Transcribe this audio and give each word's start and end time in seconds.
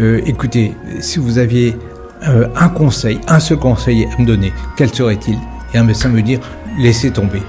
Euh, 0.00 0.20
écoutez, 0.24 0.74
si 1.00 1.18
vous 1.18 1.38
aviez 1.38 1.76
euh, 2.26 2.48
un 2.56 2.68
conseil, 2.68 3.20
un 3.28 3.38
seul 3.38 3.58
conseil 3.58 4.06
à 4.06 4.20
me 4.20 4.26
donner, 4.26 4.52
quel 4.76 4.88
serait-il? 4.88 5.36
Et 5.74 5.78
un 5.78 5.84
médecin 5.84 6.08
me 6.08 6.22
dire, 6.22 6.40
laissez 6.78 7.10
tomber. 7.10 7.42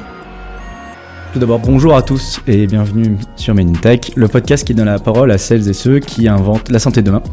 Tout 1.32 1.40
d'abord, 1.40 1.60
bonjour 1.60 1.96
à 1.96 2.02
tous 2.02 2.42
et 2.48 2.68
bienvenue 2.68 3.18
sur 3.38 3.56
Menintech, 3.56 4.12
le 4.16 4.28
podcast 4.28 4.68
qui 4.68 4.74
donne 4.74 4.88
la 4.88 5.00
parole 5.00 5.32
à 5.32 5.38
celles 5.38 5.70
et 5.70 5.74
ceux 5.74 6.00
qui 6.00 6.28
inventent 6.28 6.70
la 6.70 6.80
santé 6.80 7.02
demain. 7.02 7.24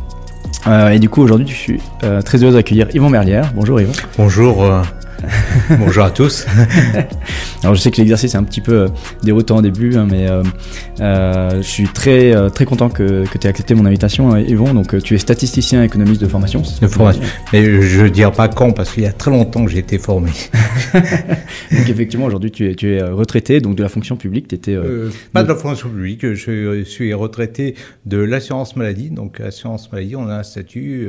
Euh, 0.69 0.91
et 0.91 1.01
du 1.01 1.09
coup, 1.09 1.23
aujourd'hui, 1.23 1.49
je 1.49 1.55
suis 1.55 1.81
euh, 2.05 2.23
très 2.23 2.43
heureux 2.43 2.53
d'accueillir 2.53 2.87
Yvon 2.95 3.11
Merlière. 3.11 3.51
Bonjour 3.57 3.81
Yvon. 3.81 3.93
Bonjour. 4.17 4.63
euh, 4.63 4.83
Bonjour 5.79 6.05
à 6.05 6.11
tous. 6.11 6.47
Alors, 7.63 7.75
je 7.75 7.81
sais 7.81 7.91
que 7.91 7.97
l'exercice 7.97 8.35
est 8.35 8.37
un 8.37 8.45
petit 8.45 8.61
peu 8.61 8.73
euh, 8.73 8.89
déroutant 9.23 9.59
au 9.59 9.63
début, 9.63 9.97
hein, 9.97 10.07
mais 10.09 10.29
euh, 10.29 10.43
euh, 11.01 11.57
je 11.57 11.67
suis 11.67 11.89
très, 11.89 12.51
très 12.51 12.65
content 12.65 12.89
que, 12.89 13.27
que 13.27 13.39
tu 13.39 13.47
aies 13.47 13.51
accepté 13.51 13.75
mon 13.75 13.87
invitation, 13.87 14.35
euh, 14.35 14.41
Yvon. 14.41 14.75
Donc, 14.75 15.01
tu 15.03 15.15
es 15.15 15.19
statisticien 15.19 15.83
économiste 15.83 16.21
de 16.21 16.27
formation. 16.27 16.63
De 16.81 16.89
formation. 16.89 17.23
Mais 17.53 17.83
je 17.83 18.03
ne 18.03 18.09
dirai 18.09 18.33
pas 18.33 18.49
quand, 18.49 18.73
parce 18.73 18.93
qu'il 18.93 19.03
y 19.03 19.07
a 19.07 19.13
très 19.13 19.31
longtemps 19.31 19.65
que 19.65 19.71
j'ai 19.71 19.79
été 19.79 19.99
formé. 19.99 20.31
Donc, 20.95 21.89
effectivement, 21.89 22.27
aujourd'hui, 22.27 22.51
tu 22.51 22.71
es, 22.71 22.75
tu 22.75 22.95
es 22.95 23.03
retraité 23.03 23.61
donc 23.61 23.77
de 23.77 23.83
la 23.83 23.89
fonction 23.89 24.17
publique. 24.17 24.49
Tu 24.49 24.55
étais. 24.55 24.75
Euh, 24.75 25.11
pas 25.33 25.43
de 25.43 25.49
la 25.49 25.55
fonction 25.55 25.89
publique, 25.89 26.35
je 26.35 26.83
suis 26.85 27.15
retraité 27.15 27.75
de 28.07 28.19
l'assurance 28.19 28.77
maladie. 28.77 29.11
Donc, 29.11 29.41
assurance 29.41 29.91
maladie, 29.93 30.17
on 30.17 30.29
a 30.29 30.37
un 30.37 30.43
statut 30.43 31.09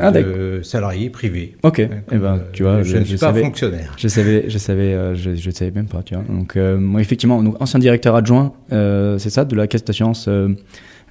Ah, 0.00 0.10
de 0.10 0.60
salarié 0.64 1.10
privé. 1.10 1.54
Ok, 1.62 1.78
Euh, 1.80 1.86
eh 2.10 2.16
ben, 2.16 2.34
euh, 2.34 2.38
tu 2.52 2.62
vois, 2.64 2.82
je, 2.82 2.88
je- 2.90 2.96
ne 2.96 3.00
je 3.02 3.06
suis 3.08 3.16
pas 3.18 3.26
savais- 3.26 3.42
fonctionnaire. 3.42 3.92
Je 3.96 4.08
savais, 4.08 4.44
je 4.48 4.58
savais, 4.58 4.92
euh, 4.94 5.14
je, 5.14 5.34
je 5.36 5.50
savais 5.50 5.70
même 5.70 5.86
pas, 5.86 6.02
tu 6.02 6.14
vois. 6.14 6.24
Donc, 6.28 6.56
euh, 6.56 6.76
moi, 6.78 7.00
effectivement, 7.00 7.42
donc, 7.42 7.56
ancien 7.60 7.78
directeur 7.78 8.16
adjoint, 8.16 8.52
euh, 8.72 9.16
c'est 9.18 9.30
ça, 9.30 9.44
de 9.44 9.54
la 9.54 9.66
caisse 9.68 9.84
d'assurance 9.84 10.26
euh, 10.28 10.48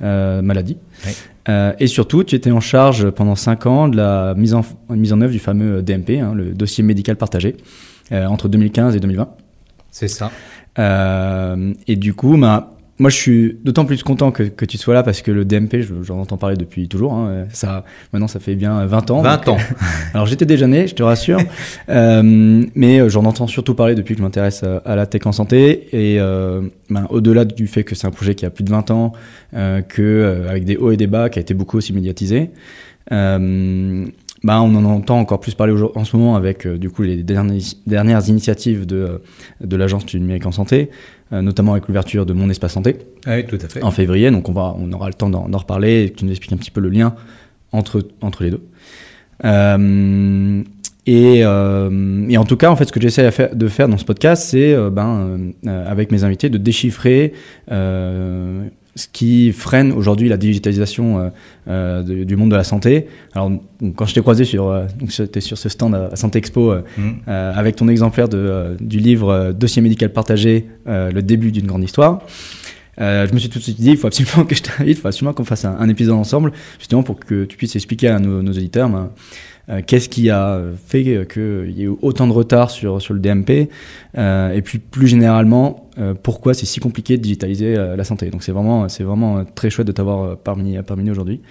euh, 0.02 0.42
maladie. 0.42 0.78
Oui. 1.06 1.12
Euh, 1.48 1.74
et 1.80 1.88
surtout, 1.88 2.24
tu 2.26 2.36
étais 2.36 2.52
en 2.52 2.60
charge 2.60 3.10
pendant 3.12 3.36
5 3.36 3.66
ans 3.66 3.88
de 3.88 3.96
la 3.98 4.34
mise 4.36 4.54
en, 4.54 4.66
mise 4.90 5.14
en 5.14 5.22
œuvre 5.22 5.32
du 5.32 5.40
fameux 5.40 5.82
DMP, 5.82 6.20
hein, 6.20 6.34
le 6.36 6.54
dossier 6.54 6.84
médical 6.84 7.16
partagé, 7.16 7.56
euh, 8.12 8.26
entre 8.26 8.50
2015 8.50 8.96
et 8.96 9.00
2020. 9.00 9.30
C'est 9.92 10.08
ça. 10.10 10.32
Euh, 10.80 11.74
et 11.88 11.96
du 11.96 12.14
coup, 12.14 12.36
bah, 12.38 12.72
moi, 12.98 13.10
je 13.10 13.16
suis 13.18 13.58
d'autant 13.64 13.84
plus 13.86 14.04
content 14.04 14.32
que, 14.32 14.44
que 14.44 14.64
tu 14.66 14.78
sois 14.78 14.94
là 14.94 15.04
parce 15.04 15.22
que 15.22 15.30
le 15.32 15.44
DMP, 15.44 15.82
je- 15.82 16.02
j'en 16.02 16.18
entends 16.20 16.38
parler 16.38 16.56
depuis 16.56 16.88
toujours. 16.88 17.14
hein. 17.14 17.46
ça, 17.52 17.84
maintenant, 18.14 18.28
ça 18.30 18.40
fait 18.40 18.56
bien 18.56 18.86
20 18.86 19.12
ans. 19.12 19.22
20 19.22 19.46
donc, 19.46 19.60
ans. 19.60 19.64
alors 20.14 20.26
j'étais 20.28 20.46
déjà 20.46 20.66
né, 20.68 20.88
je 20.88 20.96
te 20.96 21.04
rassure, 21.04 21.40
Euh, 21.90 22.22
mais 22.76 23.00
euh, 23.02 23.10
j'en 23.10 23.26
entends 23.26 23.48
surtout 23.48 23.76
parler 23.76 23.96
depuis 23.96 24.16
que 24.16 24.20
je 24.20 24.24
m'intéresse 24.24 24.64
à, 24.64 24.78
à 24.86 24.96
la 24.96 25.06
tech 25.06 25.26
en 25.26 25.32
santé. 25.32 25.88
Et 25.92 26.20
euh, 26.20 26.62
ben, 26.90 27.06
au-delà 27.10 27.44
du 27.46 27.68
fait 27.68 27.84
que 27.84 27.96
c'est 27.96 28.08
un 28.08 28.12
projet 28.12 28.34
qui 28.34 28.46
a 28.46 28.50
plus 28.50 28.64
de 28.64 28.70
20 28.70 28.92
ans, 28.92 29.12
euh, 29.54 29.82
que 29.82 30.02
euh, 30.02 30.50
avec 30.50 30.64
des 30.66 30.78
hauts 30.78 30.92
et 30.92 30.98
des 30.98 31.08
bas, 31.08 31.30
qui 31.30 31.38
a 31.40 31.42
été 31.42 31.54
beaucoup 31.54 31.78
aussi 31.78 31.92
médiatisé, 31.94 32.50
euh, 33.12 34.06
ben, 34.46 34.60
on 34.60 34.76
en 34.76 34.86
entend 34.86 35.20
encore 35.20 35.40
plus 35.40 35.56
parler 35.56 35.74
en 35.96 36.06
ce 36.06 36.16
moment 36.16 36.36
avec 36.36 36.68
euh, 36.68 36.78
du 36.78 36.92
coup 36.92 37.02
les 37.02 37.24
dernières, 37.24 37.56
dernières 37.88 38.30
initiatives 38.30 38.86
de, 38.86 38.96
euh, 38.96 39.18
de 39.60 39.76
l'agence 39.76 40.06
du 40.06 40.20
numérique 40.20 40.46
en 40.46 40.52
santé, 40.52 40.92
euh, 41.34 41.42
notamment 41.42 41.72
avec 41.72 41.88
l'ouverture 41.88 42.28
de 42.28 42.34
mon 42.34 42.48
espace 42.52 42.74
santé 42.74 42.98
Oui, 43.26 43.44
tout 43.48 43.58
à 43.60 43.68
fait. 43.68 43.82
en 43.82 43.90
février. 43.90 44.30
Donc 44.30 44.48
on, 44.48 44.52
va, 44.52 44.76
on 44.78 44.94
aura 44.94 45.08
le 45.08 45.16
temps 45.16 45.32
d'en 45.32 45.58
reparler 45.58 46.04
et 46.04 46.10
que 46.12 46.20
tu 46.20 46.26
nous 46.26 46.32
expliques 46.32 46.54
un 46.54 46.58
petit 46.58 46.70
peu 46.70 46.80
le 46.80 46.90
lien 46.90 47.16
entre, 47.72 48.08
entre 48.22 48.44
les 48.44 48.52
deux. 48.52 48.62
Euh, 49.46 50.62
et, 51.08 51.40
et 51.40 52.38
en 52.38 52.46
tout 52.46 52.58
cas, 52.58 52.70
en 52.70 52.76
fait, 52.76 52.86
ce 52.86 52.92
que 52.92 53.02
j'essaie 53.02 53.30
de 53.54 53.68
faire 53.68 53.88
dans 53.88 53.98
ce 53.98 54.06
podcast, 54.06 54.44
c'est, 54.44 54.76
ben, 54.90 55.54
avec 55.68 56.12
mes 56.12 56.24
invités, 56.24 56.50
de 56.50 56.58
déchiffrer 56.58 57.34
ce 58.96 59.08
qui 59.12 59.52
freine 59.52 59.92
aujourd'hui 59.92 60.30
la 60.30 60.38
digitalisation 60.38 61.20
euh, 61.20 61.30
euh, 61.68 62.02
de- 62.02 62.24
du 62.24 62.36
monde 62.38 62.52
de 62.52 62.56
la 62.56 62.64
santé. 62.64 63.08
Alors, 63.34 63.50
donc, 63.50 63.96
quand 63.96 64.06
je 64.06 64.14
t'ai 64.14 64.22
croisé 64.22 64.46
sur, 64.46 64.70
euh, 64.70 64.86
donc, 65.00 65.12
sur 65.12 65.58
ce 65.58 65.68
stand 65.70 65.94
à, 65.96 66.10
à 66.14 66.16
Santé 66.16 66.40
Expo, 66.40 66.72
euh, 66.72 66.82
Mm. 66.98 67.12
avec 67.28 67.76
ton 67.76 67.88
exemplaire 67.90 68.30
de, 68.30 68.78
du 68.80 69.00
livre 69.00 69.52
Dossier 69.52 69.82
médical 69.82 70.12
partagé, 70.14 70.66
le 70.86 71.20
début 71.22 71.52
d'une 71.52 71.66
grande 71.68 71.84
histoire. 71.84 72.22
Je 72.98 73.34
me 73.34 73.38
suis 73.40 73.50
tout 73.50 73.60
de 73.60 73.64
suite 73.64 73.80
dit, 73.82 73.90
il 73.92 73.98
faut 73.98 74.08
absolument 74.08 74.46
que 74.46 74.56
je 74.56 74.62
t'invite, 74.64 74.98
il 74.98 75.02
faut 75.02 75.08
absolument 75.10 75.34
qu'on 75.34 75.44
fasse 75.44 75.66
un, 75.66 75.76
un 75.78 75.90
épisode 75.90 76.16
ensemble, 76.16 76.54
justement 76.80 77.04
pour 77.04 77.20
que 77.20 77.44
tu 77.44 77.58
puisses 77.58 77.76
expliquer 77.76 78.08
à 78.08 78.20
nos, 78.20 78.42
nos 78.42 78.52
auditeurs 78.54 78.88
ben, 78.90 79.10
qu'est-ce 79.88 80.10
qui 80.10 80.30
a 80.30 80.62
fait 80.86 81.04
qu'il 81.28 81.72
y 81.72 81.82
ait 81.82 81.86
eu 81.86 81.96
autant 82.02 82.28
de 82.28 82.34
retard 82.34 82.70
sur, 82.70 83.02
sur 83.02 83.14
le 83.14 83.20
DMP, 83.20 83.70
euh, 84.18 84.54
et 84.54 84.62
puis 84.62 84.80
plus 84.80 85.08
généralement, 85.08 85.86
euh, 85.98 86.14
pourquoi 86.14 86.54
c'est 86.54 86.66
si 86.66 86.80
compliqué 86.80 87.18
de 87.18 87.22
digitaliser 87.22 87.78
euh, 87.78 87.96
la 87.96 88.04
santé. 88.04 88.30
Donc 88.30 88.44
c'est 88.44 88.52
vraiment, 88.52 88.90
c'est 88.90 89.04
vraiment 89.04 89.38
euh, 89.38 89.44
très 89.56 89.70
chouette 89.70 89.88
de 89.88 89.92
t'avoir 89.92 90.24
euh, 90.24 90.36
parmi, 90.42 90.78
parmi 90.86 91.04
nous 91.04 91.12
aujourd'hui. 91.12 91.42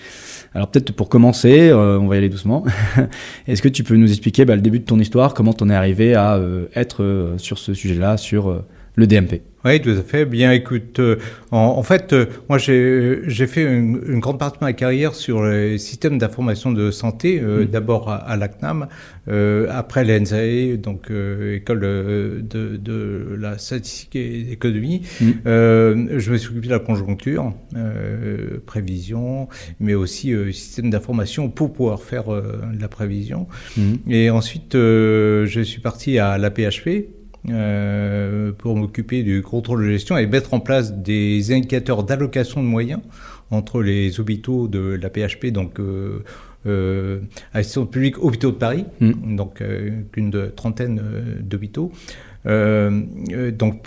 Alors 0.54 0.68
peut-être 0.68 0.92
pour 0.92 1.08
commencer, 1.08 1.70
euh, 1.70 1.98
on 1.98 2.06
va 2.06 2.16
y 2.16 2.18
aller 2.18 2.28
doucement. 2.28 2.64
Est-ce 3.46 3.62
que 3.62 3.68
tu 3.68 3.84
peux 3.84 3.96
nous 3.96 4.10
expliquer 4.10 4.44
bah, 4.44 4.54
le 4.54 4.60
début 4.60 4.80
de 4.80 4.84
ton 4.84 4.98
histoire, 4.98 5.34
comment 5.34 5.52
t'en 5.52 5.70
es 5.70 5.74
arrivé 5.74 6.14
à 6.14 6.34
euh, 6.34 6.66
être 6.74 7.02
euh, 7.02 7.38
sur 7.38 7.58
ce 7.58 7.72
sujet-là, 7.72 8.16
sur 8.16 8.50
euh, 8.50 8.64
le 8.96 9.06
DMP 9.06 9.42
Oui, 9.64 9.80
tout 9.80 9.90
à 9.90 10.02
fait. 10.02 10.24
Bien, 10.26 10.52
écoute, 10.52 10.98
euh, 11.00 11.16
en, 11.50 11.56
en 11.58 11.82
fait, 11.82 12.12
euh, 12.12 12.26
moi, 12.48 12.58
j'ai 12.58 13.20
j'ai 13.26 13.46
fait 13.46 13.62
une, 13.62 14.00
une 14.06 14.20
grande 14.20 14.38
partie 14.38 14.58
de 14.60 14.64
ma 14.64 14.72
carrière 14.74 15.14
sur 15.14 15.42
les 15.44 15.78
systèmes 15.78 16.18
d'information 16.18 16.70
de 16.70 16.90
santé, 16.90 17.40
euh, 17.40 17.64
Mm. 17.64 17.66
d'abord 17.66 18.10
à, 18.10 18.16
à 18.16 18.36
l'ACNAM, 18.36 18.86
euh, 19.28 19.66
après 19.70 20.04
l'ENSAE, 20.04 20.76
donc 20.76 21.10
euh, 21.10 21.56
école 21.56 21.80
de, 21.80 22.44
de, 22.76 23.36
la 23.38 23.56
statistique 23.58 24.16
et 24.16 24.44
l'économie. 24.50 25.02
Mm. 25.20 25.30
Euh, 25.46 26.18
je 26.18 26.30
me 26.30 26.36
suis 26.36 26.50
occupé 26.50 26.66
de 26.68 26.72
la 26.72 26.78
conjoncture, 26.78 27.52
euh, 27.76 28.58
prévision, 28.66 29.48
mais 29.80 29.94
aussi 29.94 30.32
euh, 30.34 30.52
système 30.52 30.90
d'information 30.90 31.48
pour 31.48 31.72
pouvoir 31.72 32.02
faire 32.02 32.32
euh, 32.32 32.60
de 32.74 32.80
la 32.80 32.88
prévision. 32.88 33.46
Mhm. 33.76 33.98
Et 34.10 34.30
ensuite, 34.30 34.74
euh, 34.74 35.46
je 35.46 35.60
suis 35.62 35.80
parti 35.80 36.18
à 36.18 36.38
la 36.38 36.50
PHP 36.50 37.08
euh, 37.50 38.52
pour 38.56 38.76
m'occuper 38.76 39.22
du 39.22 39.42
contrôle 39.42 39.84
de 39.86 39.90
gestion 39.92 40.16
et 40.16 40.26
mettre 40.26 40.54
en 40.54 40.60
place 40.60 40.92
des 40.94 41.52
indicateurs 41.52 42.02
d'allocation 42.04 42.62
de 42.62 42.68
moyens 42.68 43.00
entre 43.50 43.82
les 43.82 44.18
hôpitaux 44.20 44.66
de 44.68 44.98
la 45.00 45.10
PHP, 45.10 45.46
donc 45.52 45.78
euh, 45.78 46.22
euh, 46.66 47.20
assistance 47.52 47.90
publique 47.90 48.22
hôpitaux 48.22 48.50
de 48.50 48.56
Paris, 48.56 48.86
Mm. 49.00 49.36
donc 49.36 49.60
euh, 49.60 49.90
une 50.16 50.30
de- 50.30 50.46
trentaine 50.56 51.00
euh, 51.04 51.36
d'hôpitaux. 51.40 51.92
Donc 52.46 53.86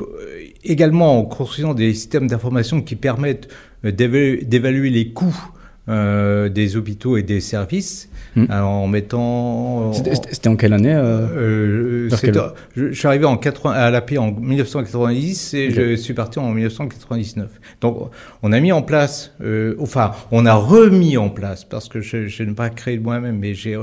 également 0.63 1.19
en 1.19 1.23
construisant 1.25 1.75
des 1.75 1.93
systèmes 1.93 2.27
d'information 2.27 2.81
qui 2.81 2.95
permettent 2.95 3.47
d'évalu- 3.83 4.43
d'évaluer 4.45 4.89
les 4.89 5.09
coûts 5.13 5.49
euh, 5.89 6.49
des 6.49 6.75
hôpitaux 6.75 7.17
et 7.17 7.23
des 7.23 7.39
services 7.39 8.09
Mm. 8.37 8.45
alors, 8.51 8.69
en 8.69 8.87
mettant 8.87 9.93
C'était 9.93 10.13
c'était 10.15 10.47
en 10.47 10.55
quelle 10.55 10.73
année 10.73 10.93
euh 10.93 11.27
euh, 11.35 12.09
quel- 12.21 12.35
je, 12.75 12.89
je 12.89 12.93
suis 12.93 13.07
arrivé 13.07 13.25
en 13.25 13.35
80, 13.35 13.71
à 13.71 13.89
la 13.89 14.01
paix 14.01 14.19
en 14.19 14.31
1990 14.31 15.53
et 15.55 15.71
je 15.71 15.95
suis 15.95 16.13
parti 16.13 16.37
en 16.37 16.51
1999. 16.51 17.49
Donc, 17.81 18.11
on 18.43 18.51
a 18.51 18.59
mis 18.59 18.71
en 18.71 18.83
place, 18.83 19.33
euh, 19.41 19.75
enfin, 19.79 20.11
on 20.31 20.45
a 20.45 20.53
remis 20.53 21.17
en 21.17 21.29
place, 21.29 21.63
parce 21.63 21.89
que 21.89 21.99
je, 22.01 22.27
je 22.27 22.43
n'ai 22.43 22.53
pas 22.53 22.69
créé 22.69 22.99
moi-même, 22.99 23.39
mais 23.39 23.55
j'ai 23.55 23.75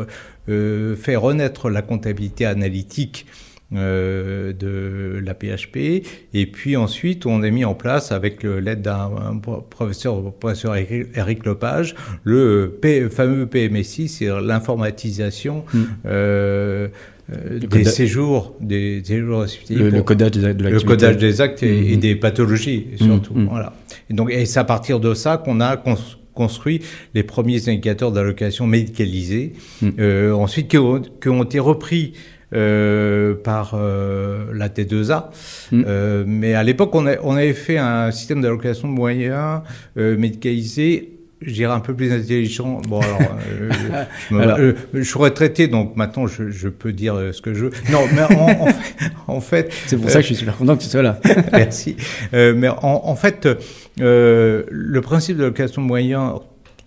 euh, 0.48 0.94
fait 0.96 1.16
renaître 1.16 1.68
la 1.68 1.82
comptabilité 1.82 2.46
analytique 2.46 3.26
euh, 3.74 4.52
de 4.52 5.18
la 5.24 5.34
PHP. 5.34 6.04
Et 6.34 6.46
puis 6.46 6.76
ensuite, 6.76 7.26
on 7.26 7.42
a 7.42 7.50
mis 7.50 7.64
en 7.64 7.74
place, 7.74 8.12
avec 8.12 8.42
l'aide 8.44 8.82
d'un 8.82 9.10
un 9.30 9.36
professeur, 9.38 10.32
professeur 10.34 10.76
Eric 10.76 11.44
Lepage, 11.46 11.94
le 12.22 12.78
P- 12.80 13.08
fameux 13.08 13.46
PMSI, 13.46 14.08
c'est 14.08 14.26
l'informatisation 14.26 15.64
Mm. 15.72 15.82
euh, 16.06 16.88
euh, 17.32 17.58
des 17.58 17.84
séjours, 17.84 18.54
des 18.60 19.02
séjours 19.02 19.38
hospitaliers 19.38 19.90
le, 19.90 20.02
codage 20.02 20.32
des- 20.32 20.52
de 20.54 20.68
le 20.68 20.80
codage 20.80 21.16
des 21.16 21.40
actes 21.40 21.62
et, 21.62 21.92
et 21.92 21.94
Mhm. 21.94 22.00
des 22.00 22.16
pathologies 22.16 22.88
surtout. 22.96 23.34
Mhm. 23.34 23.46
Voilà. 23.48 23.72
Et 24.10 24.14
donc, 24.14 24.30
et 24.30 24.44
c'est 24.44 24.58
à 24.60 24.64
partir 24.64 25.00
de 25.00 25.14
ça 25.14 25.38
qu'on 25.38 25.60
a 25.60 25.76
cons- 25.78 25.96
construit 26.34 26.82
les 27.14 27.22
premiers 27.22 27.68
indicateurs 27.68 28.10
d'allocation 28.12 28.66
médicalisés, 28.66 29.52
euh, 30.00 30.32
ensuite 30.32 30.68
qui 30.68 30.76
ont, 30.78 31.00
qui 31.00 31.28
ont 31.28 31.44
été 31.44 31.60
repris 31.60 32.12
euh, 32.54 33.34
par 33.34 33.72
euh, 33.74 34.46
la 34.52 34.68
T2A. 34.68 35.26
Mhm. 35.72 35.84
Euh, 35.86 36.24
mais 36.26 36.54
à 36.54 36.62
l'époque, 36.62 36.94
on, 36.94 37.06
avait 37.06 37.52
fait 37.52 37.78
un 37.78 38.10
système 38.10 38.40
d'allocation 38.42 38.88
de 38.88 38.92
moyens 38.94 39.60
médicalisé. 39.96 41.10
Je 41.40 41.52
dirais 41.52 41.74
un 41.74 41.80
peu 41.80 41.92
plus 41.94 42.10
intelligent. 42.10 42.80
Bon, 42.88 43.00
alors, 43.00 43.18
euh, 43.60 43.70
je, 44.30 44.34
me- 44.34 44.40
Alors. 44.40 44.58
euh, 44.58 44.72
je 44.94 45.02
suis 45.02 45.18
retraité, 45.18 45.68
donc 45.68 45.94
maintenant 45.94 46.26
je, 46.26 46.48
je 46.48 46.68
peux 46.68 46.92
dire 46.92 47.16
ce 47.32 47.42
que 47.42 47.52
je 47.52 47.66
veux. 47.66 47.70
Non, 47.92 48.00
mais 48.14 48.22
en, 48.22 48.48
en 48.62 48.66
fait, 48.70 49.10
en 49.26 49.40
fait, 49.40 49.72
C'est 49.86 49.98
pour 49.98 50.08
ça 50.08 50.16
que 50.16 50.22
je 50.22 50.26
suis 50.28 50.36
super 50.36 50.56
content 50.56 50.74
que 50.76 50.82
tu 50.82 50.88
sois 50.88 51.02
là. 51.02 51.20
Merci. 51.52 51.96
Mais 52.32 52.68
en, 52.68 52.78
en 53.04 53.14
fait, 53.16 53.46
le 53.98 55.00
principe 55.02 55.36
de 55.36 55.42
l'allocation 55.42 55.82
de 55.82 55.86
moyens 55.86 56.32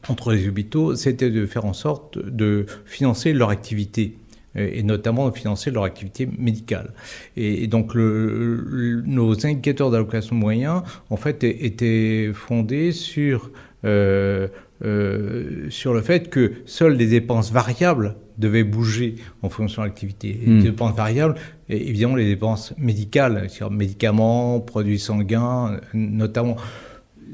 entre 0.10 0.32
les 0.32 0.48
hôpitaux, 0.48 0.96
c'était 0.96 1.30
de 1.30 1.46
faire 1.46 1.66
en 1.66 1.74
sorte 1.74 2.18
de 2.18 2.66
financer 2.86 3.34
leur 3.34 3.50
activité 3.50 4.16
et 4.58 4.84
notamment 4.84 5.30
de 5.30 5.36
financer 5.36 5.72
leur 5.72 5.84
activité 5.84 6.28
médicale. 6.38 6.94
Et, 7.36 7.64
et 7.64 7.68
donc, 7.68 7.94
le, 7.94 8.56
le- 8.66 9.02
nos 9.06 9.34
indicateurs 9.46 9.92
d'allocation 9.92 10.36
de 10.36 10.42
moyens, 10.42 10.82
en 11.10 11.18
fait, 11.18 11.44
étaient 11.44 12.32
fondés 12.34 12.92
sur 12.92 13.52
euh, 13.86 14.48
euh, 14.86 15.70
sur 15.70 15.94
le 15.94 16.02
fait 16.02 16.30
que 16.30 16.52
seules 16.66 16.94
les 16.98 17.08
dépenses 17.08 17.52
variables 17.52 18.16
devaient 18.38 18.64
bouger 18.64 19.16
en 19.42 19.50
fonction 19.50 19.82
de 19.82 19.88
l'activité. 19.88 20.40
Les 20.46 20.52
Hmm. 20.54 20.62
dépenses 20.62 20.96
variables, 20.96 21.36
et 21.70 21.90
évidemment 21.90 22.16
les 22.16 22.26
dépenses 22.26 22.74
médicales, 22.78 23.46
c'est-à-dire 23.50 23.72
médicaments, 23.72 24.60
produits 24.60 25.00
sanguins, 25.00 25.74
euh, 25.74 25.80
notamment. 25.94 26.58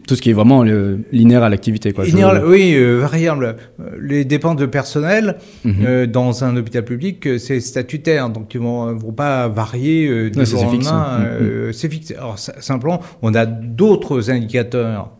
Tout 0.07 0.15
ce 0.15 0.21
qui 0.21 0.29
est 0.31 0.33
vraiment 0.33 0.63
le- 0.63 0.99
linéaire 1.11 1.43
à 1.43 1.49
l'activité. 1.49 1.93
quoi. 1.93 2.03
Je- 2.03 2.09
Linéaire, 2.11 2.43
oui, 2.45 2.73
euh, 2.75 2.97
variables. 2.99 3.55
Euh, 3.79 3.83
Les 4.01 4.25
dépenses 4.25 4.57
de 4.57 4.65
personnel 4.65 5.37
Mhm. 5.63 5.75
euh, 5.85 6.07
dans 6.07 6.43
un 6.43 6.57
hôpital 6.57 6.83
public, 6.83 7.27
c'est 7.39 7.59
statutaire, 7.61 8.29
donc 8.29 8.53
ils 8.53 8.59
vont, 8.59 8.93
vont 8.95 9.13
pas 9.13 9.47
varier 9.47 10.07
euh, 10.07 10.29
du 10.29 10.39
Ouais, 10.39 10.45
jour 10.45 10.61
au 10.61 10.71
lendemain. 10.73 11.19
euh, 11.21 11.71
C'est 11.71 11.89
fixe. 11.89 12.11
Alors 12.11 12.37
simplement, 12.37 12.99
on 13.21 13.33
a 13.33 13.45
d'autres 13.45 14.29
indicateurs 14.29 15.11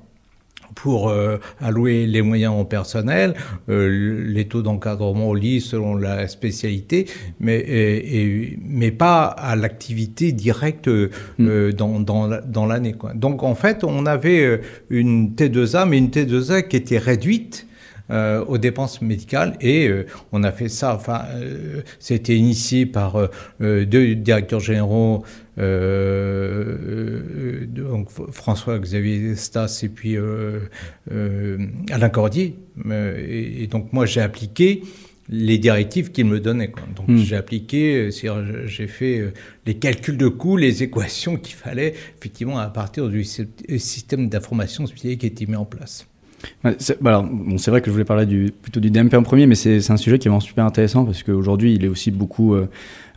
pour 0.75 1.09
euh, 1.09 1.37
allouer 1.61 2.05
les 2.05 2.21
moyens 2.21 2.53
en 2.53 2.65
personnel, 2.65 3.33
euh, 3.69 4.23
les 4.27 4.45
taux 4.47 4.61
d'encadrement 4.61 5.29
au 5.29 5.35
lit 5.35 5.61
selon 5.61 5.95
la 5.95 6.27
spécialité, 6.27 7.05
mais, 7.39 7.57
et- 7.59 8.21
et- 8.21 8.59
mais 8.65 8.91
pas 8.91 9.23
à 9.25 9.55
l'activité 9.55 10.31
directe 10.31 10.87
euh, 10.87 11.09
euh, 11.39 11.71
dans, 11.71 11.99
dans, 11.99 12.29
dans 12.45 12.65
l'année. 12.65 12.95
Donc 13.15 13.43
en 13.43 13.55
fait, 13.55 13.83
on 13.83 14.05
avait 14.05 14.61
une 14.89 15.33
T2A, 15.35 15.87
mais 15.87 15.97
une 15.97 16.09
T2A 16.09 16.67
qui 16.67 16.75
était 16.77 16.97
réduite 16.97 17.67
euh, 18.11 18.43
aux 18.45 18.57
dépenses 18.57 19.01
médicales 19.01 19.55
et 19.61 19.87
euh, 19.87 20.05
on 20.33 20.43
a 20.43 20.51
fait 20.51 20.67
ça. 20.67 20.93
Enfin, 20.95 21.21
euh, 21.35 21.81
c'était 21.99 22.35
initié 22.35 22.85
par 22.85 23.29
deux 23.61 24.15
directeurs 24.15 24.59
généraux, 24.59 25.23
euh, 25.59 26.77
euh, 27.61 27.65
donc 27.67 28.09
François-Xavier 28.31 29.35
Stas 29.35 29.81
et 29.83 29.89
puis 29.89 30.15
euh, 30.17 30.59
Alain 31.91 32.09
Cordier. 32.09 32.55
Et, 32.89 33.63
et 33.63 33.67
donc 33.67 33.93
moi 33.93 34.05
j'ai 34.05 34.21
appliqué 34.21 34.83
les 35.29 35.57
directives 35.57 36.11
qu'il 36.11 36.25
me 36.25 36.39
donnait. 36.39 36.69
Quoi. 36.71 36.83
Donc 36.95 37.07
Mm. 37.07 37.17
j'ai 37.17 37.35
appliqué, 37.35 38.09
j'ai 38.11 38.87
fait 38.87 39.31
les 39.65 39.75
calculs 39.75 40.17
de 40.17 40.27
coûts, 40.27 40.57
les 40.57 40.83
équations 40.83 41.37
qu'il 41.43 41.55
fallait 41.55 41.93
effectivement 42.19 42.59
à 42.59 42.67
partir 42.67 43.07
du 43.09 43.23
sy- 43.23 43.47
système 43.77 44.29
d'information 44.29 44.85
spécialisé 44.85 45.17
qui 45.17 45.27
était 45.27 45.45
mis 45.45 45.55
en 45.55 45.65
place. 45.65 46.07
Bah 46.63 46.71
c'est 46.77 47.69
vrai 47.71 47.81
que 47.81 47.87
je 47.87 47.91
voulais 47.91 48.03
parler 48.05 48.25
du, 48.25 48.51
plutôt 48.61 48.79
du 48.79 48.91
DMP 48.91 49.13
en 49.15 49.23
premier, 49.23 49.45
mais 49.47 49.55
c'est 49.55 49.91
un 49.91 49.97
sujet 49.97 50.19
qui 50.19 50.27
est 50.27 50.29
vraiment 50.29 50.39
super 50.39 50.65
intéressant 50.65 51.05
parce 51.05 51.23
qu'aujourd'hui, 51.23 51.73
il 51.75 51.85
est 51.85 51.87
aussi 51.87 52.11
beaucoup, 52.11 52.53
euh, 52.53 52.67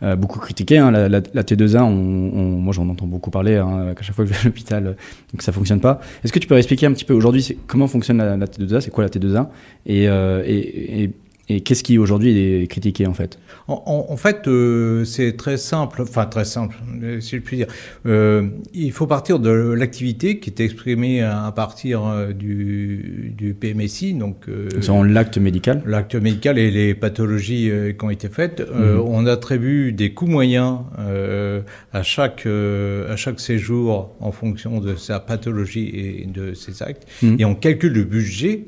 euh, 0.03 0.15
beaucoup 0.17 0.39
critiqué. 0.39 0.79
hein. 0.79 0.91
La, 0.91 1.09
la- 1.09 1.21
la 1.35 1.43
T2A, 1.43 1.83
on, 1.83 1.89
on- 1.89 2.59
moi 2.61 2.73
j'en 2.73 2.89
entends 2.89 3.07
beaucoup 3.07 3.31
parler 3.31 3.57
hein, 3.57 3.95
à 3.99 4.03
chaque 4.03 4.15
fois 4.15 4.25
que 4.25 4.31
je 4.33 4.35
vais 4.37 4.41
à 4.41 4.45
l'hôpital, 4.45 4.87
euh, 4.87 4.93
donc 5.33 5.43
ça 5.43 5.53
fonctionne 5.53 5.81
pas. 5.81 6.01
Est-ce 6.25 6.33
que 6.33 6.39
tu 6.39 6.47
peux 6.47 6.57
expliquer 6.57 6.87
un 6.87 6.93
petit 6.93 7.05
peu 7.05 7.15
aujourd'hui 7.15 7.57
comment 7.67 7.87
fonctionne 7.89 8.19
la, 8.19 8.37
la 8.37 8.47
T2A 8.47 8.81
C'est 8.81 8.91
quoi 8.91 9.05
la 9.05 9.11
T2A 9.11 9.49
Et, 9.87 10.09
euh, 10.09 10.43
et, 10.47 11.03
et, 11.05 11.11
et 11.49 11.61
qu'est-ce 11.61 11.83
qui 11.85 11.99
aujourd'hui 11.99 12.37
est 12.63 12.67
critiqué 12.67 13.07
en 13.07 13.15
fait? 13.15 13.39
En, 13.69 13.83
en- 13.87 14.13
en 14.13 14.17
fait, 14.17 14.47
euh, 14.49 15.05
c'est 15.05 15.37
très 15.37 15.57
simple, 15.57 16.03
enfin 16.03 16.27
très 16.27 16.45
simple, 16.45 16.77
si 17.21 17.37
je 17.37 17.41
puis 17.41 17.57
dire. 17.59 17.67
Euh, 18.07 18.49
il 18.75 18.93
faut 18.93 19.07
partir 19.07 19.39
de 19.39 19.51
l'activité 19.51 20.39
qui 20.39 20.51
est 20.51 20.61
exprimée 20.61 21.23
à 21.23 21.53
partir 21.55 22.07
euh, 22.07 22.33
du, 22.33 23.33
du 23.37 23.55
PMSI, 23.55 24.15
donc 24.15 24.49
euh, 24.49 24.69
l'acte 25.05 25.39
médical? 25.39 25.83
l'acte 25.87 26.15
médical 26.15 26.59
et 26.59 26.71
les 26.71 26.95
pathologies 26.95 27.71
euh, 27.71 27.93
qui 27.93 28.05
ont 28.05 28.11
été 28.11 28.29
faites. 28.29 28.61
Euh, 28.61 28.97
Mhm. 28.97 29.01
On 29.09 29.27
attribue 29.27 29.93
des 29.93 30.13
coûts 30.13 30.27
moyens 30.27 30.79
euh, 30.99 31.63
à, 31.93 32.03
chaque, 32.03 32.45
euh, 32.47 33.13
à 33.13 33.17
chaque 33.17 33.41
séjour 33.41 34.15
en 34.21 34.33
fonction 34.33 34.81
de 34.81 34.95
sa 34.97 35.19
pathologie 35.21 35.89
et 35.95 36.27
de 36.27 36.55
ses 36.55 36.83
actes. 36.83 37.07
Mhm. 37.23 37.37
Et 37.39 37.45
on 37.45 37.55
calcule 37.55 37.93
le 37.93 38.05
budget 38.05 38.67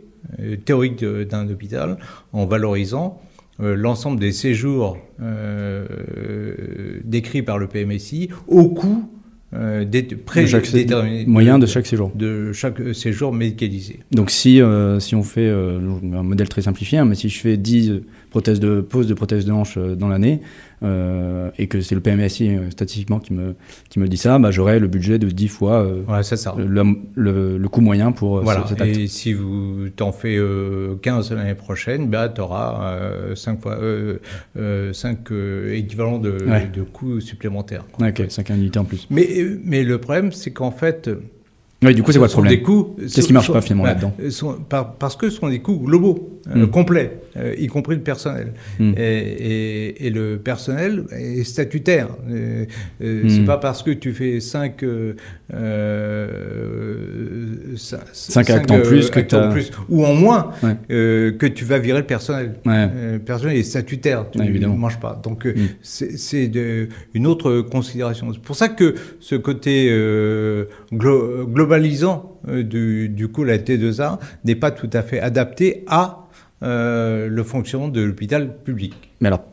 théorique 0.64 0.98
de- 1.04 1.24
d'un 1.24 1.48
hôpital 1.48 1.96
en 2.32 2.46
valorisant 2.46 3.20
euh, 3.60 3.74
l'ensemble 3.74 4.20
des 4.20 4.32
séjours 4.32 4.96
euh, 5.20 5.84
euh, 5.90 7.00
décrits 7.04 7.42
par 7.42 7.58
le 7.58 7.66
PMSI 7.66 8.28
au 8.46 8.68
coût 8.68 9.08
euh, 9.54 9.84
prédéterminé 10.26 11.24
moyen 11.26 11.58
de 11.58 11.64
chaque 11.66 11.86
séjour. 11.86 12.12
de 12.14 12.52
chaque 12.52 12.94
séjour 12.94 13.32
médicalisé. 13.32 14.00
Donc 14.12 14.30
si, 14.30 14.60
euh, 14.60 15.00
si 15.00 15.14
on 15.14 15.22
fait 15.22 15.48
euh, 15.48 15.80
un 16.14 16.22
modèle 16.22 16.48
très 16.50 16.60
simplifié, 16.62 16.98
hein, 16.98 17.06
mais 17.06 17.14
si 17.14 17.28
je 17.30 17.38
fais 17.40 17.56
10 17.56 18.02
prothèses 18.30 18.60
de 18.60 18.82
pose 18.82 19.06
de 19.06 19.14
prothèses 19.14 19.46
de 19.46 19.52
hanche 19.52 19.76
euh, 19.78 19.94
dans 19.96 20.08
l'année 20.08 20.42
euh, 20.42 20.46
et 20.82 21.66
que 21.66 21.80
c'est 21.80 21.94
le 21.94 22.00
PMSI 22.00 22.48
euh, 22.56 22.70
statistiquement 22.70 23.18
qui 23.18 23.32
me, 23.32 23.54
qui 23.90 23.98
me 23.98 24.08
dit 24.08 24.16
ça, 24.16 24.38
bah, 24.38 24.50
j'aurai 24.50 24.78
le 24.78 24.86
budget 24.88 25.18
de 25.18 25.28
10 25.28 25.48
fois 25.48 25.82
euh, 25.82 26.22
ça. 26.22 26.54
le, 26.56 26.84
le, 27.14 27.58
le 27.58 27.68
coût 27.68 27.80
moyen 27.80 28.12
pour 28.12 28.38
euh, 28.38 28.40
Voilà. 28.42 28.62
ce- 28.64 28.68
cet 28.70 28.80
acte. 28.80 28.96
Et 28.96 29.06
si 29.06 29.32
vous 29.32 29.88
t'en 29.94 30.12
fais 30.12 30.36
euh, 30.36 30.94
15 31.02 31.32
l'année 31.32 31.54
prochaine, 31.54 32.08
bah, 32.08 32.28
tu 32.28 32.40
auras 32.40 32.98
5 33.34 33.60
fois, 33.60 33.78
euh, 33.80 34.18
euh, 34.56 34.92
cinq, 34.92 35.30
euh, 35.32 35.74
équivalents 35.74 36.18
de, 36.18 36.36
Ouais. 36.46 36.68
de 36.72 36.82
coûts 36.82 37.20
supplémentaires. 37.20 37.84
quoi. 37.92 38.08
Ok, 38.08 38.22
5 38.28 38.48
unités 38.50 38.78
en 38.78 38.84
plus. 38.84 39.06
Mais, 39.10 39.28
mais 39.64 39.82
le 39.84 39.98
problème, 39.98 40.32
c'est 40.32 40.52
qu'en 40.52 40.70
fait. 40.70 41.10
Oui, 41.82 41.94
du 41.94 42.02
coup, 42.02 42.10
c'est 42.10 42.18
quoi 42.18 42.26
le 42.26 42.30
sont 42.30 42.38
problème 42.40 42.56
des 42.58 42.62
coûts. 42.62 42.96
Qu'est-ce 42.98 43.26
qui 43.28 43.32
marche 43.32 43.52
pas, 43.52 43.60
finalement, 43.60 43.84
bah, 43.84 43.90
là-dedans 43.90 44.12
sont- 44.30 44.54
par- 44.68 44.94
Parce 44.94 45.14
que 45.14 45.30
ce 45.30 45.38
sont 45.38 45.48
des 45.48 45.60
coûts 45.60 45.78
globaux, 45.78 46.37
euh, 46.54 46.66
Mm. 46.66 46.70
complets, 46.70 47.20
euh, 47.36 47.54
y 47.58 47.66
compris 47.66 47.96
le 47.96 48.02
personnel. 48.02 48.52
Mm. 48.78 48.92
Et, 48.96 49.02
et- 49.02 50.06
et 50.06 50.10
le 50.10 50.38
personnel 50.38 51.04
est 51.12 51.44
statutaire. 51.44 52.08
Euh, 52.30 52.64
euh, 53.02 53.24
Mm. 53.24 53.28
C'est 53.30 53.44
pas 53.44 53.58
parce 53.58 53.82
que 53.82 53.90
tu 53.90 54.12
fais 54.12 54.40
5 54.40 54.82
Cinq 58.12 58.50
actes 58.50 58.70
en 58.70 58.80
plus 58.80 59.10
que 59.10 59.20
actes 59.20 59.34
en 59.34 59.40
t'as- 59.40 59.48
plus 59.50 59.70
ou 59.88 60.04
en 60.04 60.14
moins 60.14 60.52
Ouais. 60.62 60.76
que 60.88 61.46
tu 61.46 61.64
vas 61.64 61.78
virer 61.78 62.00
le 62.00 62.06
personnel. 62.06 62.54
Ouais. 62.66 62.88
Le 63.12 63.18
personnel 63.18 63.56
est 63.56 63.62
statutaire, 63.62 64.26
tu 64.30 64.38
ne 64.38 64.44
évidemment. 64.44 64.76
manges 64.76 65.00
pas. 65.00 65.20
Donc 65.22 65.46
Mm. 65.46 65.52
c'est 65.82 66.50
une 67.14 67.26
autre 67.26 67.60
considération. 67.62 68.32
C'est 68.32 68.40
pour 68.42 68.56
ça 68.56 68.68
que 68.68 68.94
ce 69.20 69.34
côté 69.36 69.88
glo- 70.92 71.46
globalisant 71.46 72.40
du, 72.48 73.08
du 73.08 73.28
coup 73.28 73.44
la 73.44 73.58
T2A 73.58 74.18
n'est 74.44 74.54
pas 74.54 74.70
tout 74.70 74.90
à 74.92 75.02
fait 75.02 75.20
adapté 75.20 75.84
à 75.86 76.24
le 76.62 77.42
fonctionnement 77.44 77.88
de 77.88 78.00
l'hôpital 78.02 78.56
public. 78.64 78.94
Mais 79.20 79.28
alors, 79.28 79.44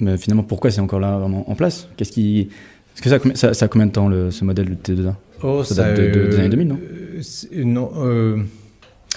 mais 0.00 0.16
finalement, 0.16 0.42
pourquoi 0.42 0.70
c'est 0.70 0.80
encore 0.80 1.00
là 1.00 1.18
vraiment 1.18 1.48
en 1.50 1.54
place? 1.54 1.88
Qu'est-ce 1.96 2.12
qui... 2.12 2.48
Est-ce 2.96 3.02
que 3.02 3.08
ça, 3.08 3.18
ça, 3.34 3.54
ça 3.54 3.64
a 3.64 3.68
combien 3.68 3.86
de 3.86 3.92
temps 3.92 4.08
le, 4.08 4.30
ce 4.30 4.44
modèle 4.44 4.68
de 4.70 4.74
T2A 4.74 5.14
Oh, 5.42 5.62
Ça 5.64 5.74
date 5.74 5.96
de- 5.98 6.20
de- 6.20 6.26
des 6.30 6.36
années 6.38 6.48
2000, 6.48 6.68
non? 6.68 6.78
euh, 6.80 7.18
c'est- 7.22 7.64
Non, 7.64 7.90
euh, 7.98 8.36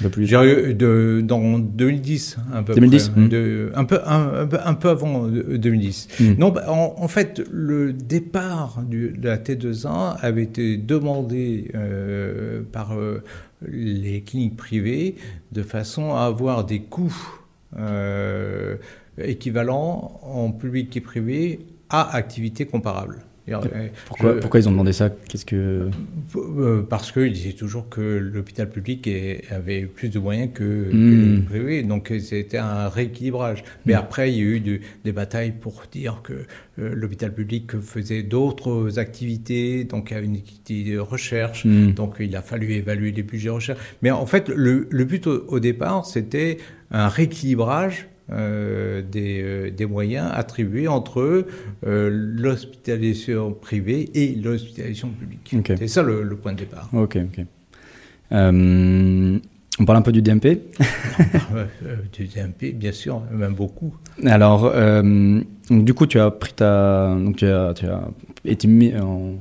Un 0.03 0.09
plus 0.09 0.27
de, 0.29 1.21
dans 1.23 1.57
2010, 1.59 2.37
un 2.53 2.63
peu 2.63 2.73
2010, 2.73 3.09
près, 3.09 3.21
hmm. 3.21 3.29
de- 3.29 3.71
un, 3.75 3.83
peu, 3.85 3.99
un, 4.05 4.47
un 4.65 4.73
peu, 4.73 4.89
avant 4.89 5.27
euh, 5.27 5.57
2010. 5.57 6.07
Hmm. 6.19 6.33
Non, 6.39 6.49
bah, 6.49 6.65
en, 6.69 6.95
en 6.97 7.07
fait, 7.07 7.43
le 7.51 7.93
départ 7.93 8.81
du- 8.87 9.11
de 9.17 9.27
la 9.27 9.37
T2A 9.37 10.17
avait 10.21 10.43
été 10.43 10.77
demandé 10.77 11.69
euh, 11.75 12.61
par 12.71 12.93
euh, 12.97 13.23
les 13.61 14.21
cliniques 14.21 14.57
privées 14.57 15.15
de 15.51 15.63
façon 15.63 16.13
à 16.13 16.21
avoir 16.21 16.63
des 16.63 16.81
coûts 16.81 17.41
euh, 17.77 18.77
équivalents 19.17 20.19
en 20.23 20.51
public 20.51 20.95
et 20.95 21.01
privé 21.01 21.59
à 21.89 22.15
activités 22.15 22.65
comparables. 22.65 23.26
Euh, 23.49 23.87
pourquoi, 24.05 24.33
je- 24.35 24.39
pourquoi 24.39 24.59
ils 24.59 24.67
ont 24.67 24.71
demandé 24.71 24.91
ça? 24.91 25.09
Qu'est-ce 25.09 25.45
que... 25.45 25.87
euh, 26.35 26.81
Parce 26.89 27.11
qu'ils 27.13 27.31
disaient 27.31 27.53
toujours 27.53 27.87
que 27.87 28.01
l'hôpital 28.01 28.69
public 28.69 29.09
avait 29.51 29.83
plus 29.85 30.09
de 30.09 30.19
moyens 30.19 30.49
que, 30.53 30.89
que 30.89 30.95
Hmm. 30.95 31.35
le 31.37 31.41
privé, 31.43 31.83
donc 31.83 32.11
c'était 32.19 32.57
un 32.57 32.89
rééquilibrage. 32.89 33.63
Mais 33.85 33.93
Hmm. 33.93 33.99
après, 33.99 34.31
il 34.33 34.37
y 34.37 34.41
a 34.41 34.43
eu 34.43 34.81
des 35.05 35.11
batailles 35.13 35.53
pour 35.59 35.83
dire 35.91 36.21
que 36.23 36.33
euh, 36.79 36.93
l'hôpital 36.93 37.33
public 37.33 37.79
faisait 37.79 38.21
d'autres 38.23 38.99
activités, 38.99 39.85
donc 39.85 40.11
il 40.11 40.13
y 40.15 40.17
avait 40.17 40.25
une 40.25 40.35
activité 40.35 40.91
de 40.93 40.99
recherche, 40.99 41.65
Hmm. 41.65 41.91
donc 41.93 42.15
il 42.19 42.35
a 42.35 42.41
fallu 42.41 42.73
évaluer 42.73 43.11
les 43.13 43.23
budgets 43.23 43.47
de 43.47 43.51
recherche. 43.53 43.79
Mais 44.01 44.11
en 44.11 44.25
fait, 44.25 44.49
le, 44.49 44.87
le 44.91 45.05
but 45.05 45.25
au, 45.25 45.45
au 45.47 45.59
départ, 45.61 46.05
c'était 46.05 46.57
un 46.91 47.07
rééquilibrage 47.07 48.07
euh, 48.31 49.01
des, 49.01 49.41
euh, 49.41 49.71
des 49.71 49.85
moyens 49.85 50.29
attribués 50.33 50.87
entre 50.87 51.45
euh, 51.85 52.09
l'hospitalisation 52.11 53.53
privée 53.53 54.09
et 54.13 54.35
l'hospitalisation 54.35 55.09
publique. 55.09 55.55
C'est 55.77 55.87
ça 55.87 56.03
le, 56.03 56.23
le 56.23 56.35
point 56.35 56.53
de 56.53 56.59
départ. 56.59 56.89
Ok, 56.93 57.17
ok. 57.17 57.45
Euh, 58.33 59.39
on 59.79 59.85
parle 59.85 59.97
un 59.99 60.01
peu 60.01 60.11
du 60.11 60.21
DMP. 60.21 60.59
Du 62.11 62.25
DMP, 62.25 62.73
bien 62.73 62.91
sûr, 62.91 63.21
même 63.31 63.53
beaucoup. 63.53 63.95
Alors, 64.25 64.63
donc, 64.63 65.85
du 65.85 65.93
coup, 65.93 66.07
tu 66.07 66.19
as 66.19 66.31
pris 66.31 66.53
ta, 66.53 67.15
donc 67.15 67.37
tu 67.37 67.45
as, 67.45 67.73
tu 67.75 67.85
as 67.85 68.09
été 68.43 68.67
mis 68.67 68.93
en, 68.97 69.35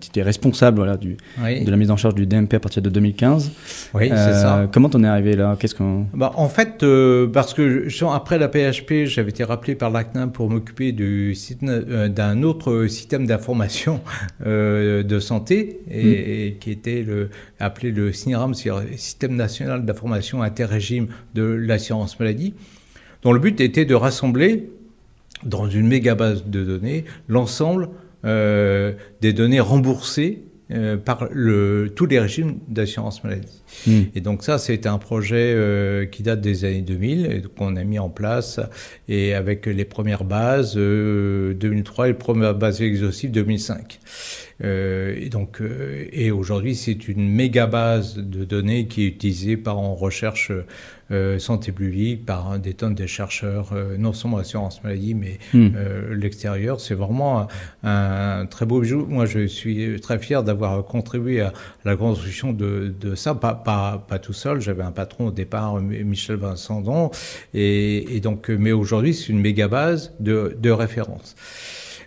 tu 0.00 0.08
étais 0.08 0.22
responsable 0.22 0.78
voilà, 0.78 0.96
du, 0.96 1.16
de 1.38 1.70
la 1.70 1.76
mise 1.76 1.90
en 1.90 1.96
charge 1.96 2.14
du 2.14 2.26
DMP 2.26 2.54
à 2.54 2.60
partir 2.60 2.82
de 2.82 2.90
2015. 2.90 3.50
Oui, 3.94 4.08
c'est 4.08 4.14
ça. 4.14 4.68
Comment 4.72 4.88
t'en 4.88 5.02
es 5.04 5.06
arrivé 5.06 5.34
là? 5.34 5.56
Qu'est-ce 5.58 5.74
qu'on... 5.74 6.06
Bah, 6.14 6.32
en 6.36 6.48
fait, 6.48 6.84
parce 7.32 7.54
que 7.54 7.88
après 8.12 8.38
la 8.38 8.48
PHP, 8.48 9.04
j'avais 9.04 9.30
été 9.30 9.44
rappelé 9.44 9.74
par 9.74 9.90
l'ACNAM 9.90 10.32
pour 10.32 10.50
m'occuper 10.50 10.92
du, 10.92 11.36
d'un 11.62 12.42
autre 12.42 12.86
système 12.86 13.26
d'information 13.26 14.00
de 14.46 15.18
santé, 15.20 15.80
et, 15.90 16.50
hmm. 16.50 16.58
qui 16.58 16.70
était 16.70 17.02
le, 17.02 17.30
appelé 17.60 17.90
le 17.90 18.12
SNIRAM, 18.12 18.54
Système 18.54 19.36
national 19.36 19.84
d'information 19.84 20.42
interrégime 20.42 21.08
de 21.34 21.42
l'assurance 21.42 22.18
maladie, 22.18 22.54
dont 23.22 23.32
le 23.32 23.40
but 23.40 23.60
était 23.60 23.84
de 23.84 23.94
rassembler 23.94 24.70
dans 25.44 25.68
une 25.68 25.86
méga 25.86 26.14
base 26.14 26.44
de 26.46 26.64
données 26.64 27.04
l'ensemble 27.28 27.88
euh, 28.24 28.92
des 29.20 29.32
données 29.32 29.60
remboursées 29.60 30.42
euh, 30.70 30.96
par 30.96 31.28
le, 31.30 31.92
tous 31.94 32.06
les 32.06 32.18
régimes 32.18 32.58
d'assurance 32.68 33.24
maladie. 33.24 33.62
Hmm. 33.86 34.02
Et 34.14 34.20
donc 34.20 34.42
ça, 34.42 34.58
c'est 34.58 34.86
un 34.86 34.98
projet 34.98 35.54
euh, 35.54 36.04
qui 36.04 36.22
date 36.22 36.40
des 36.40 36.64
années 36.64 36.82
2000 36.82 37.44
qu'on 37.56 37.76
a 37.76 37.84
mis 37.84 37.98
en 37.98 38.10
place 38.10 38.60
et 39.08 39.34
avec 39.34 39.66
les 39.66 39.84
premières 39.84 40.24
bases 40.24 40.74
2003 40.74 42.06
et 42.06 42.08
les 42.08 42.14
premières 42.14 42.54
bases 42.54 42.82
exhaustives 42.82 43.30
2005. 43.30 43.98
Euh, 44.64 45.14
et 45.16 45.28
donc, 45.28 45.60
euh, 45.60 46.06
et 46.12 46.30
aujourd'hui, 46.30 46.74
c'est 46.74 47.08
une 47.08 47.28
méga 47.28 47.66
base 47.66 48.16
de 48.16 48.44
données 48.44 48.86
qui 48.86 49.04
est 49.04 49.08
utilisée 49.08 49.56
par 49.56 49.78
en 49.78 49.94
recherche 49.94 50.50
euh, 51.10 51.38
santé 51.38 51.72
publique, 51.72 52.26
par 52.26 52.58
des 52.58 52.74
tonnes 52.74 52.94
de 52.94 53.06
chercheurs, 53.06 53.72
non 53.98 54.12
seulement 54.12 54.38
l'assurance 54.38 54.82
maladie, 54.82 55.14
mais 55.14 55.38
hmm. 55.54 55.68
l'extérieur. 56.12 56.80
C'est 56.80 56.94
vraiment 56.94 57.46
un, 57.82 58.46
très 58.46 58.66
beau 58.66 58.80
bijou. 58.80 59.06
Moi, 59.08 59.24
je 59.26 59.46
suis 59.46 59.98
très 60.00 60.18
fier 60.18 60.42
d'avoir 60.42 60.84
contribué 60.84 61.40
à 61.40 61.52
la 61.84 61.96
construction 61.96 62.52
de, 62.52 62.92
de 63.00 63.14
ça, 63.14 63.34
pas, 63.34 63.54
pas, 63.54 64.04
pas, 64.06 64.18
tout 64.18 64.32
seul. 64.32 64.60
J'avais 64.60 64.82
un 64.82 64.92
patron 64.92 65.28
au 65.28 65.30
départ, 65.30 65.80
Michel 65.80 66.36
Vincendon, 66.36 67.10
et, 67.54 68.16
et 68.16 68.20
donc, 68.20 68.48
mais 68.50 68.72
aujourd'hui, 68.72 69.14
c'est 69.14 69.28
une 69.28 69.40
méga 69.40 69.68
base 69.68 70.12
de, 70.20 70.56
de 70.60 70.70
référence. 70.70 71.36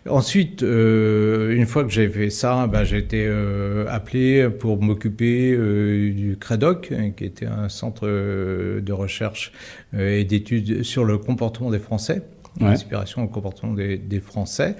Ensuite, 0.09 0.63
euh, 0.63 1.55
une 1.55 1.67
fois 1.67 1.83
que 1.83 1.91
j'ai 1.91 2.09
fait 2.09 2.31
ça, 2.31 2.65
ben, 2.65 2.83
j'ai 2.83 2.97
été 2.97 3.23
euh, 3.27 3.85
appelé 3.87 4.49
pour 4.49 4.81
m'occuper 4.81 5.51
euh, 5.53 6.11
du 6.11 6.37
CREDOC, 6.39 6.91
hein, 6.91 7.11
qui 7.15 7.25
était 7.25 7.45
un 7.45 7.69
centre 7.69 8.07
de 8.07 8.93
recherche 8.93 9.51
et 9.97 10.23
d'études 10.23 10.83
sur 10.83 11.05
le 11.05 11.19
comportement 11.19 11.69
des 11.69 11.79
Français. 11.79 12.23
L'inspiration 12.59 13.23
au 13.23 13.27
comportement 13.27 13.73
des, 13.73 13.97
des 13.97 14.19
Français. 14.19 14.75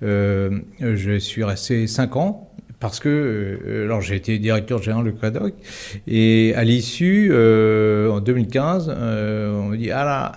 je 0.00 1.18
suis 1.20 1.44
resté 1.44 1.86
cinq 1.86 2.16
ans 2.16 2.51
parce 2.82 2.98
que 2.98 3.08
euh, 3.08 3.84
alors 3.84 4.00
j'ai 4.00 4.16
été 4.16 4.40
directeur 4.40 4.82
général 4.82 5.04
de 5.04 5.12
CREDOC 5.12 5.54
et 6.08 6.52
à 6.56 6.64
l'issue 6.64 7.30
euh, 7.30 8.10
en 8.10 8.20
2015 8.20 8.92
euh, 8.92 9.52
on 9.52 9.68
me 9.68 9.76
dit 9.76 9.92
ah 9.92 10.04
là 10.04 10.32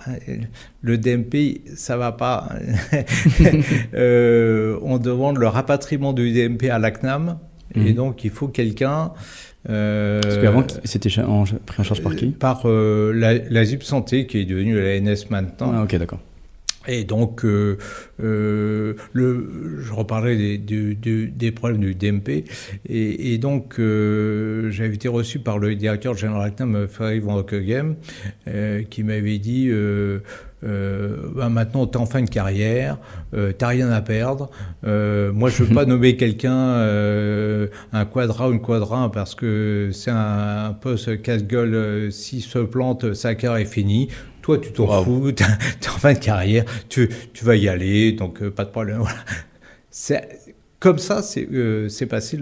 le 0.80 0.96
DMP 0.96 1.62
ça 1.74 1.96
va 1.96 2.12
pas 2.12 2.48
on 3.92 4.98
demande 4.98 5.38
le 5.38 5.48
rapatriement 5.48 6.12
du 6.12 6.32
DMP 6.32 6.70
à 6.70 6.78
l'ACNAM 6.78 7.38
et 7.74 7.80
mhm. 7.80 7.94
donc 7.94 8.24
il 8.24 8.30
faut 8.30 8.46
quelqu'un 8.46 9.10
parce 9.64 10.38
qu'avant 10.38 10.64
c'était 10.84 11.08
pris 11.08 11.22
en 11.80 11.82
charge 11.82 12.00
par 12.00 12.14
qui? 12.14 12.26
Par 12.26 12.68
la, 12.68 13.34
la 13.34 13.64
ZUP 13.64 13.82
Santé 13.82 14.28
qui 14.28 14.38
est 14.38 14.44
devenue 14.44 14.80
la 14.80 15.00
NS 15.00 15.30
maintenant. 15.30 15.72
Ah, 15.74 15.82
ok 15.82 15.96
d'accord. 15.96 16.20
Et 16.88 17.04
donc, 17.04 17.44
euh, 17.44 17.78
euh, 18.22 18.94
le, 19.12 19.78
je 19.80 19.92
reparlerai 19.92 20.58
des, 20.58 21.52
problèmes 21.52 21.80
du 21.80 21.94
DMP. 21.94 22.44
Et, 22.88 23.34
et 23.34 23.38
donc, 23.38 23.78
euh, 23.78 24.70
j'avais 24.70 24.94
été 24.94 25.08
reçu 25.08 25.38
par 25.38 25.58
le 25.58 25.74
directeur 25.74 26.14
général 26.14 26.48
ACNAM, 26.48 26.86
Frédéric 26.86 27.24
Van 27.24 27.44
euh, 28.48 28.82
qui 28.82 29.02
m'avait 29.02 29.38
dit 29.38 29.70
bah 30.62 31.48
maintenant, 31.48 31.86
tu 31.86 31.96
en 31.98 32.06
fin 32.06 32.22
de 32.22 32.30
carrière, 32.30 32.98
tu 33.32 33.64
rien 33.64 33.90
à 33.90 34.00
perdre. 34.00 34.50
Moi, 34.82 35.50
je 35.50 35.62
veux 35.62 35.74
pas 35.74 35.84
nommer 35.86 36.16
quelqu'un 36.16 37.68
un 37.92 38.04
quadra 38.04 38.48
ou 38.48 38.52
une 38.52 38.60
quadra 38.60 39.10
parce 39.12 39.34
que 39.34 39.90
c'est 39.92 40.10
un, 40.10 40.66
un 40.68 40.72
poste 40.72 41.22
casse-gueule. 41.22 42.10
si 42.10 42.40
se 42.40 42.58
plante, 42.58 43.14
sa 43.14 43.34
carrière 43.34 43.60
est 43.60 43.70
finie. 43.70 44.08
Toi, 44.46 44.58
tu 44.58 44.70
t'en 44.70 45.02
fous, 45.02 45.32
tu 45.32 45.42
es 45.42 45.88
en 45.88 45.98
fin 45.98 46.12
de 46.12 46.20
carrière, 46.20 46.64
tu, 46.88 47.10
tu 47.34 47.44
vas 47.44 47.56
y 47.56 47.68
aller, 47.68 48.12
donc 48.12 48.42
euh, 48.42 48.48
pas 48.48 48.64
de 48.64 48.70
problème. 48.70 48.98
Voilà. 49.00 49.16
Comme 50.78 50.98
ça, 50.98 51.22
c'est 51.22 51.48
euh, 51.52 51.88
passé 52.08 52.38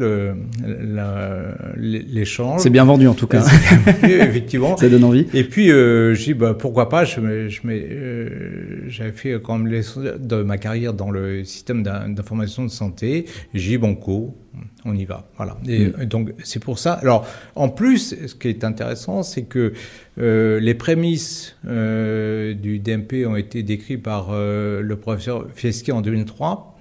l'échange. 1.76 2.60
C'est 2.60 2.70
bien 2.70 2.84
vendu 2.84 3.06
en 3.06 3.14
tout 3.14 3.28
cas. 3.28 3.44
effectivement. 4.02 4.76
ça 4.76 4.88
donne 4.88 5.04
envie. 5.04 5.26
Et 5.32 5.44
puis, 5.44 5.70
euh, 5.70 6.14
j'ai 6.14 6.32
dit, 6.32 6.34
bah, 6.34 6.54
pourquoi 6.54 6.88
pas, 6.88 7.04
j'avais 7.04 7.48
je, 7.48 7.60
euh, 7.64 9.12
fait 9.14 9.40
quand 9.42 9.58
même 9.58 9.82
de 10.18 10.42
ma 10.42 10.58
carrière 10.58 10.94
dans 10.94 11.10
le 11.10 11.44
système 11.44 11.82
d'information 11.82 12.64
de 12.64 12.70
santé. 12.70 13.26
J'ai 13.54 13.70
dit, 13.70 13.78
bon, 13.78 13.94
co, 13.94 14.36
on 14.84 14.94
y 14.94 15.04
va. 15.04 15.28
Voilà. 15.36 15.56
Et, 15.68 15.86
mm. 15.86 16.04
donc, 16.06 16.32
c'est 16.42 16.62
pour 16.62 16.78
ça. 16.78 16.94
Alors, 16.94 17.26
en 17.54 17.68
plus, 17.68 18.16
ce 18.26 18.34
qui 18.34 18.48
est 18.48 18.64
intéressant, 18.64 19.22
c'est 19.22 19.44
que 19.44 19.72
euh, 20.18 20.60
les 20.60 20.74
prémices 20.74 21.56
euh, 21.66 22.54
du 22.54 22.78
DMP 22.78 23.26
ont 23.26 23.36
été 23.36 23.62
décrites 23.62 24.02
par 24.02 24.28
euh, 24.30 24.80
le 24.80 24.96
professeur 24.96 25.46
Fieschi 25.54 25.92
en 25.92 26.00
2003 26.00 26.73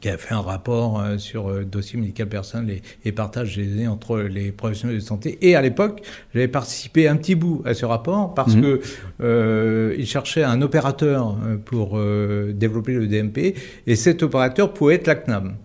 qui 0.00 0.08
a 0.08 0.16
fait 0.16 0.34
un 0.34 0.40
rapport 0.40 1.00
euh, 1.00 1.18
sur 1.18 1.50
euh, 1.50 1.64
dossier 1.64 1.98
médical 1.98 2.28
personnel 2.28 2.80
et, 3.04 3.12
partage 3.12 3.56
des 3.56 3.66
données 3.66 3.88
entre 3.88 4.18
les 4.18 4.52
professionnels 4.52 4.96
de 4.96 5.02
santé. 5.02 5.38
Et 5.42 5.56
à 5.56 5.62
l'époque, 5.62 6.02
j'avais 6.32 6.48
participé 6.48 7.08
un 7.08 7.16
petit 7.16 7.34
bout 7.34 7.62
à 7.64 7.74
ce 7.74 7.84
rapport 7.84 8.34
parce 8.34 8.54
mhm. 8.54 8.62
que 8.62 8.80
euh, 9.20 9.94
il 9.98 10.06
cherchait 10.06 10.44
un 10.44 10.62
opérateur 10.62 11.36
euh, 11.44 11.56
pour 11.56 11.98
euh, 11.98 12.52
développer 12.54 12.92
le 12.92 13.06
DMP 13.06 13.54
et 13.86 13.96
cet 13.96 14.22
opérateur 14.22 14.72
pouvait 14.72 14.94
être 14.94 15.06
l'ACNAM. 15.06 15.56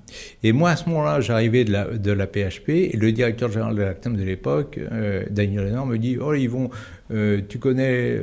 Et 0.43 0.53
moi, 0.53 0.71
à 0.71 0.75
ce 0.75 0.89
moment-là, 0.89 1.21
j'arrivais 1.21 1.65
de 1.65 1.71
la, 1.71 1.85
de 1.85 2.11
la 2.11 2.25
PHP 2.25 2.69
et 2.69 2.97
le 2.97 3.11
directeur 3.11 3.51
général 3.51 3.75
de 3.75 3.81
l'ACNAM 3.81 4.15
de 4.15 4.23
l'époque, 4.23 4.79
Daniel 5.29 5.65
Lennon, 5.65 5.85
me 5.85 5.97
dit, 5.97 6.17
oh, 6.21 6.33
ils 6.33 6.47
vont, 6.47 6.69
tu 7.09 7.59
connais 7.59 8.17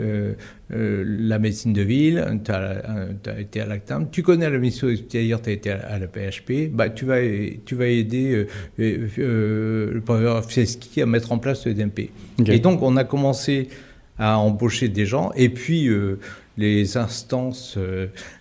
la 0.71 1.39
médecine 1.39 1.73
de 1.73 1.83
ville, 1.83 2.41
tu 2.45 2.51
as, 2.51 3.41
été 3.41 3.61
à 3.61 3.67
l'ACNAM, 3.67 4.09
tu 4.11 4.23
connais 4.23 4.51
la 4.51 4.59
médecine 4.59 4.89
hospitalière, 4.89 5.41
tu 5.41 5.51
as 5.51 5.53
été 5.53 5.71
à, 5.71 5.99
la 5.99 6.07
PHP, 6.07 6.71
bah, 6.73 6.89
tu, 6.91 7.05
vas, 7.05 7.21
tu 7.65 7.75
vas 7.75 7.87
aider 7.87 8.47
le 8.79 10.01
professeur 10.05 10.45
Fieski 10.45 11.03
à 11.03 11.07
mettre 11.07 11.33
en 11.33 11.39
place 11.39 11.67
le 11.67 11.75
DMP. 11.75 12.11
Et 12.47 12.59
donc, 12.59 12.83
on 12.83 12.97
a 12.97 13.05
commencé 13.05 13.69
à 14.19 14.39
embaucher 14.39 14.89
des 14.89 15.07
gens. 15.07 15.33
Et 15.37 15.49
puis, 15.49 15.89
euh, 15.89 16.19
les 16.57 16.97
instances 16.97 17.79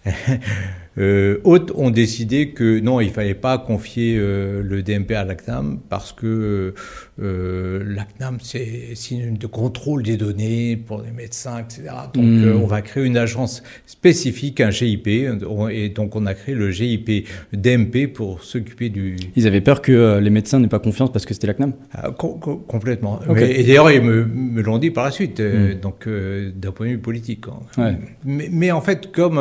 euh, 0.97 1.21
euh, 1.21 1.39
hautes 1.43 1.71
ont 1.75 1.89
décidé 1.89 2.49
que 2.49 2.79
non, 2.79 2.99
il 2.99 3.09
fallait 3.09 3.33
pas 3.33 3.57
confier 3.57 4.17
euh, 4.17 4.61
le 4.63 4.81
DMP 4.81 5.11
à 5.11 5.23
l'ACNAM 5.23 5.79
parce 5.89 6.11
que 6.11 6.73
euh, 7.21 7.83
l'ACNAM, 7.85 8.37
c'est 8.41 8.95
synonyme 8.95 9.37
de 9.37 9.47
contrôle 9.47 10.03
des 10.03 10.17
données 10.17 10.75
pour 10.75 11.01
les 11.01 11.11
médecins, 11.11 11.59
etc. 11.59 11.83
Donc, 12.13 12.23
mmh. 12.23 12.61
on 12.61 12.67
va 12.67 12.81
créer 12.81 13.05
une 13.05 13.17
agence 13.17 13.63
spécifique, 13.85 14.61
un 14.61 14.71
GIP, 14.71 15.07
et 15.07 15.89
donc 15.89 16.15
on 16.15 16.25
a 16.25 16.33
créé 16.33 16.55
le 16.55 16.71
GIP 16.71 17.27
DMP 17.53 18.07
pour 18.11 18.43
s'occuper 18.43 18.89
du... 18.89 19.15
Ils 19.35 19.47
avaient 19.47 19.61
peur 19.61 19.81
que 19.81 20.19
les 20.19 20.29
médecins 20.29 20.59
n'aient 20.59 20.67
pas 20.67 20.79
confiance 20.79 21.11
parce 21.11 21.25
que 21.25 21.33
c'était 21.33 21.47
l'ACNAM? 21.47 21.73
Ah, 21.93 22.11
co 22.11 22.35
co 22.35 22.57
Complètement. 22.57 23.19
Okay. 23.27 23.33
Mais, 23.33 23.59
et 23.59 23.63
d'ailleurs, 23.63 23.91
ils 23.91 24.01
me, 24.01 24.25
me 24.25 24.61
l'ont 24.61 24.77
dit 24.77 24.91
par 24.91 25.05
la 25.05 25.11
suite, 25.11 25.39
mmh. 25.39 25.75
donc 25.81 26.07
d'un 26.07 26.71
point 26.71 26.87
de 26.87 26.91
vue 26.91 26.97
politique. 26.97 27.45
Hein. 27.47 27.81
Ouais. 27.81 27.97
Mais, 28.25 28.49
mais, 28.51 28.71
en 28.71 28.81
fait, 28.81 29.11
comme 29.11 29.39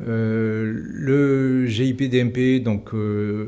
euh, 0.00 0.04
euh, 0.08 0.82
le 0.86 1.66
GIP-DMP 1.66 2.62
donc 2.62 2.94
euh, 2.94 3.46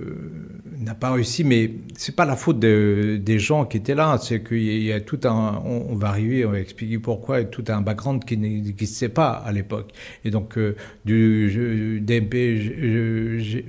n'a 0.78 0.94
pas 0.94 1.12
réussi, 1.12 1.44
mais 1.44 1.70
c'est 1.96 2.14
pas 2.14 2.24
la 2.24 2.36
faute 2.36 2.58
de, 2.58 3.18
des 3.22 3.38
gens 3.38 3.64
qui 3.64 3.78
étaient 3.78 3.94
là. 3.94 4.18
C'est 4.20 4.42
qu'il 4.42 4.82
y 4.82 4.92
a 4.92 5.00
tout 5.00 5.20
un, 5.24 5.62
on, 5.64 5.86
on, 5.90 5.94
va 5.96 6.08
arriver, 6.08 6.44
on 6.44 6.52
va 6.52 6.60
expliquer 6.60 6.98
pourquoi, 6.98 7.40
et 7.40 7.48
tout 7.48 7.64
un 7.68 7.80
background 7.80 8.24
qui 8.24 8.36
n'existait 8.36 9.08
pas 9.08 9.30
à 9.30 9.52
l'époque. 9.52 9.92
Et 10.24 10.30
donc 10.30 10.58
euh, 10.58 10.76
du 11.04 12.00
DMP, 12.02 12.34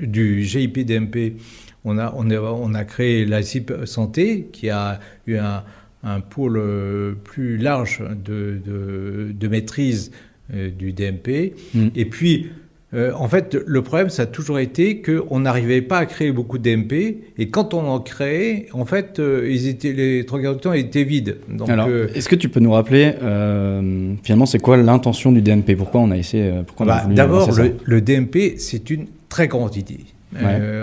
du 0.01 0.43
GIP-DMP, 0.43 1.37
on 1.85 1.97
a, 1.97 2.13
on 2.17 2.29
a, 2.29 2.39
on 2.39 2.73
a 2.73 2.83
créé 2.83 3.25
la 3.25 3.41
CIP 3.41 3.71
Santé 3.85 4.49
qui 4.51 4.69
a 4.69 4.99
eu 5.25 5.37
un, 5.37 5.63
un 6.03 6.19
pôle 6.19 7.17
plus 7.23 7.57
large 7.57 8.03
de, 8.25 8.59
de, 8.63 9.31
de 9.31 9.47
maîtrise 9.47 10.11
euh, 10.53 10.69
du 10.69 10.93
DMP. 10.93 11.55
Mm. 11.73 11.87
Et 11.93 12.05
puis, 12.05 12.47
euh, 12.93 13.11
en 13.15 13.27
fait, 13.27 13.57
le 13.65 13.81
problème, 13.81 14.09
ça 14.09 14.23
a 14.23 14.25
toujours 14.25 14.59
été 14.59 15.01
qu'on 15.01 15.41
n'arrivait 15.41 15.81
pas 15.81 15.97
à 15.97 16.05
créer 16.05 16.31
beaucoup 16.31 16.57
de 16.57 16.63
DMP. 16.63 17.17
Et 17.37 17.49
quand 17.49 17.73
on 17.73 17.85
en 17.85 17.99
créait, 17.99 18.67
en 18.71 18.85
fait, 18.85 19.19
euh, 19.19 19.45
ils 19.49 19.67
étaient, 19.67 19.91
les 19.91 20.25
étaient 20.75 21.03
vides. 21.03 21.37
Donc, 21.49 21.69
Alors, 21.69 21.87
euh, 21.89 22.07
est-ce 22.15 22.29
que 22.29 22.35
tu 22.35 22.47
peux 22.47 22.61
nous 22.61 22.71
rappeler, 22.71 23.13
euh, 23.21 24.13
finalement, 24.23 24.45
c'est 24.45 24.59
quoi 24.59 24.77
l'intention 24.77 25.33
du 25.33 25.41
DMP 25.41 25.75
Pourquoi 25.75 25.99
on 25.99 26.11
a 26.11 26.17
essayé 26.17 26.49
pourquoi 26.65 26.85
bah, 26.85 27.03
D'abord, 27.09 27.51
le, 27.51 27.75
le, 27.83 28.01
DMP, 28.01 28.57
c'est 28.57 28.89
une 28.89 29.07
très 29.27 29.49
grande 29.49 29.75
idée. 29.75 29.99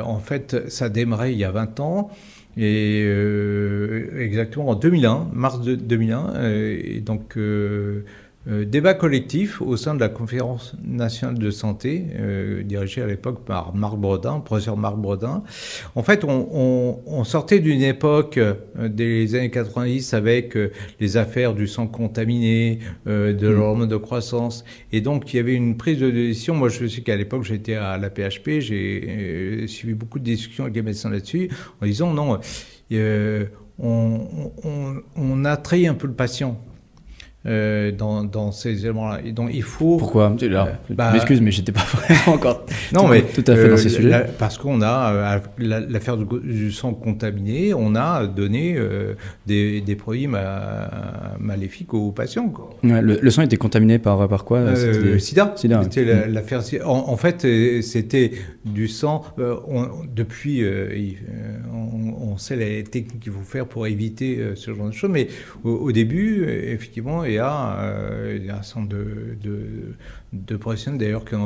En 0.05 0.19
fait, 0.19 0.69
ça 0.69 0.91
démarrait 0.91 1.33
il 1.33 1.39
y 1.39 1.45
a 1.45 1.51
20 1.51 1.81
ans. 1.81 2.11
Et 2.57 3.03
euh, 3.05 4.11
exactement 4.21 4.69
en 4.69 4.75
2001, 4.77 5.29
mars 5.33 5.61
de 5.61 5.75
2001, 5.75 6.35
et 6.45 7.03
donc 7.05 7.37
euh, 7.37 8.05
débat 8.47 8.93
collectif 8.93 9.63
au 9.63 9.77
sein 9.77 9.95
de 9.95 10.01
la 10.01 10.11
conférence 10.11 10.75
nationale 10.85 11.39
de 11.39 11.51
santé, 11.51 12.07
euh, 12.19 12.63
dirigée 12.63 13.01
à 13.01 13.07
l'époque 13.07 13.45
par 13.45 13.75
Marc 13.75 13.97
Brodin, 13.97 14.41
professeur 14.41 14.77
Marc 14.77 14.97
Brodin. 14.97 15.43
En 15.95 16.03
fait, 16.03 16.25
on, 16.25 16.49
on, 16.53 17.01
on 17.07 17.25
sortait 17.25 17.61
d'une 17.61 17.83
époque 17.83 18.37
euh, 18.37 18.55
des 18.89 19.35
années 19.35 19.51
90 19.51 20.15
avec 20.15 20.57
euh, 20.57 20.73
les 21.01 21.17
affaires 21.17 21.55
du 21.55 21.67
sang 21.67 21.87
contaminé, 21.87 22.81
euh, 23.07 23.33
de 23.33 23.49
mmh. 23.49 23.53
l'hormone 23.53 23.89
de 23.89 23.97
croissance, 23.97 24.65
et 24.93 25.01
donc 25.01 25.33
il 25.33 25.39
y 25.39 25.41
avait 25.41 25.55
une 25.55 25.77
prise 25.77 25.99
de 25.99 26.11
décision. 26.11 26.55
Moi, 26.55 26.69
je 26.69 26.87
sais 26.87 27.01
qu'à 27.01 27.17
l'époque, 27.17 27.45
j'étais 27.45 27.75
à 27.75 27.97
la 27.99 28.11
PHP, 28.11 28.61
j'ai 28.61 29.65
suivi 29.69 29.95
beaucoup 29.95 30.19
de 30.19 30.25
discussions 30.25 30.65
avec 30.65 30.77
les 30.77 30.83
médecins 30.83 31.11
là-dessus, 31.11 31.51
en 31.81 31.87
disant 31.87 32.13
non, 32.13 32.39
on, 33.79 34.29
on, 34.63 34.95
on 35.17 35.45
a 35.45 35.57
trahi 35.57 35.87
un 35.87 35.95
peu 35.95 36.07
le 36.07 36.15
patient. 36.15 36.61
Euh, 37.47 37.93
dans, 37.93 38.25
dans, 38.25 38.53
ces 38.53 38.87
éléments-là. 38.87 39.21
Et 39.23 39.33
donc 39.33 39.51
il 39.53 39.63
faut. 39.63 39.99
Pourquoi 39.99 40.35
euh, 40.43 40.65
bah, 40.89 41.13
M'excuse, 41.13 41.43
mais 41.43 41.51
j'étais 41.51 41.73
pas 41.73 41.81
vraiment 41.93 42.37
encore. 42.39 42.65
non, 42.91 43.07
mais 43.07 43.21
tout 43.21 43.45
à 43.47 43.55
fait 43.55 43.67
euh, 43.67 43.71
dans 43.73 43.77
ces 43.77 43.91
sujets. 43.91 44.09
La, 44.09 44.21
parce 44.21 44.57
qu'on 44.57 44.81
a 44.81 45.13
euh, 45.13 45.39
l'affaire 45.59 46.17
du, 46.17 46.25
du, 46.43 46.73
sang 46.73 46.95
contaminé, 46.95 47.75
on 47.75 47.97
a 47.97 48.27
donné 48.27 48.77
euh, 48.79 49.13
des, 49.45 49.83
des, 49.83 49.95
produits 49.95 50.27
ma, 50.27 51.37
maléfiques 51.39 51.93
aux 51.93 52.13
patients. 52.13 52.49
Quoi. 52.49 52.71
Ouais, 52.83 53.03
le, 53.03 53.19
le, 53.21 53.31
sang 53.31 53.43
était 53.43 53.59
contaminé 53.59 53.99
par 53.99 54.27
par 54.27 54.47
quoi 54.47 54.75
Sida. 55.19 55.53
Sida. 55.55 55.83
C'était 55.83 56.07
ouais. 56.07 56.29
l'affaire. 56.29 56.63
En, 56.87 57.11
en, 57.11 57.17
fait, 57.19 57.47
c'était 57.83 58.31
du 58.65 58.89
sang. 58.89 59.23
On, 59.37 59.89
depuis, 60.17 60.65
on, 61.75 62.31
on, 62.33 62.39
sait 62.39 62.57
les 62.57 62.85
techniques 62.85 63.21
qu'il 63.21 63.33
faut 63.33 63.43
faire 63.43 63.67
pour 63.67 63.87
éviter 63.87 64.43
ce 64.55 64.73
genre 64.73 64.87
de 64.87 64.93
choses, 64.93 65.11
mais 65.11 65.29
au, 65.63 65.73
au 65.73 65.93
début, 65.93 66.47
effectivement 66.49 67.23
et 67.34 67.34
euh, 67.41 68.37
il 68.39 68.47
y 68.47 68.51
a 68.51 68.59
un 68.59 68.63
certain 68.63 68.87
de, 68.87 69.37
de, 69.43 69.95
de 70.33 70.57
professionnels 70.57 71.01
d'ailleurs 71.01 71.25
qui, 71.25 71.37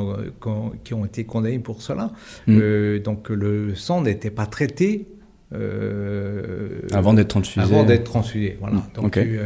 qui, 0.83 0.93
ont 0.93 1.05
été 1.05 1.23
condamnés 1.25 1.59
pour 1.59 1.81
cela. 1.81 2.11
Mmh. 2.47 2.57
Euh, 2.61 2.99
donc 2.99 3.29
le 3.29 3.75
sang 3.75 4.01
n'était 4.01 4.31
pas 4.31 4.45
traité 4.45 5.07
euh, 5.51 6.81
avant 6.93 7.13
d'être 7.13 7.29
transfusé. 7.29 7.61
Avant 7.65 7.83
d'être 7.83 8.03
transfusé, 8.03 8.57
voilà. 8.59 8.77
Mmh. 8.77 8.83
Donc, 8.93 9.05
okay. 9.05 9.39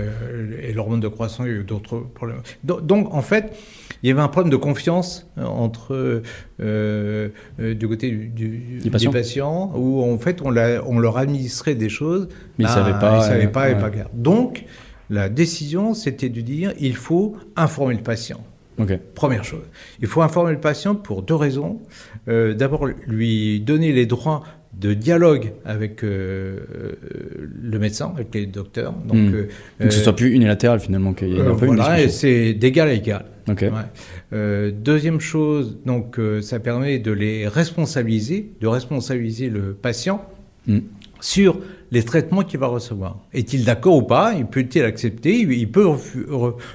et 0.62 0.74
l'hormone 0.74 1.00
de 1.00 1.08
croissance, 1.08 1.46
il 1.48 1.54
y 1.54 1.56
a 1.56 1.60
eu 1.60 1.64
d'autres 1.64 2.00
problèmes. 2.00 2.42
Donc, 2.66 2.86
donc, 2.86 3.14
en 3.14 3.22
fait, 3.22 3.56
il 4.04 4.10
y 4.10 4.12
avait 4.12 4.22
un 4.22 4.28
problème 4.28 4.52
de 4.52 4.58
confiance 4.58 5.26
entre 5.38 6.22
euh, 6.60 7.30
euh, 7.60 7.74
du 7.74 7.88
côté 7.88 8.12
du, 8.12 8.28
du, 8.28 8.80
du, 8.80 9.10
patient. 9.10 9.72
où 9.76 10.04
en 10.04 10.18
fait 10.18 10.42
on, 10.42 10.50
on 10.50 11.00
leur 11.00 11.18
administrait 11.18 11.76
des 11.76 11.88
choses, 11.88 12.28
mais 12.60 12.66
ils 12.66 12.68
ne 12.68 12.74
savaient 12.74 13.00
pas, 13.00 13.20
ils 13.20 13.24
savaient 13.24 13.48
pas, 13.48 13.70
et 13.70 13.76
pas. 13.76 13.90
Donc 14.14 14.66
la 15.10 15.30
décision, 15.30 15.94
c'était 15.94 16.30
de 16.30 16.42
dire 16.42 16.74
il 16.80 16.96
faut 16.96 17.36
informer 17.56 17.96
le 17.96 18.04
patient. 18.04 18.44
Okay. 18.80 18.98
Première 19.14 19.44
chose. 19.44 19.64
Il 20.02 20.08
faut 20.08 20.22
informer 20.22 20.52
le 20.52 20.60
patient 20.60 20.96
pour 20.96 21.22
deux 21.22 21.36
raisons. 21.36 21.80
Euh, 22.28 22.54
D'abord, 22.54 22.88
lui 22.88 23.60
donner 23.60 23.92
les 23.92 24.06
droits 24.06 24.44
de 24.74 24.96
dialogue 24.96 25.54
avec 25.66 26.04
euh, 26.04 26.60
le 27.62 27.78
médecin, 27.78 28.12
avec 28.16 28.34
les 28.34 28.48
docteurs. 28.48 28.94
Donc, 28.94 29.18
mmh. 29.18 29.36
euh, 29.36 29.48
que 29.80 29.92
ce 29.92 30.02
soit 30.02 30.16
plus 30.16 30.34
unilatéral 30.34 30.80
finalement, 30.80 31.14
qu'il 31.14 31.30
y 31.30 31.38
ait 31.38 31.42
un 31.42 31.56
peu 31.56 31.68
voilà, 31.68 32.02
une 32.02 32.10
c'est 32.10 32.54
d'égal 32.54 32.88
à 32.88 32.94
égal. 32.94 33.26
Okay. 33.48 33.70
Ouais. 33.70 34.72
deuxième 34.72 35.20
chose, 35.20 35.78
donc 35.86 36.18
ça 36.42 36.60
permet 36.60 36.98
de 36.98 37.12
les 37.12 37.46
responsabiliser, 37.48 38.54
de 38.62 38.68
responsabiliser 38.68 39.50
le 39.50 39.74
patient 39.74 40.26
mmh. 40.66 40.80
Sur 41.24 41.58
les 41.92 42.04
traitements 42.04 42.44
qu'il 42.44 42.60
va 42.60 42.68
recevoir. 42.68 43.18
Est-il 43.34 43.64
d'accord 43.64 43.96
ou 43.96 44.02
pas? 44.02 44.34
Il 44.38 44.46
peut-il 44.46 44.84
accepter? 44.84 45.40
Il 45.40 45.72
peut 45.72 45.88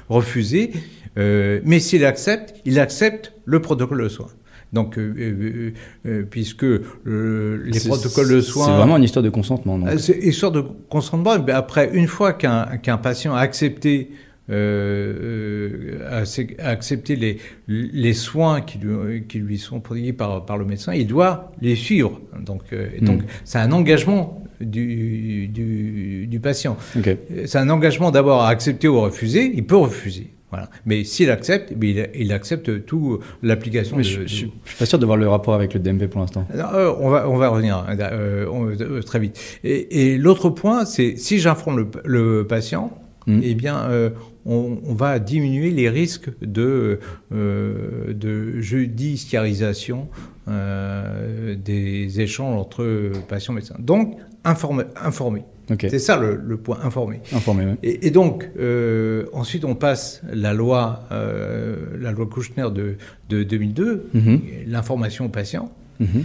refuser. 0.09 0.73
Euh, 1.19 1.61
mais 1.65 1.81
s'il 1.81 2.05
accepte, 2.05 2.55
il 2.65 2.81
accepte 2.81 3.35
le 3.45 3.61
protocole 3.61 4.03
de 4.03 4.09
soins. 4.09 4.31
Donc, 4.73 4.99
euh, 4.99 5.73
euh, 6.07 6.23
puisque 6.31 6.63
les 6.63 7.81
protocoles 7.87 8.31
de 8.31 8.41
soins... 8.41 8.67
C'est 8.67 8.73
vraiment 8.73 8.97
une 8.97 9.05
histoire 9.05 9.23
de 9.23 9.31
consentement. 9.31 9.79
C'est 9.99 10.15
une 10.15 10.29
histoire 10.29 10.53
de 10.53 10.65
consentement. 10.89 11.39
Mais 11.47 11.53
après, 11.53 11.91
une 11.93 12.07
fois 12.07 12.33
qu'un 12.33 12.79
qu 12.79 12.91
patient 13.03 13.35
a 13.35 13.41
accepté 13.41 14.11
euh, 14.51 15.99
à, 16.11 16.23
accepter 16.69 17.17
les, 17.17 17.39
les 17.67 18.15
soins 18.15 18.61
qui 18.61 18.79
lui, 18.79 19.25
qui 19.27 19.39
lui 19.39 19.59
sont 19.59 19.81
prodigués 19.81 20.13
par, 20.13 20.45
par 20.45 20.59
le 20.59 20.65
médecin, 20.65 20.95
il 20.95 21.07
doit 21.07 21.53
les 21.61 21.77
suivre. 21.77 22.21
Donc, 22.41 22.63
euh, 22.73 22.89
donc 23.01 23.23
c'est 23.45 23.59
un 23.59 23.73
engagement 23.73 24.43
du, 24.61 25.49
du, 25.49 26.27
du 26.27 26.41
patient. 26.41 26.77
Okay. 26.99 27.19
C'est 27.47 27.59
un 27.59 27.71
engagement 27.71 28.11
d'abord 28.11 28.43
à 28.43 28.49
accepter 28.49 28.89
ou 28.89 28.99
à 28.99 29.03
refuser. 29.03 29.53
Il 29.55 29.67
peut 29.67 29.77
refuser. 29.77 30.31
Voilà. 30.51 30.71
Mais 30.87 31.05
s'il 31.05 31.31
accepte, 31.31 31.73
eh 31.73 31.87
il, 31.87 32.09
il, 32.15 32.33
accepte 32.33 32.87
tout 32.87 33.19
l'application. 33.43 33.99
Je, 34.01 34.23
je, 34.23 34.27
suis 34.27 34.53
pas 34.79 34.87
sûr 34.87 34.99
de 34.99 35.05
voir 35.05 35.19
le 35.19 35.29
rapport 35.29 35.55
avec 35.55 35.75
le 35.75 35.81
DMP 35.81 36.07
pour 36.07 36.23
l'instant. 36.23 36.47
Euh, 36.55 36.95
on 36.99 37.11
va 37.11 37.29
on 37.29 37.37
va 37.37 37.49
revenir 37.49 37.85
euh, 38.01 38.47
on, 38.51 38.67
euh, 38.71 39.03
très 39.03 39.19
vite. 39.19 39.39
Et, 39.63 40.13
et 40.13 40.19
l'autre 40.19 40.49
point, 40.49 40.87
c'est 40.87 41.17
si 41.17 41.39
j'informe 41.39 41.77
le, 41.77 41.89
le, 42.07 42.47
patient, 42.47 42.97
mmh. 43.27 43.41
eh 43.43 43.55
bien, 43.55 43.77
euh, 43.91 44.11
on, 44.49 44.79
on, 44.85 44.95
va 44.95 45.19
diminuer 45.19 45.71
les 45.71 45.89
risques 45.89 46.31
de 46.41 46.99
euh, 47.33 48.13
de 48.15 48.61
judiciarisation 48.61 50.09
euh, 50.49 51.55
des 51.55 52.21
échanges 52.21 52.59
entre 52.59 53.13
patients 53.29 53.53
et 53.53 53.57
médecins. 53.57 53.77
Donc, 53.79 54.17
informer. 54.45 54.85
informer. 54.97 55.45
Okay. 55.71 55.91
C'est 55.91 55.99
ça 55.99 56.17
le, 56.17 56.41
le, 56.43 56.57
point, 56.57 56.79
informer. 56.83 57.21
Informer, 57.33 57.67
oui. 57.67 57.75
Et, 57.83 58.07
et 58.07 58.11
donc, 58.11 58.49
euh, 58.59 59.27
ensuite, 59.35 59.67
on 59.67 59.75
passe 59.75 60.23
la 60.33 60.55
loi, 60.55 61.07
la 61.11 62.11
loi 62.11 62.27
Kouchner 62.27 62.69
de, 62.75 62.97
de 63.29 63.43
2002, 63.43 64.09
mm 64.15 64.19
-hmm. 64.19 64.41
l'information 64.67 65.27
aux 65.27 65.35
patients. 65.41 65.71
-hmm. 66.05 66.25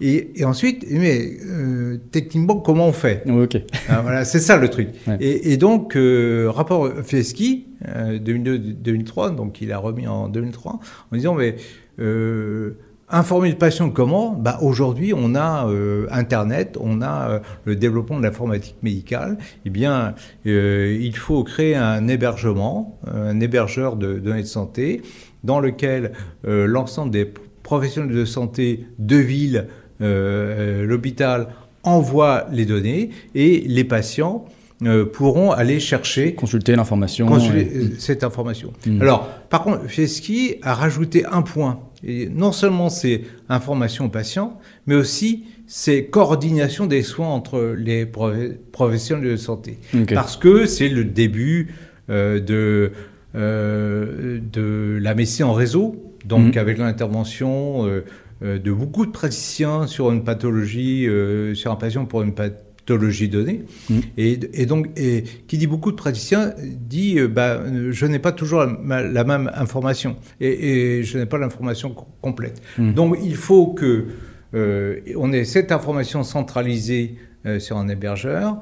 et, 0.00 0.40
et, 0.40 0.44
ensuite, 0.44 0.86
mais 0.90 1.30
euh, 1.46 1.98
techniquement, 2.10 2.56
comment 2.56 2.88
on 2.88 2.92
fait 2.92 3.22
Ok. 3.28 3.56
ah, 3.88 4.00
voilà, 4.02 4.24
c'est 4.24 4.40
ça 4.40 4.56
le 4.56 4.68
truc. 4.68 4.88
Ouais. 5.06 5.16
Et, 5.20 5.52
et, 5.52 5.56
donc, 5.56 5.96
euh, 5.96 6.48
rapport 6.48 6.88
Fesky, 7.02 7.66
2002-2003, 7.84 9.34
donc 9.34 9.60
il 9.60 9.72
a 9.72 9.78
remis 9.78 10.06
en 10.06 10.28
2003, 10.28 10.72
en 11.10 11.16
disant, 11.16 11.34
mais 11.34 11.56
euh, 11.98 12.76
Informer 13.14 13.50
le 13.50 13.58
patient 13.58 13.90
comment 13.90 14.30
bah, 14.32 14.58
Aujourd'hui, 14.62 15.12
on 15.14 15.34
a 15.34 15.68
euh, 15.68 16.06
Internet, 16.10 16.78
on 16.80 17.02
a 17.02 17.28
euh, 17.28 17.38
le 17.66 17.76
développement 17.76 18.16
de 18.16 18.22
l'informatique 18.22 18.76
médicale. 18.82 19.36
Eh 19.66 19.70
bien, 19.70 20.14
euh, 20.46 20.96
il 20.98 21.14
faut 21.14 21.44
créer 21.44 21.74
un 21.74 22.08
hébergement, 22.08 22.98
un 23.06 23.38
hébergeur 23.38 23.96
de 23.96 24.14
données 24.14 24.40
de 24.40 24.46
santé, 24.46 25.02
dans 25.44 25.60
lequel 25.60 26.12
euh, 26.46 26.66
l'ensemble 26.66 27.10
des 27.10 27.30
professionnels 27.62 28.14
de 28.14 28.24
santé 28.24 28.86
de 28.98 29.16
ville, 29.16 29.66
euh, 30.00 30.84
l'hôpital, 30.84 31.48
envoient 31.82 32.46
les 32.52 32.64
données 32.64 33.10
et 33.34 33.64
les 33.66 33.84
patients 33.84 34.44
euh, 34.84 35.04
pourront 35.04 35.52
aller 35.52 35.78
chercher 35.78 36.34
consulter 36.34 36.74
l'information 36.74 37.26
consulter 37.26 37.60
et... 37.60 38.00
cette 38.00 38.24
information. 38.24 38.72
Mmh. 38.86 39.00
Alors, 39.00 39.28
par 39.48 39.62
contre, 39.62 39.86
Fesky 39.86 40.56
a 40.62 40.74
rajouté 40.74 41.24
un 41.26 41.42
point 41.42 41.80
et 42.04 42.28
non 42.28 42.52
seulement 42.52 42.88
c'est 42.88 43.22
information 43.48 44.06
aux 44.06 44.08
patients, 44.08 44.58
mais 44.86 44.96
aussi 44.96 45.44
c'est 45.66 46.06
coordination 46.06 46.86
des 46.86 47.02
soins 47.02 47.28
entre 47.28 47.74
les 47.78 48.06
professionnels 48.06 49.30
de 49.30 49.36
santé. 49.36 49.78
Okay. 49.94 50.14
Parce 50.14 50.36
que 50.36 50.66
c'est 50.66 50.88
le 50.88 51.04
début 51.04 51.74
euh, 52.10 52.40
de, 52.40 52.92
euh, 53.36 54.40
de 54.52 54.98
la 55.00 55.14
médecine 55.14 55.44
en 55.44 55.52
réseau, 55.52 56.11
donc 56.24 56.56
mmh. 56.56 56.58
avec 56.58 56.78
l'intervention 56.78 57.86
euh, 57.86 58.58
de 58.58 58.72
beaucoup 58.72 59.06
de 59.06 59.10
praticiens 59.10 59.86
sur 59.86 60.10
une 60.10 60.24
pathologie, 60.24 61.06
euh, 61.06 61.54
sur 61.54 61.70
un 61.70 61.76
patient 61.76 62.04
pour 62.06 62.22
une 62.22 62.34
pathologie 62.34 62.68
pathologie 62.84 63.28
donnée. 63.28 63.64
Mmh. 63.88 63.98
Et, 64.18 64.40
et, 64.54 64.66
donc, 64.66 64.88
et, 64.96 65.24
qui 65.46 65.58
dit 65.58 65.66
beaucoup 65.66 65.90
de 65.90 65.96
praticiens 65.96 66.52
dit 66.62 67.18
euh, 67.18 67.28
bah, 67.28 67.60
je 67.90 68.06
n'ai 68.06 68.18
pas 68.18 68.32
toujours 68.32 68.64
la, 68.64 69.02
la 69.02 69.24
même 69.24 69.50
information 69.54 70.16
et, 70.40 70.98
et 70.98 71.04
je 71.04 71.18
n'ai 71.18 71.26
pas 71.26 71.38
l'information 71.38 71.94
complète. 72.20 72.60
Mmh. 72.78 72.92
Donc, 72.92 73.18
il 73.22 73.36
faut 73.36 73.68
que 73.68 74.06
euh, 74.54 75.00
on 75.16 75.32
ait 75.32 75.44
cette 75.44 75.72
information 75.72 76.22
centralisée 76.24 77.16
euh, 77.46 77.58
sur 77.58 77.76
un 77.76 77.88
hébergeur 77.88 78.60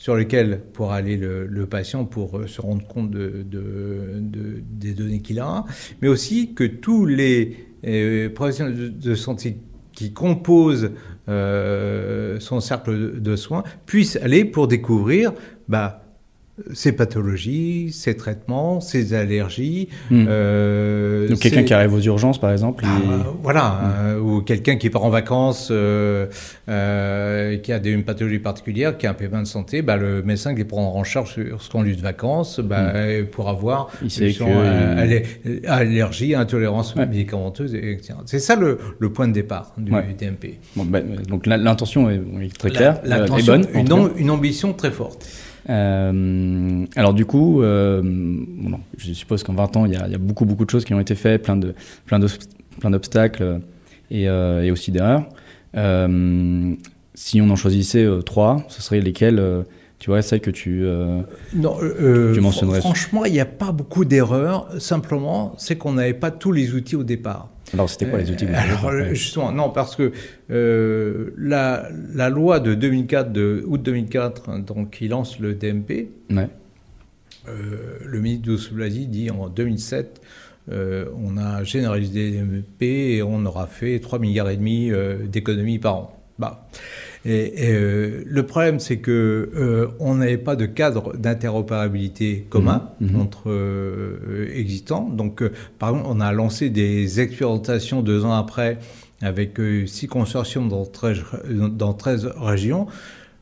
sur 0.00 0.16
lequel 0.16 0.62
pourra 0.72 0.96
aller 0.96 1.18
le, 1.18 1.66
patient 1.66 2.06
pour 2.06 2.38
euh, 2.38 2.46
se 2.46 2.62
rendre 2.62 2.86
compte 2.86 3.10
de, 3.10 3.44
de, 3.44 4.14
de, 4.18 4.62
des 4.70 4.94
données 4.94 5.20
qu'il 5.20 5.38
a, 5.40 5.66
mais 6.00 6.08
aussi 6.08 6.54
que 6.54 6.64
tous 6.64 7.04
les 7.04 7.66
euh, 7.86 8.30
professionnels 8.30 8.98
de, 8.98 9.14
santé 9.14 9.58
qui 9.92 10.14
composent 10.14 10.92
euh, 11.28 12.40
son 12.40 12.60
cercle 12.60 13.20
de 13.20 13.36
soins 13.36 13.62
puisse 13.84 14.16
aller 14.16 14.46
pour 14.46 14.68
découvrir 14.68 15.34
bah, 15.68 16.02
ses 16.72 16.92
pathologies, 16.92 17.92
ses 17.92 18.16
traitements, 18.16 18.80
ses 18.80 19.14
allergies. 19.14 19.88
Hmm. 20.10 20.26
Euh, 20.28 21.28
Donc 21.28 21.40
quelqu'un 21.40 21.62
qui 21.62 21.74
arrive 21.74 21.92
aux 21.94 22.00
urgences, 22.00 22.38
par 22.38 22.52
exemple. 22.52 22.84
Ah, 22.86 22.98
voilà, 23.42 23.62
hmm. 23.62 24.06
euh, 24.06 24.20
ou 24.20 24.42
quelqu'un 24.42 24.76
qui 24.76 24.90
part 24.90 25.04
en 25.04 25.10
vacances, 25.10 25.68
euh, 25.70 26.26
qui 26.66 27.72
a 27.72 27.80
une 27.84 28.04
pathologie 28.04 28.38
particulière, 28.38 28.96
qui 28.98 29.06
a 29.06 29.10
un 29.10 29.14
paiement 29.14 29.42
de 29.42 29.46
santé, 29.46 29.82
bah, 29.82 29.96
le 29.96 30.22
médecin 30.22 30.54
qui 30.54 30.64
prend 30.64 30.94
en 30.94 31.04
charge 31.04 31.34
sur 31.34 31.62
son 31.62 31.82
lieu 31.82 31.94
de 31.94 32.00
vacances 32.00 32.60
bah, 32.60 32.92
hmm. 32.92 33.26
pour 33.26 33.48
avoir 33.48 33.90
Il 34.02 34.10
sait 34.10 34.32
que, 34.32 35.66
allergie, 35.68 36.34
intolérance 36.34 36.96
médicamenteuse, 36.96 37.74
etc. 37.74 38.14
C'est 38.26 38.38
ça 38.38 38.56
le, 38.56 38.78
point 39.10 39.28
de 39.28 39.32
départ 39.32 39.72
du, 39.76 39.90
DMP. 39.90 40.58
Bah, 40.76 41.00
donc 41.28 41.46
l'intention 41.46 42.08
est, 42.10 42.56
très 42.56 42.70
claire, 42.70 43.00
est 43.04 43.46
bonne. 43.46 43.66
Une, 43.74 44.10
une 44.16 44.30
ambition 44.30 44.72
très 44.72 44.90
forte. 44.90 45.26
Euh, 45.70 46.84
alors 46.96 47.14
du 47.14 47.24
coup, 47.24 47.62
euh, 47.62 48.02
je 48.98 49.12
suppose 49.12 49.42
qu'en 49.42 49.54
20 49.54 49.76
ans, 49.76 49.86
il 49.86 49.92
y, 49.92 49.96
a, 49.96 50.18
beaucoup, 50.18 50.44
beaucoup 50.44 50.64
de 50.64 50.70
choses 50.70 50.84
qui 50.84 50.94
ont 50.94 51.00
été 51.00 51.14
faites, 51.14 51.42
plein 51.42 51.56
de, 51.56 51.74
plein 52.06 52.20
plein 52.80 52.90
d'obstacles 52.90 53.60
et, 54.10 54.28
euh, 54.28 54.64
et, 54.64 54.70
aussi 54.70 54.90
d'erreurs. 54.90 55.28
si 57.14 57.40
on 57.40 57.50
en 57.50 57.56
choisissait 57.56 58.06
trois, 58.26 58.64
ce 58.68 58.82
seraient 58.82 59.00
lesquels 59.00 59.42
tu 59.98 60.10
vois, 60.10 60.22
celles 60.22 60.40
que 60.40 60.50
tu, 60.50 60.86
non, 61.54 61.76
tu 62.34 62.40
mentionnerais? 62.40 62.80
Franchement, 62.80 63.24
il 63.26 63.32
n'y 63.32 63.40
a 63.40 63.46
pas 63.46 63.70
beaucoup 63.70 64.04
d'erreurs. 64.04 64.68
Simplement, 64.80 65.54
c'est 65.58 65.76
qu'on 65.76 65.92
n'avait 65.92 66.14
pas 66.14 66.30
tous 66.30 66.52
les 66.52 66.74
outils 66.74 66.96
au 66.96 67.04
départ. 67.04 67.49
Alors, 67.74 67.88
c'était 67.88 68.06
quoi 68.06 68.18
les 68.18 68.30
outils 68.30 68.46
Alors, 68.46 68.90
justement, 69.14 69.52
non, 69.52 69.70
parce 69.70 69.96
que 69.96 70.12
euh, 70.50 71.30
la, 71.36 71.88
la, 72.14 72.28
loi 72.28 72.60
de 72.60 72.74
2004, 72.74 73.32
de 73.32 73.64
août 73.66 73.82
2004, 73.82 74.58
donc, 74.58 74.90
qui 74.90 75.08
lance 75.08 75.38
le 75.38 75.54
DMP, 75.54 76.08
ouais. 76.30 76.48
euh, 77.48 77.98
le 78.04 78.20
ministre 78.20 78.46
Douce-Blazy 78.46 79.06
dit 79.06 79.30
en 79.30 79.48
2007, 79.48 80.20
euh, 80.70 81.06
on 81.16 81.36
a 81.36 81.64
généralisé 81.64 82.30
le 82.30 82.38
DMP 82.38 82.82
et 82.82 83.22
on 83.22 83.44
aura 83.44 83.66
fait 83.66 83.98
3 83.98 84.18
milliards 84.18 84.50
et 84.50 84.56
demi 84.56 84.90
euh, 84.90 85.26
d'économies 85.26 85.78
par 85.78 85.96
an. 85.96 86.16
Bah. 86.38 86.68
Et, 87.24 87.52
euh, 87.60 88.22
le 88.26 88.46
problème, 88.46 88.80
c'est 88.80 88.98
que 88.98 89.50
euh, 89.54 89.88
on 89.98 90.16
n'avait 90.16 90.38
pas 90.38 90.56
de 90.56 90.66
cadre 90.66 91.16
d'interopérabilité 91.16 92.46
commun 92.48 92.90
mhm. 93.00 93.12
Mhm. 93.12 93.20
entre 93.20 93.50
euh, 93.50 94.50
existants. 94.54 95.08
Donc, 95.08 95.42
par 95.78 95.90
exemple, 95.90 96.08
on 96.08 96.20
a 96.20 96.32
lancé 96.32 96.70
des 96.70 97.20
expérimentations 97.20 98.02
deux 98.02 98.24
ans 98.24 98.32
après 98.32 98.78
avec 99.22 99.60
six 99.86 100.06
consortiums 100.06 100.70
dans 100.70 100.86
13, 100.86 101.18
dans 101.72 101.92
13 101.92 102.32
régions 102.38 102.86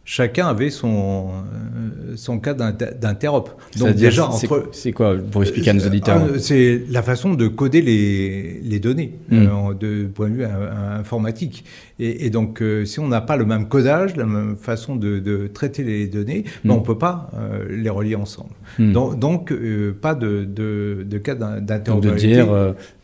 chacun 0.08 0.46
avait 0.46 0.70
son, 0.70 1.28
euh, 1.28 2.14
son 2.16 2.40
cas 2.40 2.54
d'interop. 2.54 3.50
Donc 3.78 3.94
déjà, 3.94 4.26
entre... 4.26 4.70
C'est 4.72 4.92
quoi, 4.92 5.14
pour 5.30 5.42
expliquer 5.42 5.68
à 5.68 5.72
nos 5.74 5.86
auditeurs 5.86 6.22
euh, 6.22 6.38
C'est 6.38 6.80
la 6.88 7.02
façon 7.02 7.34
de 7.34 7.46
coder 7.46 7.82
les, 7.82 8.58
les 8.62 8.80
données, 8.80 9.18
euh, 9.30 9.74
de 9.74 10.06
point 10.06 10.30
de 10.30 10.34
vue 10.34 10.44
informatique. 10.46 11.62
Et, 12.00 12.30
donc, 12.30 12.62
si 12.84 13.00
on 13.00 13.08
n'a 13.08 13.20
pas 13.20 13.36
le 13.36 13.44
même 13.44 13.68
codage, 13.68 14.16
la 14.16 14.24
même 14.24 14.56
façon 14.56 14.96
de, 14.96 15.18
de 15.18 15.48
traiter 15.48 15.82
les 15.82 16.06
données, 16.06 16.44
ben, 16.64 16.70
hmm. 16.70 16.76
on 16.76 16.80
ne 16.80 16.84
peut 16.84 16.96
pas 16.96 17.30
les 17.68 17.90
relier 17.90 18.14
ensemble. 18.14 18.54
Donc, 18.78 19.18
donc 19.18 19.52
pas 20.00 20.14
de, 20.14 20.44
de, 20.44 21.04
de 21.04 21.18
cas 21.18 21.34
d'interopérabilité. 21.34 22.36
de 22.36 22.42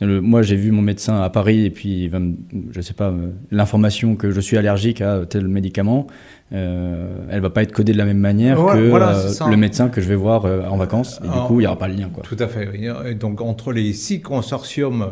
dire, 0.00 0.22
moi 0.22 0.42
j'ai 0.42 0.56
vu 0.56 0.70
mon 0.70 0.80
médecin 0.80 1.20
à 1.20 1.28
Paris 1.28 1.66
et 1.66 1.70
puis, 1.70 2.08
je 2.08 2.78
ne 2.78 2.82
sais 2.82 2.94
pas, 2.94 3.12
l'information 3.50 4.14
que 4.14 4.30
je 4.30 4.40
suis 4.40 4.56
allergique 4.56 5.00
à 5.00 5.26
tel 5.28 5.48
médicament, 5.48 6.06
euh, 6.54 7.26
elle 7.30 7.40
va 7.40 7.50
pas 7.50 7.62
être 7.62 7.72
codée 7.72 7.92
de 7.92 7.98
la 7.98 8.04
même 8.04 8.18
manière 8.18 8.56
que 8.56 8.76
euh, 8.76 9.50
le 9.50 9.56
médecin 9.56 9.88
que 9.88 10.00
je 10.00 10.08
vais 10.08 10.14
voir 10.14 10.44
euh, 10.44 10.62
en 10.68 10.76
vacances. 10.76 11.20
Et 11.24 11.26
du 11.26 11.38
coup, 11.46 11.60
il 11.60 11.64
n'y 11.64 11.66
aura 11.66 11.78
pas 11.78 11.88
le 11.88 11.94
lien. 11.94 12.08
Quoi. 12.12 12.22
Tout 12.22 12.36
à 12.38 12.46
fait. 12.46 13.14
donc, 13.14 13.40
entre 13.40 13.72
les 13.72 13.92
six 13.92 14.20
consortiums 14.20 15.10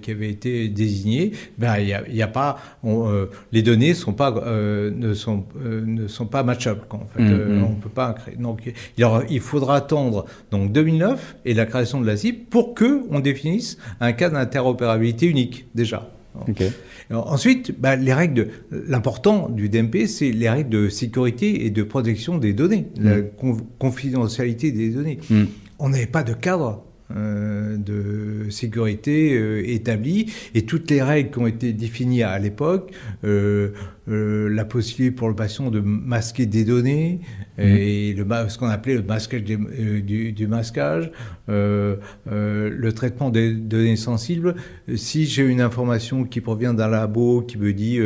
qui 0.00 0.10
avaient 0.10 0.30
été 0.30 0.68
désignés, 0.68 1.32
ben, 1.58 1.76
n'y 1.78 2.22
a, 2.22 2.28
pas, 2.28 2.58
les 3.52 3.62
données 3.62 3.94
sont 3.94 4.12
pas, 4.12 4.30
ne, 4.30 5.14
sont, 5.14 5.44
ne 5.64 6.06
sont 6.06 6.26
pas 6.26 6.42
matchables. 6.42 6.82
En 6.90 7.06
fait. 7.06 7.22
Mm, 7.22 7.58
mm. 7.58 7.64
on 7.64 7.74
peut 7.74 7.88
pas 7.88 8.12
créer. 8.12 8.36
Donc, 8.36 8.72
il 8.96 9.40
faudra 9.40 9.76
attendre 9.76 10.26
donc, 10.50 10.72
2009 10.72 11.36
et 11.44 11.54
la 11.54 11.66
création 11.66 12.00
de 12.00 12.06
la 12.06 12.16
ZIP 12.16 12.48
pour 12.48 12.74
que 12.74 13.02
on 13.10 13.20
définisse 13.20 13.78
un 14.00 14.12
cas 14.12 14.30
d'interopérabilité 14.30 15.26
unique, 15.26 15.66
déjà. 15.74 16.08
Ensuite, 17.10 17.78
bah, 17.78 17.96
les 17.96 18.12
règles 18.12 18.34
de 18.34 18.48
l'important 18.88 19.48
du 19.48 19.68
DMP, 19.68 20.06
c'est 20.06 20.30
les 20.30 20.48
règles 20.48 20.70
de 20.70 20.88
sécurité 20.88 21.66
et 21.66 21.70
de 21.70 21.82
protection 21.82 22.38
des 22.38 22.52
données, 22.52 22.86
la 23.00 23.18
mm. 23.18 23.30
confidentialité 23.78 24.72
des 24.72 24.90
données. 24.90 25.18
Mm. 25.30 25.44
On 25.78 25.88
n'avait 25.90 26.06
pas 26.06 26.22
de 26.22 26.32
cadre 26.32 26.86
euh, 27.14 27.76
de 27.76 28.50
sécurité 28.50 29.34
euh, 29.34 29.62
établi 29.64 30.32
et 30.56 30.62
toutes 30.62 30.90
les 30.90 31.00
règles 31.00 31.30
qui 31.30 31.38
ont 31.38 31.46
été 31.46 31.72
définies 31.72 32.24
à 32.24 32.36
l'époque, 32.40 32.90
euh, 33.22 33.68
la 34.06 34.64
possibilité 34.64 35.14
pour 35.14 35.28
le 35.28 35.34
patient 35.34 35.70
de 35.70 35.80
masquer 35.80 36.46
des 36.46 36.64
données 36.64 37.20
et 37.58 38.14
le, 38.14 38.26
ce 38.48 38.58
qu'on 38.58 38.68
appelait 38.68 38.94
le 38.94 39.02
masquage 39.02 39.42
du, 39.42 40.32
du, 40.32 40.46
masquage, 40.46 41.10
le 41.48 42.90
traitement 42.90 43.30
des 43.30 43.52
données 43.52 43.96
sensibles. 43.96 44.54
Si 44.94 45.26
j'ai 45.26 45.42
une 45.42 45.60
information 45.60 46.24
qui 46.24 46.40
provient 46.40 46.74
d'un 46.74 46.88
labo 46.88 47.42
qui 47.42 47.58
me 47.58 47.72
dit 47.72 47.98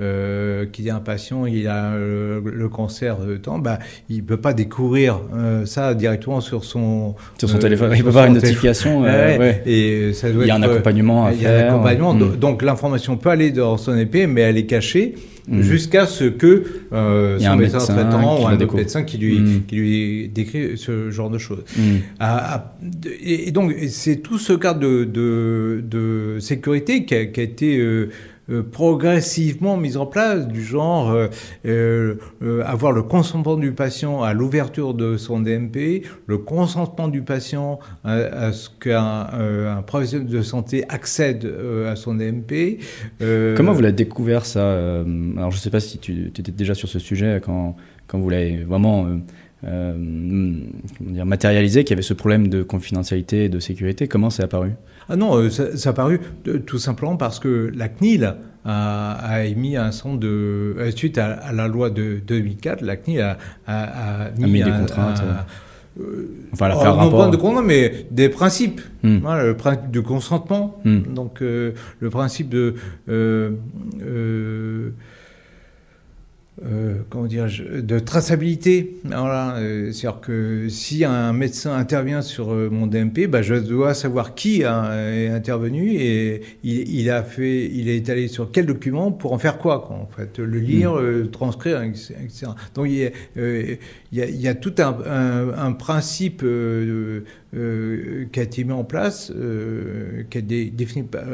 euh, 0.00 0.66
qu'il 0.66 0.84
y 0.84 0.90
a 0.90 0.96
un 0.96 1.00
patient, 1.00 1.46
il 1.46 1.66
a 1.66 1.96
le 1.96 2.68
cancer 2.68 3.18
de 3.18 3.36
temps, 3.36 3.58
bah, 3.58 3.78
il 4.08 4.18
ne 4.18 4.22
peut 4.22 4.40
pas 4.40 4.54
découvrir 4.54 5.20
ça 5.64 5.94
directement 5.94 6.40
sur 6.40 6.64
son, 6.64 7.14
sur 7.38 7.48
son 7.48 7.58
téléphone. 7.58 7.92
Il 7.96 8.04
peut 8.04 8.12
pas 8.12 8.26
une 8.26 8.34
notification. 8.34 9.04
Euh, 9.04 9.52
Et 9.66 10.12
ça 10.12 10.30
doit 10.30 10.44
il 10.44 10.48
y 10.48 10.50
a 10.50 10.56
un 10.56 10.62
accompagnement 10.62 11.26
à 11.26 11.32
il 11.32 11.42
y 11.42 11.46
a 11.46 11.66
un 11.66 11.68
accompagnement. 11.68 12.14
Mm. 12.14 12.36
Donc 12.36 12.62
l'information 12.62 13.16
peut 13.16 13.30
aller 13.30 13.50
dans 13.50 13.76
son 13.76 13.96
épée, 13.96 14.26
mais 14.26 14.42
elle 14.42 14.58
est 14.58 14.66
cachée. 14.66 15.14
Mm. 15.48 15.60
jusqu'à 15.60 16.06
ce 16.06 16.24
que 16.24 16.64
euh, 16.92 17.38
son 17.38 17.56
médecin, 17.56 17.78
traitant 17.78 18.42
ou 18.42 18.46
un 18.46 18.60
autre 18.60 18.76
médecin 18.76 19.02
qui 19.02 19.18
lui, 19.18 19.40
mm. 19.40 19.62
qui 19.66 19.74
lui 19.74 20.28
décrit 20.28 20.78
ce 20.78 21.10
genre 21.10 21.30
de 21.30 21.38
choses. 21.38 21.64
et, 23.20 23.50
donc, 23.50 23.74
c'est 23.88 24.16
tout 24.16 24.38
ce 24.38 24.52
cadre 24.52 24.80
de, 24.80 25.04
de, 25.04 25.82
de 25.84 26.38
sécurité 26.38 27.04
qui 27.04 27.14
a, 27.14 27.26
qui 27.26 27.40
a 27.40 27.42
été 27.42 27.78
euh, 27.78 28.10
progressivement 28.60 29.76
mise 29.76 29.96
en 29.96 30.06
place, 30.06 30.46
du 30.46 30.62
genre 30.62 31.10
euh, 31.10 31.28
euh, 31.64 32.62
avoir 32.64 32.92
le 32.92 33.02
consentement 33.02 33.56
du 33.56 33.72
patient 33.72 34.22
à 34.22 34.34
l'ouverture 34.34 34.94
de 34.94 35.16
son 35.16 35.40
DMP, 35.40 36.02
le 36.26 36.38
consentement 36.38 37.08
du 37.08 37.22
patient 37.22 37.78
à, 38.04 38.52
ce 38.52 38.68
qu'un 38.68 39.82
professionnel 39.86 40.26
de 40.26 40.42
santé 40.42 40.84
accède 40.88 41.50
à 41.88 41.96
son 41.96 42.14
DMP. 42.14 42.78
Comment 43.56 43.72
vous 43.72 43.80
l'avez 43.80 43.92
découvert 43.94 44.44
ça 44.44 44.72
Alors 44.72 45.50
je 45.50 45.56
ne 45.56 45.60
sais 45.60 45.70
pas 45.70 45.80
si 45.80 45.98
tu 45.98 46.26
étais 46.26 46.52
déjà 46.52 46.74
sur 46.74 46.88
ce 46.88 46.98
sujet 46.98 47.40
quand, 47.44 47.76
quand 48.06 48.18
vous 48.18 48.30
l'avez 48.30 48.64
vraiment... 48.64 49.06
dire, 49.62 51.26
matérialisé, 51.26 51.84
qu'il 51.84 51.90
y 51.90 51.94
avait 51.94 52.02
ce 52.02 52.14
problème 52.14 52.48
de 52.48 52.62
confidentialité 52.62 53.44
et 53.44 53.48
de 53.48 53.60
sécurité. 53.60 54.08
Comment 54.08 54.30
c'est 54.30 54.42
apparu? 54.42 54.72
Ah 55.08 55.16
non, 55.16 55.36
euh, 55.36 55.50
ça, 55.50 55.76
ça, 55.76 55.90
a 55.90 55.92
paru 55.92 56.20
tout 56.66 56.78
simplement 56.78 57.16
parce 57.16 57.38
que 57.38 57.70
la 57.74 57.88
CNIL 57.88 58.36
a, 58.64 59.44
émis 59.44 59.76
un 59.76 59.90
certain 59.92 60.14
de... 60.14 60.76
Euh, 60.78 60.90
suite 60.92 61.18
à, 61.18 61.52
la 61.52 61.68
loi 61.68 61.90
de 61.90 62.20
2004, 62.26 62.82
la 62.82 62.96
CNIL 62.96 63.20
a, 63.20 63.38
a, 63.66 64.30
mis, 64.38 64.62
des 64.62 64.70
contraintes. 64.70 65.22
Euh, 66.00 66.28
enfin, 66.52 66.68
la 66.68 66.76
faire 66.76 66.96
rapport. 66.96 67.30
de 67.30 67.36
contraintes, 67.36 67.66
mais 67.66 68.06
des 68.10 68.28
principes. 68.28 68.80
Hmm. 69.02 69.18
le 69.42 69.54
principe 69.54 69.90
de 69.90 70.00
consentement. 70.00 70.80
Hmm. 70.84 71.02
Donc, 71.14 71.40
le 71.40 71.74
principe 72.10 72.48
de... 72.48 72.74
Euh, 73.08 73.50
comment 77.08 77.26
dire, 77.26 77.48
de 77.72 77.98
traçabilité. 77.98 78.96
Voilà, 79.04 79.56
euh, 79.56 79.90
c'est-à-dire 79.90 80.20
que 80.20 80.68
si 80.68 81.04
un 81.04 81.32
médecin 81.32 81.74
intervient 81.74 82.20
sur 82.20 82.52
euh, 82.52 82.68
mon 82.70 82.86
DMP, 82.86 83.26
bah, 83.26 83.40
je 83.42 83.54
dois 83.54 83.94
savoir 83.94 84.34
qui 84.34 84.62
a, 84.64 84.94
est 85.10 85.28
intervenu 85.28 85.94
et 85.94 86.42
il, 86.62 87.10
a 87.10 87.22
fait, 87.22 87.64
il 87.72 87.88
est 87.88 88.08
allé 88.10 88.28
sur 88.28 88.50
quel 88.52 88.66
document 88.66 89.12
pour 89.12 89.32
en 89.32 89.38
faire 89.38 89.58
quoi, 89.58 89.80
quoi 89.80 89.96
en 89.96 90.06
fait, 90.06 90.38
le 90.38 90.58
lire, 90.58 90.94
mmh. 90.94 91.30
transcrire, 91.30 91.82
etc. 91.82 92.48
Donc 92.74 92.86
il 92.88 92.96
y 92.96 93.06
a, 93.06 93.10
il 94.12 94.40
y 94.40 94.48
a, 94.48 94.54
tout 94.54 94.74
un, 94.78 94.94
un, 95.56 95.72
principe 95.72 96.44
qui 96.44 98.40
a 98.40 98.42
été 98.42 98.64
mis 98.64 98.72
en 98.72 98.84
place, 98.84 99.32
qui 100.30 100.38
a 100.38 100.40
été 100.40 100.66
défini 100.66 101.06
par, 101.08 101.24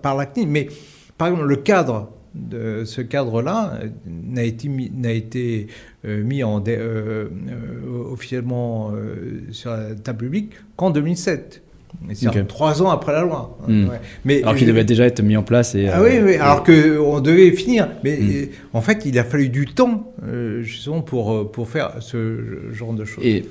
par 0.00 0.16
la 0.16 0.26
CNIL, 0.26 0.48
mais 0.48 0.68
par 1.18 1.28
exemple 1.28 1.46
le 1.46 1.56
cadre 1.56 2.15
de 2.36 2.84
ce 2.84 3.00
cadre-là 3.00 3.78
n'a 4.06 4.42
été 4.42 4.68
mis, 4.68 4.90
n'a 4.94 5.12
été, 5.12 5.68
euh, 6.04 6.22
mis 6.22 6.42
en 6.42 6.60
euh, 6.60 6.64
euh, 6.68 8.12
officiellement 8.12 8.92
sur 9.50 9.70
la 9.70 9.94
table 9.94 10.18
publique 10.18 10.52
qu'en 10.76 10.90
2007. 10.90 11.62
C'est 12.12 12.46
trois 12.46 12.82
ans 12.82 12.90
après 12.90 13.12
la 13.12 13.22
loi. 13.22 13.58
Hmm. 13.66 13.86
Mais, 14.24 14.42
alors 14.42 14.54
qu'il 14.54 14.66
devait 14.66 14.84
déjà 14.84 15.06
être 15.06 15.22
mis 15.22 15.36
en 15.36 15.42
place. 15.42 15.74
Et, 15.74 15.88
ah 15.88 16.02
oui, 16.02 16.18
oui, 16.22 16.34
alors 16.34 16.62
qu'on 16.62 17.20
devait 17.20 17.52
finir. 17.52 17.88
Mais 18.04 18.18
hmm. 18.18 18.48
en 18.74 18.82
fait, 18.82 19.06
il 19.06 19.18
a 19.18 19.24
fallu 19.24 19.48
du 19.48 19.64
temps, 19.66 20.12
justement, 20.60 21.00
pour, 21.00 21.50
pour 21.50 21.68
faire 21.68 21.94
ce 22.00 22.70
genre 22.72 22.92
de 22.92 23.04
choses. 23.06 23.24
Et 23.24 23.46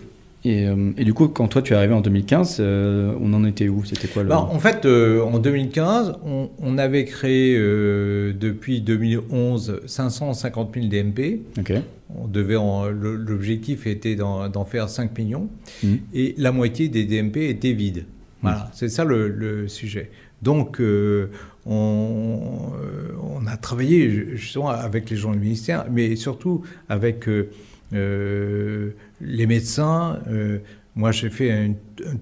euh, 0.45 0.91
et, 0.97 1.03
du 1.03 1.13
coup, 1.13 1.27
quand 1.27 1.47
toi 1.47 1.62
tu 1.62 1.73
es 1.73 1.75
arrivé 1.75 1.93
en 1.93 2.01
2015, 2.01 2.58
euh, 2.60 3.15
on 3.19 3.34
en 3.34 3.45
était 3.45 3.67
où? 3.67 3.84
C'était 3.84 4.08
quoi 4.08 4.23
le... 4.23 4.29
Bah, 4.29 4.39
en 4.39 4.60
fait, 4.60 4.86
euh, 4.86 5.21
en 5.23 5.39
2015, 5.39 6.19
on, 6.23 6.77
avait 6.77 7.05
créé 7.05 7.58
depuis 7.58 8.81
2011 8.81 9.81
550 9.86 10.71
000 10.75 10.88
DMP. 10.88 11.41
On 12.17 12.27
devait 12.27 12.55
l'objectif 12.55 13.88
était 13.88 14.15
d'en 14.15 14.65
faire 14.65 14.89
5 14.89 15.17
millions. 15.17 15.47
Mmh. 15.84 15.93
Et 16.13 16.36
la 16.38 16.51
moitié 16.51 16.89
des 16.89 17.05
DMP 17.05 17.38
étaient 17.38 17.73
vides. 17.73 18.05
Voilà, 18.41 18.58
mmh. 18.58 18.69
c'est 18.73 18.89
ça 18.89 19.05
le, 19.05 19.67
sujet. 19.67 20.12
Donc, 20.41 20.79
on, 21.65 22.39
on, 23.34 23.47
a 23.47 23.58
travaillé 23.58 24.36
justement 24.36 24.69
avec 24.69 25.10
les 25.10 25.15
gens 25.15 25.31
du 25.31 25.39
ministère, 25.39 25.86
mais 25.89 26.15
surtout 26.17 26.62
avec 26.89 27.27
euh, 27.93 28.91
les 29.21 29.47
médecins, 29.47 30.19
euh, 30.28 30.60
moi 30.95 31.12
j'ai 31.12 31.30
fait 31.30 31.65
une, 31.65 31.75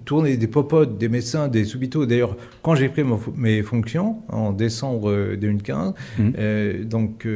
tournée 0.06 0.38
des 0.38 0.48
popotes, 0.48 0.98
des 0.98 1.10
médecins, 1.10 1.48
des 1.48 1.76
hôpitaux. 1.76 2.06
D'ailleurs, 2.06 2.36
quand 2.62 2.76
j'ai 2.76 2.90
pris 2.90 3.04
mes 3.36 3.62
fonctions 3.62 4.22
en 4.30 4.52
décembre 4.52 5.36
2015, 5.36 5.94
mmh. 6.18 6.30
euh, 6.38 6.84
donc 6.84 7.28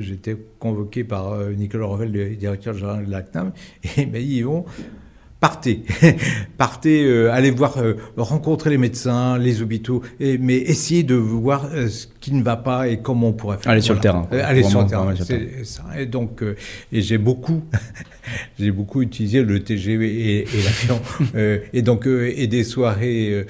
j'étais 0.00 0.36
convoqué 0.58 1.04
par 1.04 1.36
Nicolas 1.50 1.86
Revel, 1.86 2.12
le 2.12 2.36
directeur 2.36 2.74
général 2.74 3.06
de 3.06 3.10
l'ACNAM, 3.10 3.52
et 3.84 4.02
il 4.02 4.10
m'a 4.10 4.18
dit, 4.18 4.38
Yvon, 4.38 4.64
partez, 5.40 5.82
partez, 6.58 7.04
euh, 7.04 7.32
allez 7.32 7.50
voir, 7.50 7.78
euh, 7.78 7.94
rencontrer 8.16 8.70
les 8.70 8.78
médecins, 8.78 9.38
les 9.38 9.62
hôpitaux, 9.62 10.02
et, 10.18 10.38
mais 10.38 10.56
essayez 10.56 11.02
de 11.02 11.14
voir 11.14 11.68
euh, 11.72 11.88
ce 11.88 12.06
qui 12.20 12.32
ne 12.32 12.42
va 12.42 12.56
pas 12.56 12.88
et 12.88 12.98
comment 12.98 13.28
on 13.28 13.32
pourrait 13.32 13.58
faire. 13.58 13.72
Aller 13.72 13.80
sur 13.80 13.94
le 13.94 14.00
terrain. 14.00 14.26
allez 14.30 14.62
sur 14.62 14.82
le 14.82 14.88
terrain. 14.88 15.14
Ça. 15.64 15.84
Et 15.98 16.06
donc, 16.06 16.42
et 16.92 17.02
j'ai 17.02 17.18
beaucoup, 17.18 17.62
j'ai 18.58 18.70
beaucoup 18.70 19.02
utilisé 19.02 19.42
le 19.42 19.62
TGV 19.62 20.06
et, 20.06 20.38
et 20.40 20.62
l'avion, 20.62 21.00
et 21.72 21.82
donc 21.82 22.06
et 22.06 22.46
des 22.46 22.64
soirées 22.64 23.46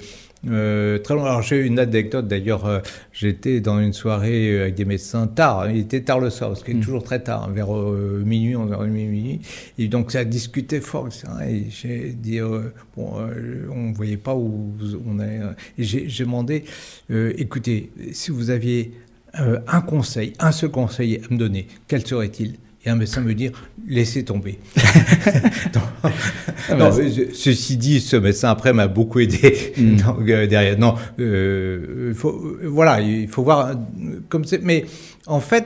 euh, 0.47 0.99
très 0.99 1.15
long. 1.15 1.25
Alors 1.25 1.43
j'ai 1.43 1.59
une 1.59 1.79
anecdote 1.79 2.29
d'ailleurs. 2.29 2.67
Euh, 2.67 2.81
j'étais 3.13 3.61
dans 3.61 3.81
une 3.81 3.93
soirée 3.93 4.53
euh, 4.53 4.63
avec 4.63 4.75
des 4.75 4.85
médecins 4.85 5.27
tard. 5.27 5.71
Il 5.71 5.79
était 5.79 6.03
tard 6.03 6.21
le 6.21 6.31
soir, 6.31 6.57
ce 6.57 6.65
qui 6.65 6.71
est 6.73 6.75
mm. 6.75 6.81
toujours 6.81 7.03
très 7.03 7.21
tard, 7.21 7.45
hein, 7.45 7.53
vers 7.53 7.71
minuit, 7.71 8.55
11h30, 8.55 8.87
minuit. 8.89 9.41
Et 9.79 9.89
donc 9.89 10.13
ça 10.13 10.25
discutait 10.25 10.81
fort. 10.81 11.09
Et 11.47 11.67
j'ai 11.71 12.11
dit, 12.11 12.41
bon, 12.97 13.15
on 13.71 13.89
ne 13.89 13.95
voyait 13.95 14.17
pas 14.17 14.35
où 14.35 14.75
on 15.07 15.21
est. 15.21 15.41
Et 15.79 15.85
j'ai 15.85 16.25
demandé, 16.25 16.65
écoutez, 17.11 17.91
si 18.13 18.31
vous 18.31 18.51
aviez 18.51 18.93
un 19.35 19.81
conseil, 19.81 20.33
un 20.39 20.53
seul 20.53 20.71
conseil 20.71 21.21
à 21.25 21.33
me 21.33 21.39
donner, 21.39 21.67
quel 21.87 22.07
serait-il? 22.07 22.57
Et 22.89 22.91
un 22.91 22.97
médecin 22.97 23.21
me 23.21 23.35
dire 23.35 23.53
laissez 23.87 24.25
tomber. 24.25 24.59
Ah, 26.71 26.75
non, 26.75 26.91
ceci 27.33 27.79
dit, 27.79 28.01
ce 28.01 28.17
médecin 28.17 28.51
après 28.51 28.75
m'a 28.75 28.89
beaucoup 28.89 29.21
aidé 29.21 29.73
hmm. 29.79 29.97
euh, 30.29 30.47
derrière. 30.47 30.79
Non, 30.79 30.97
euh, 31.19 32.13
faut, 32.15 32.59
voilà, 32.63 33.01
il 33.01 33.27
faut 33.27 33.43
voir 33.43 33.75
comme 34.29 34.45
c'est. 34.45 34.63
Mais 34.63 34.85
en 35.27 35.41
fait, 35.41 35.65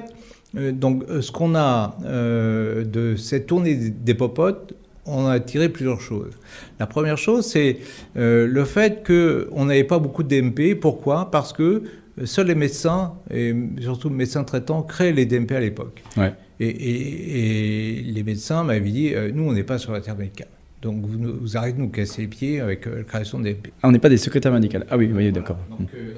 euh, 0.56 0.70
donc 0.70 1.02
ce 1.20 1.32
qu'on 1.32 1.56
a 1.56 1.96
de 2.04 3.16
cette 3.16 3.46
tournée 3.46 3.74
des 3.74 4.14
popotes, 4.14 4.74
on 5.06 5.26
a 5.26 5.40
tiré 5.40 5.68
plusieurs 5.68 6.00
choses. 6.00 6.32
La 6.78 6.86
première 6.86 7.18
chose, 7.18 7.44
c'est 7.46 7.78
le 8.14 8.64
fait 8.64 9.04
qu'on 9.04 9.64
n'avait 9.64 9.84
pas 9.84 9.98
beaucoup 9.98 10.22
de 10.22 10.28
DMP. 10.28 10.78
Pourquoi? 10.78 11.30
Parce 11.32 11.52
que 11.52 11.82
seuls 12.24 12.46
les 12.46 12.54
médecins, 12.54 13.14
et 13.30 13.54
surtout 13.80 14.08
les 14.08 14.14
médecins 14.14 14.44
traitants, 14.44 14.82
créent 14.82 15.12
les 15.12 15.26
DMP 15.26 15.52
à 15.52 15.60
l'époque. 15.60 16.02
Ouais. 16.16 16.32
Et, 16.62 18.02
les 18.04 18.22
médecins 18.22 18.62
m'avaient 18.64 18.90
dit, 18.90 19.14
euh, 19.14 19.30
nous, 19.34 19.44
on 19.44 19.52
n'est 19.52 19.64
pas 19.64 19.78
sur 19.78 19.92
la 19.92 20.00
terre 20.00 20.16
médicale. 20.16 20.48
Donc 20.80 21.04
vous, 21.04 21.56
arrêtez 21.56 21.76
de 21.76 21.82
nous 21.82 21.90
casser 21.90 22.22
les 22.22 22.28
pieds 22.28 22.60
avec 22.60 22.86
euh, 22.86 22.98
la 22.98 23.04
création 23.04 23.38
des. 23.38 23.56
Ah, 23.82 23.88
on 23.88 23.92
n'est 23.92 24.00
pas 24.00 24.08
des 24.08 24.16
secrétaires 24.16 24.52
médicaux. 24.52 24.78
Ah 24.90 24.96
oui, 24.96 25.10
oui, 25.14 25.30
d'accord. 25.30 25.58
Euh, 25.94 26.14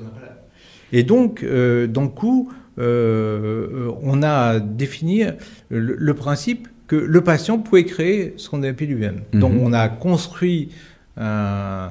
et 0.92 1.02
donc, 1.02 1.44
d'un 1.44 2.08
coup, 2.08 2.52
on 2.76 4.22
a 4.22 4.60
défini 4.60 5.24
le, 5.68 6.14
principe 6.14 6.68
que 6.86 6.96
le 6.96 7.20
patient 7.22 7.58
pouvait 7.58 7.84
créer 7.84 8.34
son 8.36 8.58
DMP 8.58 8.82
lui-même. 8.82 9.22
Mhm. 9.32 9.40
Donc 9.40 9.52
on 9.60 9.72
a 9.72 9.88
construit 9.88 10.70
une 11.16 11.90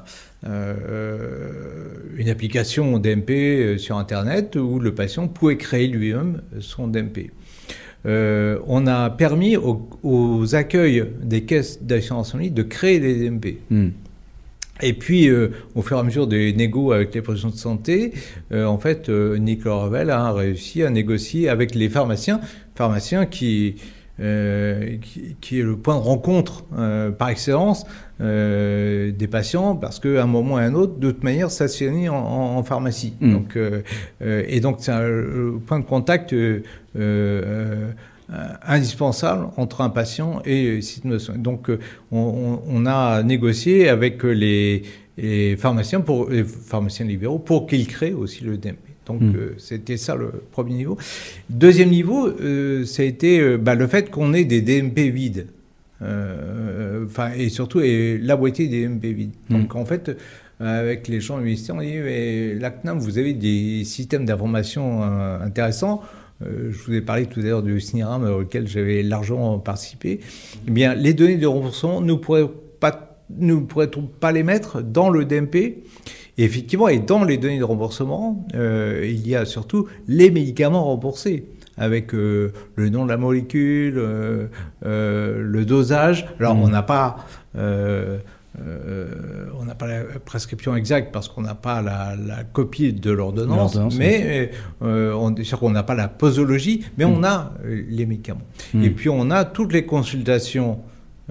application 2.29 2.97
DMP 2.97 3.77
sur 3.77 3.97
Internet 3.97 4.55
où 4.55 4.79
le 4.79 4.93
patient 4.93 5.27
pouvait 5.27 5.57
créer 5.57 5.87
lui-même 5.87 6.41
son 6.59 6.87
DMP. 6.87 7.31
Euh, 8.05 8.59
on 8.67 8.85
a 8.87 9.09
permis 9.09 9.55
aux, 9.57 10.55
accueils 10.55 11.05
des 11.21 11.43
caisses 11.43 11.81
d'assurance 11.81 12.35
en 12.35 12.39
ligne 12.39 12.53
de 12.53 12.63
créer 12.63 12.99
des 12.99 13.29
DMP. 13.29 13.57
Hmm. 13.69 13.89
Et 14.81 14.93
puis, 14.93 15.29
euh, 15.29 15.51
au 15.75 15.81
fur 15.81 15.97
et 15.97 15.99
à 15.99 16.03
mesure 16.03 16.27
des 16.27 16.51
négos 16.51 16.91
avec 16.91 17.13
les 17.13 17.21
professions 17.21 17.49
de 17.49 17.55
santé, 17.55 18.13
euh, 18.51 18.65
en 18.65 18.77
fait, 18.77 19.07
Nicolas 19.09 19.75
Revel 19.75 20.09
a 20.09 20.31
réussi 20.33 20.83
à 20.83 20.89
négocier 20.89 21.47
avec 21.47 21.75
les 21.75 21.89
pharmaciens, 21.89 22.41
pharmaciens 22.75 23.25
qui, 23.25 23.75
qui, 24.17 25.59
est 25.59 25.63
le 25.63 25.75
point 25.75 25.95
de 25.95 26.01
rencontre 26.01 26.65
par 27.17 27.29
excellence 27.29 27.85
des 28.19 29.27
patients, 29.29 29.75
parce 29.75 29.99
qu'à 29.99 30.23
un 30.23 30.27
moment 30.27 30.55
ou 30.55 30.57
à 30.57 30.61
un 30.61 30.73
autre, 30.73 30.97
de 30.97 31.11
toute 31.11 31.23
manière, 31.23 31.49
ça 31.49 31.67
se 31.67 31.77
finit 31.77 32.09
en, 32.09 32.61
pharmacie. 32.63 33.13
Hmm. 33.21 33.31
Donc, 33.31 33.57
et 34.21 34.59
donc, 34.59 34.77
c'est 34.79 34.91
un 34.91 35.59
point 35.65 35.79
de 35.79 35.85
contact 35.85 36.33
indispensable 38.65 39.47
entre 39.57 39.81
un 39.81 39.89
patient 39.89 40.41
et 40.45 40.81
système 40.81 41.11
de 41.11 41.17
soins. 41.17 41.37
Donc, 41.37 41.69
euh, 41.69 41.79
on, 42.11 42.85
a 42.85 43.23
négocié 43.23 43.89
avec 43.89 44.23
les, 44.23 44.83
pharmaciens, 45.57 46.01
pour, 46.01 46.29
les 46.29 46.43
pharmaciens 46.43 47.05
libéraux 47.05 47.39
pour 47.39 47.67
qu'ils 47.67 47.87
créent 47.87 48.13
aussi 48.13 48.43
le 48.43 48.57
DMP. 48.57 48.77
Donc, 49.05 49.21
hmm. 49.21 49.35
euh, 49.35 49.55
c'était 49.57 49.97
ça 49.97 50.15
le 50.15 50.31
premier 50.51 50.73
niveau. 50.75 50.97
Deuxième 51.49 51.89
niveau, 51.89 52.29
ça 52.85 53.03
a 53.03 53.05
été 53.05 53.57
bah, 53.57 53.75
le 53.75 53.87
fait 53.87 54.09
qu'on 54.09 54.33
ait 54.33 54.45
des 54.45 54.61
DMP 54.61 55.11
vides. 55.11 55.47
Enfin, 57.05 57.31
et 57.37 57.47
surtout 57.49 57.79
et 57.79 58.17
la 58.17 58.35
moitié 58.35 58.67
des 58.67 58.87
DMP 58.87 59.05
vides. 59.05 59.33
Hmm. 59.49 59.61
Donc, 59.61 59.75
en 59.75 59.85
fait, 59.85 60.17
avec 60.59 61.07
les 61.07 61.19
gens 61.19 61.37
du 61.37 61.45
ministère, 61.45 61.75
on 61.75 61.81
dit 61.81 62.59
l'ACNAM, 62.59 62.99
vous 62.99 63.17
avez 63.17 63.33
des 63.33 63.83
systèmes 63.83 64.25
d'information 64.25 65.03
intéressants. 65.03 66.01
Euh, 66.41 66.71
je 66.71 66.77
vous 66.83 66.93
ai 66.93 67.01
parlé 67.01 67.25
tout 67.25 67.39
à 67.39 67.43
l'heure 67.43 67.63
du 67.63 67.79
SNIRAM 67.79 68.23
auquel 68.25 68.67
j'avais 68.67 69.03
largement 69.03 69.59
participé, 69.59 70.19
eh 70.67 70.71
bien, 70.71 70.95
les 70.95 71.13
données 71.13 71.37
de 71.37 71.47
remboursement, 71.47 72.01
nous 72.01 72.15
ne 72.15 72.19
pourrions 72.19 72.51
pas, 72.79 73.17
pas 74.19 74.31
les 74.31 74.43
mettre 74.43 74.81
dans 74.81 75.09
le 75.09 75.25
DMP 75.25 75.55
et 75.55 76.43
effectivement, 76.43 76.87
et 76.87 76.99
dans 76.99 77.23
les 77.23 77.37
données 77.37 77.59
de 77.59 77.63
remboursement, 77.63 78.45
euh, 78.55 79.01
il 79.07 79.27
y 79.27 79.35
a 79.35 79.45
surtout 79.45 79.87
les 80.07 80.31
médicaments 80.31 80.83
remboursés 80.83 81.45
avec 81.77 82.13
euh, 82.13 82.51
le 82.75 82.89
nom 82.89 83.03
de 83.03 83.09
la 83.09 83.17
molécule, 83.17 83.95
le 84.81 85.65
dosage. 85.65 86.27
Alors, 86.39 86.55
mmh. 86.55 86.63
on 86.63 86.67
n'a 86.69 86.83
pas 86.83 87.25
euh, 88.61 89.07
on 89.59 89.65
n'a 89.65 89.73
pas 89.73 89.87
la 89.87 90.03
prescription 90.23 90.75
exacte 90.75 91.11
parce 91.11 91.27
qu'on 91.27 91.41
n'a 91.41 91.55
pas 91.55 91.81
la, 91.81 92.43
copie 92.51 92.93
de 92.93 93.09
l'ordonnance, 93.09 93.77
mais 93.97 94.51
euh, 94.83 95.13
on 95.13 95.33
qu'on 95.57 95.71
n'a 95.71 95.83
pas 95.83 95.95
la 95.95 96.07
posologie, 96.07 96.85
mais 96.97 97.05
on 97.05 97.19
mm. 97.19 97.25
a 97.25 97.53
euh, 97.65 97.81
les 97.89 98.05
médicaments. 98.05 98.47
Mm. 98.73 98.83
Et 98.83 98.89
puis 98.91 99.09
on 99.09 99.31
a 99.31 99.43
toutes 99.45 99.73
les 99.73 99.85
consultations 99.85 100.79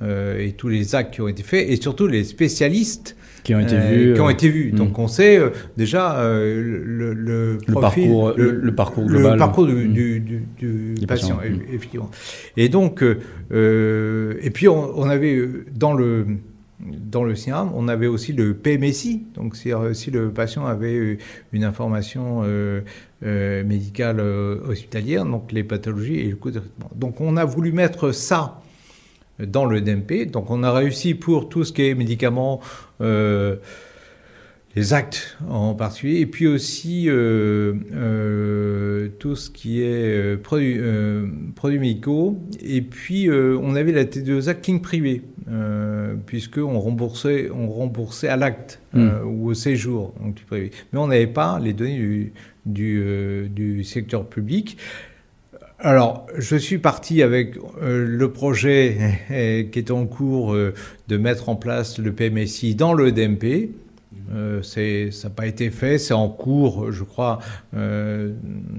et 0.00 0.54
tous 0.56 0.68
les 0.68 0.94
actes 0.94 1.14
qui 1.14 1.20
ont 1.20 1.28
été 1.28 1.42
faits, 1.42 1.68
et 1.68 1.80
surtout 1.80 2.08
les 2.08 2.24
spécialistes 2.24 3.14
qui 3.44 3.54
ont 3.54 3.61
été 3.61 3.76
vus. 3.76 4.14
Qui 4.14 4.20
ont 4.20 4.30
été 4.30 4.48
vus. 4.48 4.72
Mm. 4.72 4.76
Donc 4.76 4.98
on 4.98 5.06
sait 5.06 5.38
déjà 5.76 6.24
le, 6.24 7.12
le, 7.12 7.58
parcours, 7.80 8.32
le, 8.37 8.74
parcours 8.74 9.04
global. 9.04 9.32
Le 9.35 9.38
parcours 9.38 9.66
du, 9.66 10.48
patient, 11.06 11.38
effectivement. 11.72 12.11
Et 12.56 12.68
donc, 12.68 13.02
et 13.02 14.50
puis 14.52 14.66
on, 14.66 14.98
on 14.98 15.08
avait 15.08 15.40
dans 15.72 15.92
le 15.92 16.26
dans 16.85 17.25
le 17.25 17.35
CIRAM, 17.35 17.71
on 17.75 17.88
avait 17.88 18.07
aussi 18.07 18.33
le 18.33 18.55
PMSI, 18.55 19.23
donc 19.35 19.57
si, 19.57 19.71
si 19.92 20.11
le 20.11 20.31
patient 20.31 20.66
avait 20.66 21.18
une 21.53 21.64
information 21.64 22.42
euh, 22.45 22.81
euh, 23.25 23.64
médicale 23.64 24.21
euh, 24.21 24.59
hospitalière, 24.66 25.25
donc 25.25 25.53
les 25.53 25.62
pathologies 25.64 26.18
et 26.18 26.29
le 26.29 26.37
coût 26.37 26.51
de 26.51 26.59
traitement. 26.59 26.90
Donc 26.95 27.21
on 27.21 27.37
a 27.37 27.45
voulu 27.45 27.73
mettre 27.73 28.12
ça 28.12 28.61
dans 29.38 29.64
le 29.64 29.81
DMP, 29.81 30.31
donc 30.31 30.51
on 30.51 30.62
a 30.62 30.73
réussi 30.73 31.14
pour 31.14 31.49
tout 31.49 31.64
ce 31.64 31.73
qui 31.73 31.83
est 31.83 31.95
médicaments 31.95 32.61
les 34.74 34.94
actes 34.94 35.37
en 35.48 35.74
particulier, 35.74 36.20
et 36.20 36.26
puis 36.26 36.46
aussi 36.46 37.08
euh, 37.08 37.74
euh, 37.92 39.08
tout 39.18 39.37
ce 39.37 39.50
qui 39.50 39.82
est 39.82 39.87
euh, 39.87 40.37
produits, 40.37 40.80
produits 41.54 41.78
médicaux. 41.78 42.38
Et 42.62 42.80
puis 42.80 43.28
on 43.30 43.74
avait 43.74 43.92
la 43.92 44.04
T2A 44.04 44.61
clinique 44.61 44.82
privée, 44.82 45.22
puisqu'on 46.26 46.78
remboursait, 46.78 47.50
on 47.54 47.68
remboursait 47.68 48.28
à 48.28 48.37
l'acte 48.37 48.80
hmm. 48.94 49.08
ou 49.26 49.48
au 49.48 49.54
séjour, 49.54 50.14
donc 50.22 50.37
privé. 50.46 50.70
Mais 50.92 50.98
on 50.98 51.08
n'avait 51.08 51.26
pas 51.26 51.58
les 51.58 51.72
données 51.72 51.98
du, 51.98 52.32
du, 52.64 53.48
du 53.50 53.85
secteur 53.85 54.26
public. 54.26 54.78
Alors, 55.78 56.28
je 56.38 56.56
suis 56.56 56.78
parti 56.78 57.22
avec 57.22 57.56
le 57.80 58.26
projet 58.28 59.18
qui 59.72 59.78
est 59.78 59.90
en 59.90 60.06
cours 60.06 60.54
de 60.54 61.16
mettre 61.16 61.48
en 61.48 61.56
place 61.56 61.98
le 61.98 62.12
PMSI 62.12 62.74
dans 62.74 62.94
le 62.94 63.12
DMP. 63.12 63.70
Euh, 64.35 64.62
ça 64.62 64.81
n'a 65.29 65.35
pas 65.35 65.46
été 65.46 65.70
fait, 65.70 65.98
c'est 65.98 66.14
en 66.14 66.29
cours, 66.29 66.90
je 66.90 67.05
crois, 67.05 67.40
euh, 67.77 68.33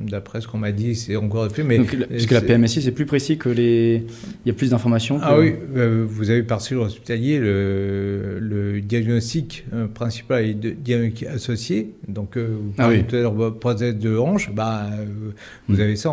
d'après 0.07 0.41
ce 0.41 0.47
qu'on 0.47 0.57
m'a 0.57 0.71
dit, 0.71 0.95
c'est 0.95 1.15
encore 1.15 1.49
fait. 1.51 1.63
Mais 1.63 1.79
puisque 1.79 2.31
la 2.31 2.41
PMSI, 2.41 2.81
c'est 2.81 2.91
plus 2.91 3.05
précis 3.05 3.37
que 3.37 3.49
les. 3.49 4.05
Il 4.45 4.47
y 4.47 4.51
a 4.51 4.53
plus 4.53 4.71
d'informations. 4.71 5.19
Ah 5.21 5.37
oui, 5.37 5.53
euh, 5.75 6.05
vous 6.07 6.31
avez 6.31 6.43
par 6.43 6.61
sur 6.61 6.81
hospitalier 6.81 7.39
le, 7.39 8.39
le 8.39 8.81
diagnostic 8.81 9.65
principal 9.93 10.43
et 10.43 10.53
le 10.53 10.71
diagnostic 10.71 11.27
associé. 11.27 11.91
Donc, 12.07 12.37
vous 12.37 12.73
ah 12.77 12.89
oui. 12.89 13.03
tout 13.03 13.15
à 13.15 13.19
l'heure 13.19 13.59
prothèse 13.59 13.95
de 13.95 14.17
hanche, 14.17 14.51
bah, 14.51 14.89
vous 15.67 15.77
mm. 15.77 15.81
avez 15.81 15.95
ça 15.95 16.09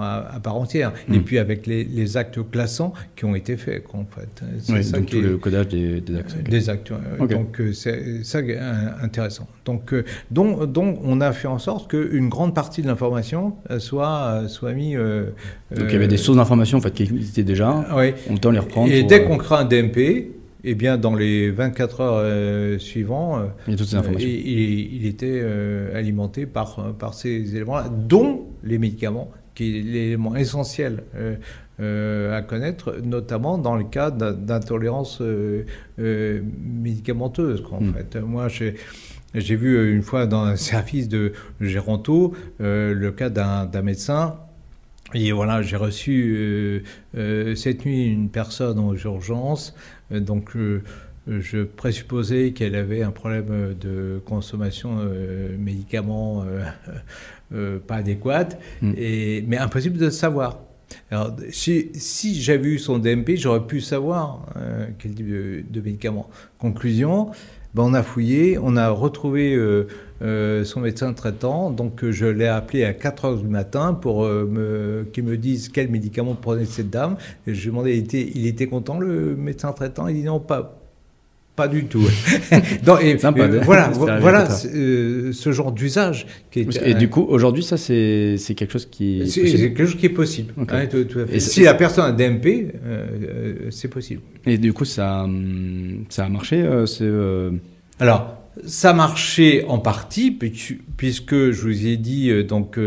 à, 0.00 0.40
part 0.42 0.56
entière. 0.56 0.92
Mm. 1.08 1.14
Et 1.14 1.20
puis 1.20 1.38
avec 1.38 1.66
les, 1.66 2.16
actes 2.16 2.38
classants 2.50 2.94
qui 3.16 3.26
ont 3.26 3.34
été 3.34 3.58
faits, 3.58 3.84
en 3.92 4.06
fait. 4.06 4.42
C'est 4.60 4.82
ça 4.82 5.00
qui 5.00 5.16
tout 5.16 5.20
le 5.20 5.36
codage 5.36 5.68
des, 5.68 6.02
actes. 6.16 6.42
Des 6.48 6.70
actes. 6.70 6.92
Donc, 7.28 7.60
c'est 7.74 8.24
ça 8.24 8.40
intéressant. 9.02 9.46
Donc, 9.64 9.92
euh, 9.92 10.04
donc, 10.30 10.70
donc, 10.70 10.98
on 11.04 11.20
a 11.20 11.32
fait 11.32 11.48
en 11.48 11.58
sorte 11.58 11.90
qu'une 11.90 12.28
grande 12.28 12.54
partie 12.54 12.82
de 12.82 12.86
l'information 12.86 13.54
euh, 13.70 13.78
soit, 13.78 14.42
euh, 14.42 14.48
soit 14.48 14.72
mise. 14.72 14.96
donc, 14.96 15.86
il 15.88 15.92
y 15.92 15.96
avait 15.96 16.08
des 16.08 16.16
sources 16.16 16.36
d'information 16.36 16.78
en 16.78 16.80
fait, 16.80 16.92
qui 16.92 17.02
existaient 17.04 17.42
déjà. 17.42 17.86
Oui. 17.96 18.14
On 18.28 18.34
le 18.34 18.38
temps 18.38 18.50
les 18.50 18.58
reprendre. 18.58 18.90
Et 18.92 19.02
dès 19.02 19.24
qu'on 19.24 19.36
crée 19.36 19.56
un 19.56 19.64
DMP, 19.64 20.32
eh 20.64 20.74
bien, 20.74 20.98
dans 20.98 21.14
les 21.14 21.50
24 21.50 22.00
heures 22.00 22.80
suivantes, 22.80 23.50
il, 23.66 25.06
était 25.06 25.42
alimenté 25.94 26.46
par, 26.46 26.94
par 26.98 27.14
ces 27.14 27.54
éléments-là, 27.54 27.88
dont 27.90 28.46
les 28.64 28.78
médicaments, 28.78 29.30
qui 29.58 29.78
est 29.78 29.82
l'élément 29.82 30.36
essentiel 30.36 31.02
euh, 31.16 31.34
à 31.80 32.42
connaître, 32.42 32.96
notamment 33.04 33.58
dans 33.58 33.76
le 33.76 33.84
cas 33.84 34.10
d'intolérance 34.10 35.20
euh, 35.20 35.64
euh, 35.98 36.40
médicamenteuse. 36.60 37.62
En 37.70 37.80
hmm. 37.80 37.94
fait, 37.94 38.16
moi, 38.16 38.48
j'ai 38.48 39.56
vu 39.56 39.94
une 39.94 40.02
fois 40.02 40.26
dans 40.26 40.42
un 40.42 40.56
service 40.72 41.08
de 41.08 41.32
Géronto 41.60 42.34
le 42.58 43.10
cas 43.10 43.30
d'un 43.30 43.82
médecin. 43.82 44.36
Et 45.14 45.32
voilà, 45.32 45.62
j'ai 45.62 45.76
reçu 45.76 46.84
cette 47.14 47.86
nuit 47.86 48.06
une 48.08 48.28
personne 48.28 48.78
aux 48.78 48.94
urgences. 48.94 49.74
donc, 50.10 50.56
je 51.26 51.62
présupposais 51.62 52.52
qu'elle 52.52 52.74
avait 52.74 53.02
un 53.02 53.10
problème 53.10 53.74
de 53.80 54.20
consommation 54.26 55.04
de 55.04 55.56
médicaments 55.58 56.44
pas 57.86 57.94
adéquate, 57.94 58.60
hmm. 58.82 58.92
et, 58.96 59.44
mais 59.46 59.58
impossible 59.58 59.96
de 59.96 60.10
savoir. 60.10 60.58
Alors, 61.10 61.34
si, 61.50 62.40
j'avais 62.40 62.68
eu 62.68 62.78
son 62.78 62.98
DMP, 62.98 63.36
j'aurais 63.36 63.66
pu 63.66 63.80
savoir 63.80 64.46
euh, 64.56 64.86
quel 64.98 65.14
type 65.14 65.28
de, 65.28 65.80
médicament. 65.80 66.28
Conclusion, 66.58 67.30
ben 67.74 67.82
on 67.84 67.94
a 67.94 68.02
fouillé, 68.02 68.58
on 68.60 68.76
a 68.76 68.90
retrouvé 68.90 69.54
euh, 69.54 69.86
euh, 70.22 70.64
son 70.64 70.80
médecin 70.80 71.12
traitant, 71.12 71.70
donc 71.70 72.08
je 72.10 72.26
l'ai 72.26 72.46
appelé 72.46 72.84
à 72.84 72.92
4 72.92 73.24
heures 73.24 73.36
du 73.38 73.46
matin 73.46 73.94
pour 73.94 74.28
qu'il 75.12 75.24
me 75.24 75.36
dise 75.36 75.68
quel 75.68 75.88
médicament 75.90 76.34
prenait 76.34 76.64
cette 76.64 76.90
dame. 76.90 77.16
Et 77.46 77.54
je 77.54 77.60
lui 77.60 77.68
ai 77.68 77.70
demandé, 77.70 77.96
il 77.96 78.04
était, 78.04 78.32
il 78.34 78.46
était 78.46 78.66
content 78.66 78.98
le 78.98 79.36
médecin 79.36 79.72
traitant? 79.72 80.08
Il 80.08 80.16
dit 80.16 80.24
non, 80.24 80.40
pas, 80.40 80.77
pas 81.58 81.66
du 81.66 81.86
tout. 81.86 81.98
voilà, 83.64 83.88
voilà 84.20 84.48
euh, 84.72 85.32
ce 85.32 85.50
genre 85.50 85.72
d'usage. 85.72 86.28
et 86.54 86.94
du 86.94 87.08
coup, 87.08 87.26
aujourd'hui, 87.28 87.64
ça, 87.64 87.76
c'est 87.76 88.38
quelque 88.56 88.72
chose 88.72 88.86
qui 88.86 89.20
est 89.20 89.26
C'est 89.26 89.42
quelque 89.42 89.84
chose 89.84 89.96
qui 89.96 90.06
est 90.06 90.10
possible. 90.10 90.54
Hein, 90.56 90.86
et 91.32 91.40
si 91.40 91.64
la 91.64 91.74
personne 91.74 92.04
a 92.04 92.12
DMP, 92.12 92.46
euh, 92.46 92.68
euh, 92.86 93.54
c'est 93.70 93.88
possible. 93.88 94.22
Et 94.46 94.56
du 94.56 94.72
coup, 94.72 94.84
ça, 94.84 95.26
ça 96.10 96.26
a 96.26 96.28
marché 96.28 96.64
Alors, 97.98 98.36
ça 98.64 98.90
a 98.90 98.92
marché 98.92 99.64
en 99.66 99.80
partie, 99.80 100.30
puisque 100.96 101.50
je 101.50 101.60
vous 101.60 101.86
ai 101.88 101.96
dit 101.96 102.44
donc 102.44 102.78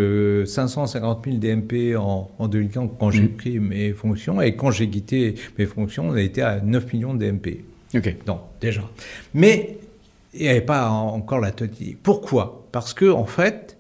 550 0.46 1.26
000 1.26 1.38
DMP 1.40 1.98
en, 1.98 2.32
en 2.40 2.48
2015 2.48 2.90
quand 2.98 3.12
j'ai 3.12 3.24
mmh. 3.24 3.36
pris 3.36 3.60
mes 3.60 3.92
fonctions, 3.92 4.42
et 4.42 4.56
quand 4.56 4.72
j'ai 4.72 4.88
quitté 4.88 5.36
mes 5.60 5.66
fonctions, 5.66 6.08
on 6.08 6.14
a 6.14 6.22
été 6.22 6.42
à 6.42 6.62
9 6.62 6.94
millions 6.94 7.14
de 7.14 7.26
DMP. 7.26 7.66
Ok. 7.94 8.16
Donc, 8.26 8.42
déjà. 8.60 8.82
Mais 9.34 9.78
il 10.34 10.42
n'y 10.42 10.48
avait 10.48 10.62
pas 10.62 10.90
encore 10.90 11.40
la 11.40 11.52
totalité. 11.52 11.98
Pourquoi? 12.02 12.68
Parce 12.72 12.94
que, 12.94 13.10
en 13.10 13.26
fait, 13.26 13.78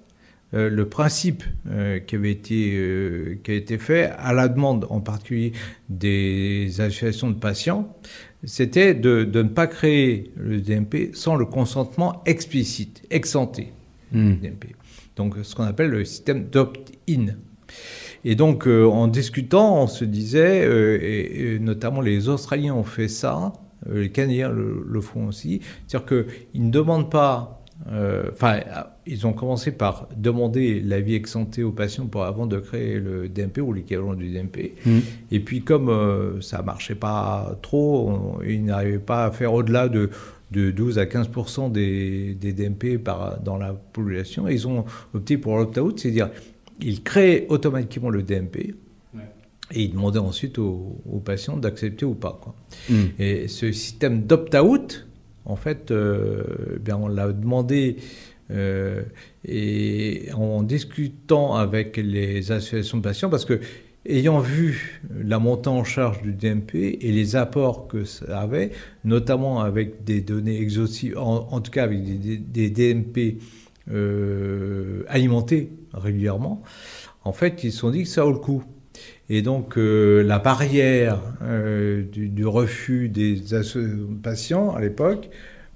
euh, 0.53 0.69
le 0.69 0.89
principe 0.89 1.43
euh, 1.69 1.99
qui, 1.99 2.15
avait 2.15 2.31
été, 2.31 2.73
euh, 2.75 3.39
qui 3.41 3.51
a 3.51 3.53
été 3.53 3.77
fait, 3.77 4.11
à 4.17 4.33
la 4.33 4.49
demande 4.49 4.85
en 4.89 4.99
particulier 4.99 5.53
des 5.87 6.81
associations 6.81 7.29
de 7.29 7.35
patients, 7.35 7.95
c'était 8.43 8.93
de, 8.93 9.23
de, 9.23 9.43
ne 9.43 9.49
pas 9.49 9.67
créer 9.67 10.31
le 10.35 10.59
DMP 10.59 11.11
sans 11.13 11.35
le 11.35 11.45
consentement 11.45 12.21
explicite, 12.25 13.03
exempté 13.09 13.71
hmm. 14.11 14.33
DMP. 14.41 14.75
Donc, 15.15 15.35
ce 15.43 15.55
qu'on 15.55 15.63
appelle 15.63 15.89
le 15.89 16.03
système 16.03 16.49
d'opt-in. 16.49 17.27
Et 18.25 18.35
donc, 18.35 18.67
en 18.67 19.07
discutant, 19.07 19.81
on 19.83 19.87
se 19.87 20.03
disait, 20.05 20.63
et, 20.63 21.59
notamment 21.59 22.01
les 22.01 22.29
Australiens 22.29 22.73
ont 22.73 22.83
fait 22.83 23.07
ça, 23.07 23.53
les 23.89 24.09
Canadiens 24.09 24.49
le, 24.49 25.01
font 25.01 25.27
aussi. 25.27 25.61
C'est-à-dire 25.87 26.25
qu'ils 26.51 26.65
ne 26.65 26.71
demandent 26.71 27.09
pas. 27.09 27.57
Euh, 27.91 28.29
enfin, 28.31 28.59
ils 29.07 29.25
ont 29.25 29.33
commencé 29.33 29.71
par 29.71 30.07
demander 30.15 30.81
l'avis 30.81 31.15
exsanté 31.15 31.63
aux 31.63 31.71
patients 31.71 32.05
pour, 32.05 32.23
avant 32.23 32.45
de 32.45 32.59
créer 32.59 32.99
le 32.99 33.27
DMP 33.27 33.57
ou 33.59 33.73
l'équivalent 33.73 34.13
du 34.13 34.29
DMP. 34.29 34.73
Mmh. 34.85 34.99
Et 35.31 35.39
puis, 35.39 35.61
comme 35.61 35.89
euh, 35.89 36.39
ça 36.41 36.59
ne 36.59 36.63
marchait 36.63 36.95
pas 36.95 37.57
trop, 37.63 38.39
ils 38.47 38.63
n'arrivaient 38.63 38.99
pas 38.99 39.25
à 39.25 39.31
faire 39.31 39.53
au-delà 39.53 39.87
de, 39.87 40.11
de 40.51 40.69
12 40.69 40.99
à 40.99 41.05
15% 41.05 41.71
des, 41.71 42.35
des, 42.35 42.53
DMP 42.53 42.97
par, 42.97 43.39
dans 43.41 43.57
la 43.57 43.73
population. 43.73 44.47
ils 44.47 44.67
ont 44.67 44.85
opté 45.13 45.37
pour 45.37 45.57
l'opt-out, 45.57 45.99
c'est-à-dire 45.99 46.29
ils 46.81 47.03
créent 47.03 47.45
automatiquement 47.49 48.09
le 48.09 48.23
DMP 48.23 48.75
et 49.73 49.83
il 49.83 49.91
demandait 49.91 50.19
ensuite 50.19 50.57
aux, 50.59 51.21
patients 51.23 51.57
d'accepter 51.57 52.05
ou 52.05 52.15
pas. 52.15 52.39
Quoi. 52.41 52.55
Hmm. 52.89 53.07
Et 53.19 53.47
ce 53.47 53.71
système 53.71 54.23
d'opt-out, 54.23 55.07
en 55.45 55.55
fait, 55.55 55.91
euh, 55.91 56.43
eh 56.75 56.79
bien 56.79 56.97
on 56.97 57.07
l'a 57.07 57.31
demandé 57.31 57.97
euh, 58.51 59.03
et 59.45 60.29
en 60.33 60.63
discutant 60.63 61.55
avec 61.55 61.97
les 61.97 62.51
associations 62.51 62.97
de 62.97 63.03
patients, 63.03 63.29
parce 63.29 63.45
que 63.45 63.59
ayant 64.05 64.39
vu 64.39 65.01
la 65.23 65.39
montée 65.39 65.69
en 65.69 65.83
charge 65.83 66.21
du 66.21 66.33
DMP 66.33 66.97
et 67.01 67.11
les 67.11 67.35
apports 67.35 67.87
que 67.87 68.03
ça 68.03 68.41
avait, 68.41 68.71
notamment 69.03 69.61
avec 69.61 70.03
des 70.03 70.21
données 70.21 70.59
exhaustives, 70.59 71.17
en, 71.17 71.61
tout 71.61 71.71
cas 71.71 71.83
avec 71.83 72.03
des, 72.51 72.69
DMP 72.69 73.39
euh, 73.91 75.03
alimentés 75.07 75.71
régulièrement, 75.93 76.61
en 77.23 77.33
fait, 77.33 77.63
ils 77.63 77.71
se 77.71 77.79
sont 77.79 77.91
dit 77.91 78.03
que 78.03 78.09
ça 78.09 78.23
vaut 78.23 78.31
le 78.31 78.39
coup. 78.39 78.63
Et 79.33 79.41
donc 79.41 79.77
euh, 79.77 80.23
la 80.23 80.39
barrière 80.39 81.21
euh, 81.41 82.03
du, 82.03 82.45
refus 82.45 83.07
des 83.07 83.41
patients 84.21 84.71
à 84.71 84.81
l'époque 84.81 85.29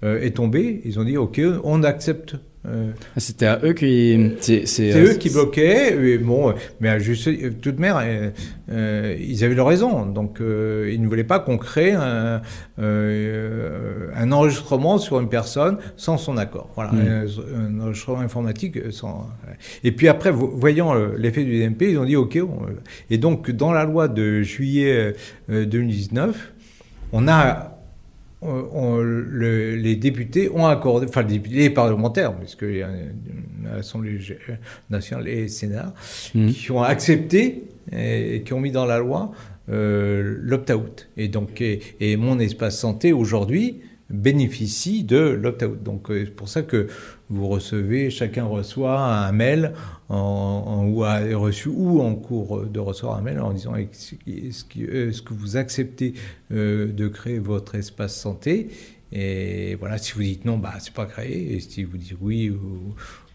euh, 0.03 0.21
est 0.21 0.35
tombée. 0.35 0.81
Ils 0.83 0.99
ont 0.99 1.05
dit 1.05 1.15
OK, 1.15 1.39
on 1.63 1.81
accepte 1.83 2.35
euh, 2.67 2.91
C'était 3.17 3.45
à 3.45 3.59
eux 3.63 3.73
qui. 3.73 4.35
C'est 4.39 4.99
eux 4.99 5.13
qui 5.13 5.29
bloquaient. 5.29 5.95
Mais 5.95 6.17
bon, 6.17 6.53
mais 6.79 6.89
à 6.89 6.99
juste, 6.99 7.29
toute 7.61 7.79
mère, 7.79 7.97
euh, 7.97 8.29
euh, 8.71 9.15
ils 9.19 9.43
avaient 9.43 9.55
leur 9.55 9.67
raison. 9.67 10.05
Donc, 10.05 10.37
ils 10.39 11.01
ne 11.01 11.07
voulaient 11.07 11.23
pas 11.23 11.39
qu'on 11.39 11.57
crée 11.57 11.93
un, 11.93 12.41
un, 12.77 14.31
enregistrement 14.31 14.97
sur 14.97 15.19
une 15.19 15.29
personne 15.29 15.77
sans 15.97 16.17
son 16.17 16.37
accord. 16.37 16.69
Voilà, 16.75 16.91
mm. 16.91 17.27
un, 17.55 17.79
enregistrement 17.81 18.19
informatique 18.19 18.91
sans. 18.91 19.29
Et 19.83 19.91
puis 19.91 20.07
après, 20.07 20.31
voyant 20.31 20.93
l'effet 21.17 21.43
du 21.43 21.59
DMP, 21.59 21.83
ils 21.89 21.97
ont 21.97 22.05
dit 22.05 22.15
OK. 22.15 22.37
Et 23.09 23.17
donc, 23.17 23.51
dans 23.51 23.71
la 23.71 23.85
loi 23.85 24.07
de 24.07 24.41
juillet 24.41 25.13
2019, 25.49 26.53
on 27.11 27.27
a 27.27 27.74
les 28.41 29.95
députés 29.95 30.49
ont 30.49 30.65
accordé, 30.65 31.07
enfin 31.07 31.23
les, 31.23 31.69
parlementaires, 31.69 32.35
puisque 32.35 32.63
y 32.63 32.81
a 32.81 32.89
l'Assemblée 33.63 34.19
nationale 34.89 35.27
et 35.27 35.41
le 35.43 35.47
Sénat, 35.47 35.93
mmh. 36.33 36.47
qui 36.49 36.71
ont 36.71 36.83
accepté 36.83 37.63
et, 37.91 38.43
qui 38.45 38.53
ont 38.53 38.59
mis 38.59 38.71
dans 38.71 38.85
la 38.85 38.99
loi 38.99 39.31
euh, 39.69 40.37
l'opt-out. 40.41 41.09
Et 41.17 41.27
donc, 41.27 41.61
et, 41.61 42.17
mon 42.17 42.39
espace 42.39 42.77
santé 42.77 43.13
aujourd'hui 43.13 43.81
bénéficient 44.09 45.03
de 45.03 45.17
l'opt-out. 45.17 45.81
Donc 45.81 46.07
c'est 46.09 46.35
pour 46.35 46.49
ça 46.49 46.61
que 46.61 46.87
vous 47.29 47.47
recevez, 47.47 48.09
chacun 48.09 48.45
reçoit 48.45 48.99
un 48.99 49.31
mail 49.31 49.73
ou 50.09 51.03
a 51.03 51.19
reçu 51.33 51.69
ou 51.69 52.01
en 52.01 52.15
cours 52.15 52.65
de 52.65 52.79
recevoir 52.79 53.17
un 53.17 53.21
mail 53.21 53.39
en 53.39 53.51
disant 53.51 53.75
est-ce 53.75 54.63
que, 54.63 55.33
vous 55.33 55.57
acceptez 55.57 56.13
de 56.51 57.07
créer 57.07 57.39
votre 57.39 57.75
espace 57.75 58.15
santé? 58.15 58.69
Et 59.11 59.75
voilà, 59.75 59.97
si 59.97 60.13
vous 60.13 60.23
dites 60.23 60.45
non, 60.45 60.57
bah, 60.57 60.73
c'est 60.79 60.93
pas 60.93 61.05
créé. 61.05 61.55
Et 61.55 61.59
si 61.59 61.83
vous 61.83 61.97
dites 61.97 62.17
oui, 62.21 62.49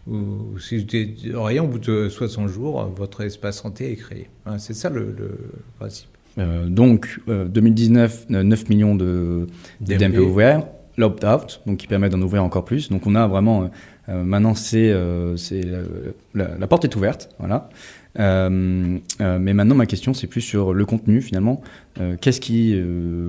ou, 0.07 0.59
si 0.59 0.85
au 1.33 1.67
bout 1.67 1.79
de 1.79 2.09
60 2.09 2.47
jours, 2.47 2.83
votre 2.95 3.21
espace 3.21 3.61
santé 3.61 3.91
est 3.91 3.95
créé. 3.95 4.29
c'est 4.57 4.73
ça 4.73 4.89
le, 4.89 5.15
principe. 5.79 6.10
Euh, 6.41 6.67
donc, 6.67 7.19
2019, 7.27 8.27
euh, 8.31 8.43
9 8.43 8.59
euh, 8.59 8.65
millions 8.69 8.95
de 8.95 9.47
DMP, 9.79 10.19
ouverts, 10.19 10.67
l'opt-out, 10.97 11.61
donc 11.65 11.77
qui 11.77 11.87
permet 11.87 12.09
d'en 12.09 12.21
ouvrir 12.21 12.43
encore 12.43 12.65
plus. 12.65 12.89
Donc, 12.89 13.07
on 13.07 13.15
a 13.15 13.27
vraiment. 13.27 13.69
maintenant, 14.07 14.55
c'est, 14.55 14.93
c'est 15.37 15.61
la, 16.33 16.57
la, 16.57 16.67
porte 16.67 16.83
est 16.83 16.95
ouverte. 16.95 17.29
Voilà. 17.39 17.69
Mais 18.17 19.53
maintenant, 19.53 19.75
ma 19.75 19.85
question, 19.85 20.13
c'est 20.13 20.27
plus 20.27 20.41
sur 20.41 20.73
le 20.73 20.85
contenu 20.85 21.21
finalement. 21.21 21.61
Qu'est-ce 22.19 22.41
qui. 22.41 22.79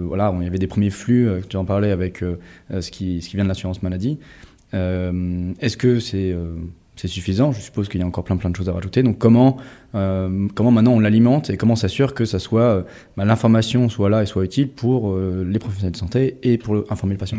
voilà, 0.04 0.34
il 0.38 0.44
y 0.44 0.46
avait 0.46 0.58
des 0.58 0.66
premiers 0.66 0.90
flux, 0.90 1.28
tu 1.48 1.56
en 1.56 1.64
parlais 1.64 1.92
avec 1.92 2.24
ce, 2.70 2.90
qui, 2.90 3.22
ce 3.22 3.28
qui 3.28 3.36
vient 3.36 3.44
de 3.44 3.48
l'assurance 3.48 3.82
maladie. 3.82 4.18
Est-ce 4.72 5.76
que 5.76 6.00
c'est 6.00 6.34
c'est 7.03 7.09
suffisant. 7.09 7.50
Je 7.50 7.61
suppose 7.61 7.88
qu'il 7.88 8.00
y 8.00 8.05
a 8.05 8.07
encore 8.07 8.22
plein 8.22 8.36
plein 8.36 8.48
de 8.48 8.57
choses 8.57 8.68
à 8.68 8.72
rajouter. 8.72 9.03
Donc 9.03 9.18
comment 9.18 9.57
comment 9.92 10.70
maintenant 10.70 10.92
on 10.92 11.00
l'alimente 11.00 11.50
et 11.50 11.57
comment 11.57 11.76
s'assure 11.76 12.14
que 12.14 12.24
ça 12.24 12.38
soit 12.38 12.86
bah, 13.16 13.24
l'information 13.24 13.88
soit 13.88 14.09
là 14.09 14.22
et 14.22 14.26
soit 14.26 14.44
utile 14.44 14.68
pour 14.68 15.14
les 15.18 15.59
professionnels 15.59 15.92
de 15.92 15.96
santé 15.98 16.38
et 16.42 16.57
pour 16.59 16.84
informer 16.90 17.14
le 17.14 17.18
patient? 17.18 17.38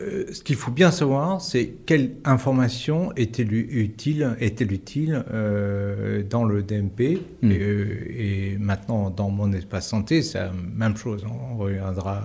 Euh, 0.00 0.26
ce 0.32 0.42
qu'il 0.42 0.56
faut 0.56 0.70
bien 0.70 0.90
savoir, 0.90 1.40
c'est 1.40 1.68
quelle 1.84 2.12
information 2.24 3.12
est-elle 3.16 3.52
utile, 3.52 4.36
est 4.40 4.60
utile 4.60 5.24
euh, 5.32 6.22
dans 6.22 6.44
le 6.44 6.62
DMP 6.62 7.18
hmm. 7.42 7.50
euh, 7.50 7.86
et, 8.08 8.56
maintenant 8.58 9.10
dans 9.10 9.30
mon 9.30 9.52
espace 9.52 9.88
santé, 9.88 10.22
c'est 10.22 10.38
la 10.38 10.52
même 10.74 10.96
chose. 10.96 11.24
On 11.28 11.56
reviendra, 11.58 12.24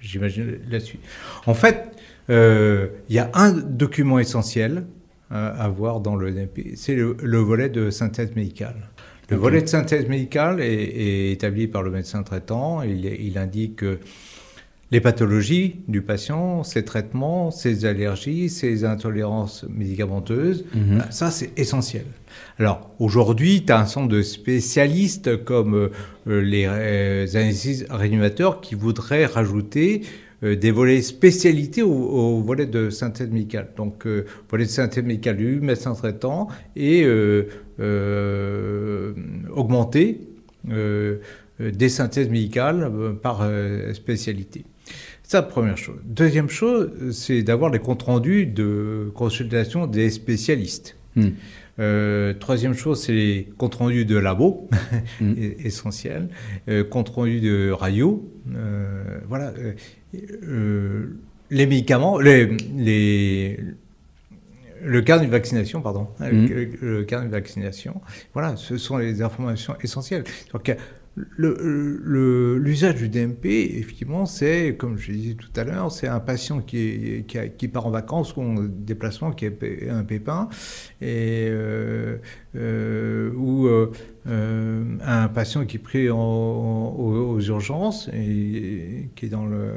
j'imagine, 0.00 0.58
là-dessus. 0.70 0.98
En 1.46 1.54
fait, 1.54 1.90
il 2.28 3.14
y 3.14 3.18
a 3.18 3.30
un 3.34 3.52
document 3.52 4.18
essentiel 4.18 4.84
à 5.30 5.68
voir 5.68 6.00
dans 6.00 6.16
le 6.16 6.34
c'est 6.74 6.94
le, 6.94 7.38
volet 7.38 7.68
de 7.68 7.90
synthèse 7.90 8.34
médicale. 8.34 8.88
Le 9.28 9.36
volet 9.36 9.60
de 9.60 9.66
synthèse 9.66 10.08
médicale 10.08 10.60
est, 10.60 11.32
établi 11.32 11.66
par 11.66 11.82
le 11.82 11.90
médecin 11.90 12.22
traitant. 12.22 12.82
Il, 12.82 13.04
il 13.04 13.36
indique 13.36 13.84
les 14.90 15.00
pathologies 15.00 15.76
du 15.86 16.00
patient, 16.00 16.62
ses 16.62 16.84
traitements, 16.84 17.50
ses 17.50 17.84
allergies, 17.84 18.48
ses 18.48 18.84
intolérances 18.84 19.66
médicamenteuses, 19.68 20.64
mhm. 20.74 21.04
ça 21.10 21.30
c'est 21.30 21.58
essentiel. 21.58 22.06
Alors 22.58 22.90
aujourd'hui, 22.98 23.64
tu 23.66 23.72
as 23.72 23.80
un 23.80 23.86
centre 23.86 24.08
de 24.08 24.22
spécialistes 24.22 25.44
comme 25.44 25.74
euh, 25.74 26.40
les 26.40 26.64
euh, 26.66 27.26
anesthésistes 27.34 27.86
réanimateurs 27.90 28.60
qui 28.60 28.74
voudraient 28.74 29.26
rajouter 29.26 30.02
euh, 30.04 30.27
des 30.42 30.70
volets 30.70 31.02
spécialités 31.02 31.82
au, 31.82 32.40
volet 32.40 32.66
de 32.66 32.90
synthèse 32.90 33.28
médicale. 33.28 33.70
Donc, 33.76 34.06
volet 34.48 34.64
de 34.64 34.70
synthèse 34.70 35.04
médicale 35.04 35.36
du 35.36 35.60
médecin 35.60 35.94
traitant 35.94 36.48
et 36.76 37.06
augmenter 39.50 40.20
des 40.64 41.88
synthèses 41.88 42.28
médicales 42.28 42.90
par 43.22 43.48
spécialité. 43.94 44.64
Ça, 45.28 45.42
première 45.42 45.76
chose. 45.76 45.96
Deuxième 46.04 46.48
chose, 46.48 46.90
c'est 47.12 47.42
d'avoir 47.42 47.70
les 47.70 47.80
comptes 47.80 48.04
rendus 48.04 48.46
de 48.46 49.12
consultation 49.14 49.86
des 49.86 50.08
spécialistes. 50.08 50.96
Hmm. 51.16 51.32
Euh, 51.80 52.32
troisième 52.32 52.72
chose, 52.72 53.02
c'est 53.02 53.12
les 53.12 53.48
comptes 53.58 53.74
rendus 53.74 54.06
de 54.06 54.16
labo, 54.16 54.70
hmm. 55.20 55.34
essentiel. 55.62 56.30
Euh, 56.68 56.82
compte 56.82 57.10
rendu 57.10 57.42
de 57.42 57.70
radio. 57.70 58.26
Euh, 58.54 59.18
voilà. 59.28 59.52
Euh, 60.14 61.18
les 61.50 61.66
médicaments, 61.66 62.18
les, 62.18 62.56
les, 62.76 63.60
le 64.82 65.02
carnet 65.02 65.26
de 65.26 65.30
vaccination, 65.30 65.80
pardon. 65.80 66.08
Hmm. 66.20 66.46
Le, 66.80 67.02
carnet 67.04 67.26
de 67.26 67.32
vaccination. 67.32 68.00
Voilà, 68.32 68.56
ce 68.56 68.76
sont 68.76 68.96
les 68.96 69.22
informations 69.22 69.76
essentielles. 69.82 70.24
Donc, 70.52 70.74
L'usage 71.38 72.96
du 72.96 73.08
DMP, 73.08 73.46
effectivement, 73.46 74.26
c'est, 74.26 74.76
comme 74.76 74.98
je 74.98 75.12
disais 75.12 75.34
tout 75.34 75.50
à 75.56 75.64
l'heure, 75.64 75.90
c'est 75.90 76.08
un 76.08 76.20
patient 76.20 76.60
qui, 76.60 77.24
qui, 77.26 77.68
part 77.68 77.86
en 77.86 77.90
vacances 77.90 78.36
ou 78.36 78.42
en 78.42 78.54
déplacement, 78.62 79.32
qui 79.32 79.46
a 79.46 79.50
un 79.90 80.04
pépin, 80.04 80.48
et, 81.00 81.48
euh, 81.50 82.18
euh, 82.56 83.32
ou 83.34 83.66
euh, 83.66 83.90
un 84.26 85.28
patient 85.28 85.64
qui 85.64 85.76
est 85.76 85.80
pris 85.80 86.08
aux, 86.08 87.40
urgences 87.40 88.08
et 88.12 89.10
qui 89.14 89.26
est 89.26 89.30
dans 89.30 89.46
le 89.46 89.72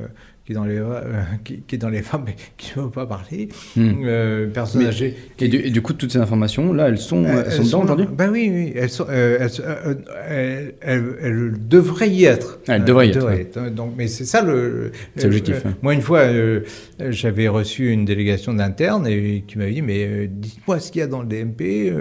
qui 0.45 0.53
est 0.53 0.55
dans 0.55 0.65
les, 0.65 0.77
euh, 0.77 1.21
qui, 1.43 1.63
est 1.71 1.77
dans 1.77 1.89
les 1.89 2.01
femmes, 2.01 2.23
mais 2.25 2.35
qui 2.57 2.77
ne 2.77 2.83
veut 2.83 2.89
pas 2.89 3.05
parler, 3.05 3.49
hmm. 3.75 3.91
euh, 4.03 4.47
personnes 4.47 4.85
âgées. 4.85 5.15
Et, 5.39 5.47
du, 5.47 5.81
coup, 5.81 5.93
toutes 5.93 6.11
ces 6.11 6.19
informations-là, 6.19 6.87
elles 6.87 6.97
sont, 6.97 7.23
elles, 7.25 7.51
sont 7.51 7.63
dedans 7.63 7.83
aujourd'hui? 7.83 8.07
Ben 8.11 8.29
oui, 8.31 8.49
oui, 8.51 8.73
elles, 8.75 8.89
sont, 8.89 9.05
euh, 9.09 9.47
elles, 10.27 10.75
elles, 10.81 11.53
devraient 11.67 12.09
y 12.09 12.25
être. 12.25 12.59
Ah, 12.67 12.77
elles 12.77 12.85
devraient 12.85 13.09
y 13.09 13.11
être. 13.11 13.69
Donc, 13.69 13.93
mais 13.97 14.07
c'est 14.07 14.25
ça 14.25 14.41
le. 14.41 14.91
C'est 15.15 15.25
l'objectif. 15.25 15.63
Moi, 15.81 15.93
une 15.93 16.01
fois, 16.01 16.23
j'avais 17.09 17.47
reçu 17.47 17.91
une 17.91 18.05
délégation 18.05 18.53
d'internes 18.53 19.07
et 19.07 19.43
qui 19.47 19.57
m'avait 19.57 19.73
dit 19.73 19.81
Mais 19.81 20.27
dites-moi 20.27 20.79
ce 20.79 20.91
qu'il 20.91 20.99
y 21.01 21.03
a 21.03 21.07
dans 21.07 21.21
le 21.21 21.27
DMP 21.27 21.93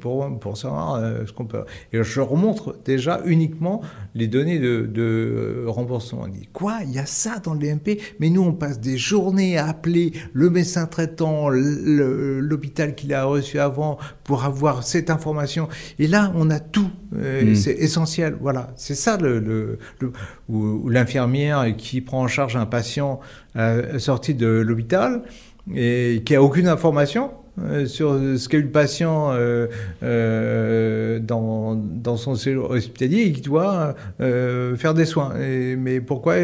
pour, 0.00 0.38
pour 0.38 0.56
savoir 0.56 1.02
ce 1.26 1.32
qu'on 1.32 1.44
peut. 1.44 1.64
Et 1.92 2.02
je 2.02 2.20
remontre 2.20 2.76
déjà 2.84 3.20
uniquement 3.24 3.82
les 4.14 4.28
données 4.28 4.58
de, 4.58 4.88
de 4.92 5.64
remboursement. 5.66 6.22
On 6.24 6.28
dit 6.28 6.48
Quoi? 6.52 6.78
Il 6.84 6.92
y 6.92 6.98
a 6.98 7.06
ça 7.06 7.40
dans 7.42 7.54
le 7.54 7.60
DMP 7.60 7.79
mais 8.18 8.30
nous 8.30 8.42
on 8.42 8.52
passe 8.52 8.80
des 8.80 8.98
journées 8.98 9.58
à 9.58 9.68
appeler 9.68 10.12
le 10.32 10.50
médecin 10.50 10.86
traitant, 10.86 11.48
l'hôpital 11.48 12.94
qu'il 12.94 13.14
a 13.14 13.24
reçu 13.24 13.58
avant 13.58 13.98
pour 14.24 14.44
avoir 14.44 14.82
cette 14.84 15.10
information. 15.10 15.68
Et 15.98 16.06
là, 16.06 16.32
on 16.34 16.50
a 16.50 16.60
tout. 16.60 16.90
Euh, 17.16 17.52
hmm. 17.52 17.54
C'est 17.54 17.72
essentiel. 17.72 18.36
Voilà, 18.40 18.72
c'est 18.76 18.94
ça 18.94 19.16
le, 19.16 19.78
ou, 20.48 20.88
l'infirmière 20.88 21.74
qui 21.76 22.00
prend 22.00 22.22
en 22.22 22.28
charge 22.28 22.56
un 22.56 22.66
patient 22.66 23.20
euh, 23.56 23.98
sorti 23.98 24.34
de 24.34 24.46
l'hôpital 24.46 25.22
et 25.74 26.22
qui 26.24 26.34
a 26.34 26.42
aucune 26.42 26.68
information 26.68 27.30
euh, 27.58 27.84
sur 27.86 28.14
ce 28.14 28.48
qu'a 28.48 28.58
eu 28.58 28.62
le 28.62 28.70
patient 28.70 29.32
euh, 29.32 29.66
euh, 30.02 31.18
dans, 31.18 31.74
dans, 31.74 32.16
son 32.16 32.34
séjour 32.34 32.70
hospitalier 32.70 33.22
et 33.22 33.32
qui 33.32 33.42
doit 33.42 33.94
faire 34.18 34.94
des 34.94 35.04
soins. 35.04 35.34
mais 35.78 36.00
pourquoi 36.00 36.36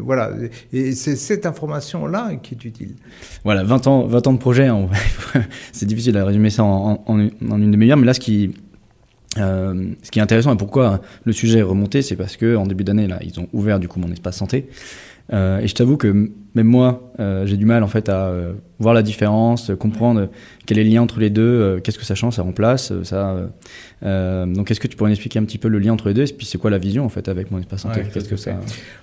Voilà. 0.00 0.30
Et 0.72 0.92
c'est 0.92 1.16
cette 1.16 1.46
information-là 1.46 2.36
qui 2.42 2.54
est 2.54 2.64
utile. 2.64 2.94
Voilà, 3.44 3.64
20 3.64 3.86
ans, 3.86 4.06
20 4.06 4.26
ans 4.26 4.32
de 4.32 4.38
projet, 4.38 4.68
c'est 5.72 5.86
difficile 5.86 6.12
de 6.12 6.20
résumer 6.20 6.50
ça 6.50 6.64
en, 6.64 7.02
en, 7.06 7.18
une 7.18 7.70
demi-heure, 7.70 7.96
mais 7.96 8.06
là, 8.06 8.14
ce 8.14 8.20
qui, 8.20 8.54
ce 9.36 10.10
qui 10.10 10.18
est 10.18 10.22
intéressant 10.22 10.52
et 10.54 10.56
pourquoi 10.56 11.00
le 11.24 11.32
sujet 11.32 11.60
est 11.60 11.62
remonté, 11.62 12.02
c'est 12.02 12.16
parce 12.16 12.36
qu'en 12.36 12.66
début 12.66 12.84
d'année, 12.84 13.06
là, 13.06 13.18
ils 13.22 13.38
ont 13.40 13.48
ouvert 13.52 13.80
du 13.80 13.88
coup 13.88 13.98
mon 13.98 14.12
espace 14.12 14.36
santé. 14.36 14.68
Euh, 15.32 15.58
et 15.58 15.66
je 15.66 15.74
t'avoue 15.74 15.96
que 15.96 16.30
même 16.54 16.66
moi, 16.66 17.12
euh, 17.18 17.46
j'ai 17.46 17.56
du 17.56 17.66
mal 17.66 17.82
en 17.82 17.88
fait 17.88 18.08
à 18.08 18.28
euh, 18.28 18.52
voir 18.78 18.94
la 18.94 19.02
différence, 19.02 19.72
comprendre 19.78 20.28
quel 20.64 20.78
est 20.78 20.84
le 20.84 20.90
lien 20.90 21.02
entre 21.02 21.20
les 21.20 21.30
deux, 21.30 21.80
qu'est-ce 21.82 21.98
que 21.98 22.04
ça 22.04 22.14
change, 22.14 22.36
ça 22.36 22.42
remplace, 22.42 22.92
ça. 23.02 23.50
donc, 24.02 24.70
est-ce 24.70 24.80
que 24.80 24.86
tu 24.86 24.96
pourrais 24.96 25.10
m'expliquer 25.10 25.38
un 25.38 25.44
petit 25.44 25.58
peu 25.58 25.68
le 25.68 25.78
lien 25.78 25.92
entre 25.92 26.08
les 26.08 26.14
deux 26.14 26.28
Et 26.28 26.32
puis, 26.32 26.46
c'est 26.46 26.58
quoi 26.58 26.70
la 26.70 26.78
vision 26.78 27.04
en 27.04 27.08
fait 27.08 27.28
avec 27.28 27.50
mon 27.50 27.58
espace 27.58 27.82
santé 27.82 28.02
Qu'est-ce 28.12 28.28
que 28.28 28.36
ça 28.36 28.58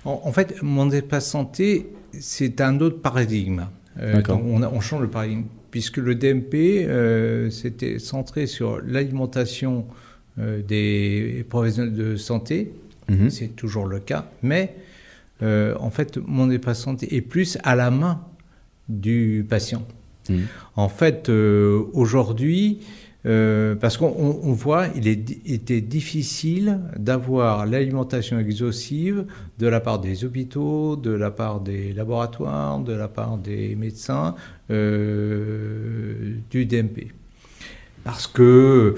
en, 0.05 0.31
fait, 0.31 0.61
mon 0.61 0.89
espace 0.91 1.27
santé, 1.27 1.87
c'est 2.11 2.61
un 2.61 2.79
autre 2.79 3.01
paradigme. 3.01 3.65
On, 3.99 4.63
on, 4.63 4.79
change 4.79 5.01
le 5.01 5.09
paradigme 5.09 5.43
puisque 5.69 5.97
le 5.97 6.15
DMP, 6.15 6.87
c'était 7.51 7.99
centré 7.99 8.47
sur 8.47 8.79
l'alimentation 8.81 9.85
des 10.37 11.45
professionnels 11.49 11.93
de 11.93 12.15
santé. 12.15 12.71
Mhm. 13.09 13.29
C'est 13.29 13.55
toujours 13.55 13.85
le 13.85 13.99
cas, 13.99 14.25
mais 14.41 14.75
euh, 15.43 15.75
en 15.79 15.89
fait, 15.89 16.17
mon 16.25 16.49
santé 16.73 17.15
est 17.15 17.21
plus 17.21 17.57
à 17.63 17.75
la 17.75 17.91
main 17.91 18.21
du 18.89 19.45
patient. 19.47 19.85
Mmh. 20.29 20.39
En 20.75 20.89
fait, 20.89 21.29
euh, 21.29 21.83
aujourd'hui, 21.93 22.79
euh, 23.25 23.75
parce 23.75 23.97
qu'on 23.97 24.53
voit, 24.53 24.87
il 24.95 25.07
était 25.07 25.81
difficile 25.81 26.79
d'avoir 26.97 27.65
l'alimentation 27.65 28.39
exhaustive 28.39 29.25
de 29.59 29.67
la 29.67 29.79
part 29.79 29.99
des 29.99 30.25
hôpitaux, 30.25 30.95
de 30.95 31.11
la 31.11 31.31
part 31.31 31.59
des 31.61 31.93
laboratoires, 31.93 32.79
de 32.79 32.93
la 32.93 33.07
part 33.07 33.37
des 33.37 33.75
médecins 33.75 34.35
du 34.69 34.75
DMP. 36.65 37.11
Parce 38.03 38.27
que 38.27 38.95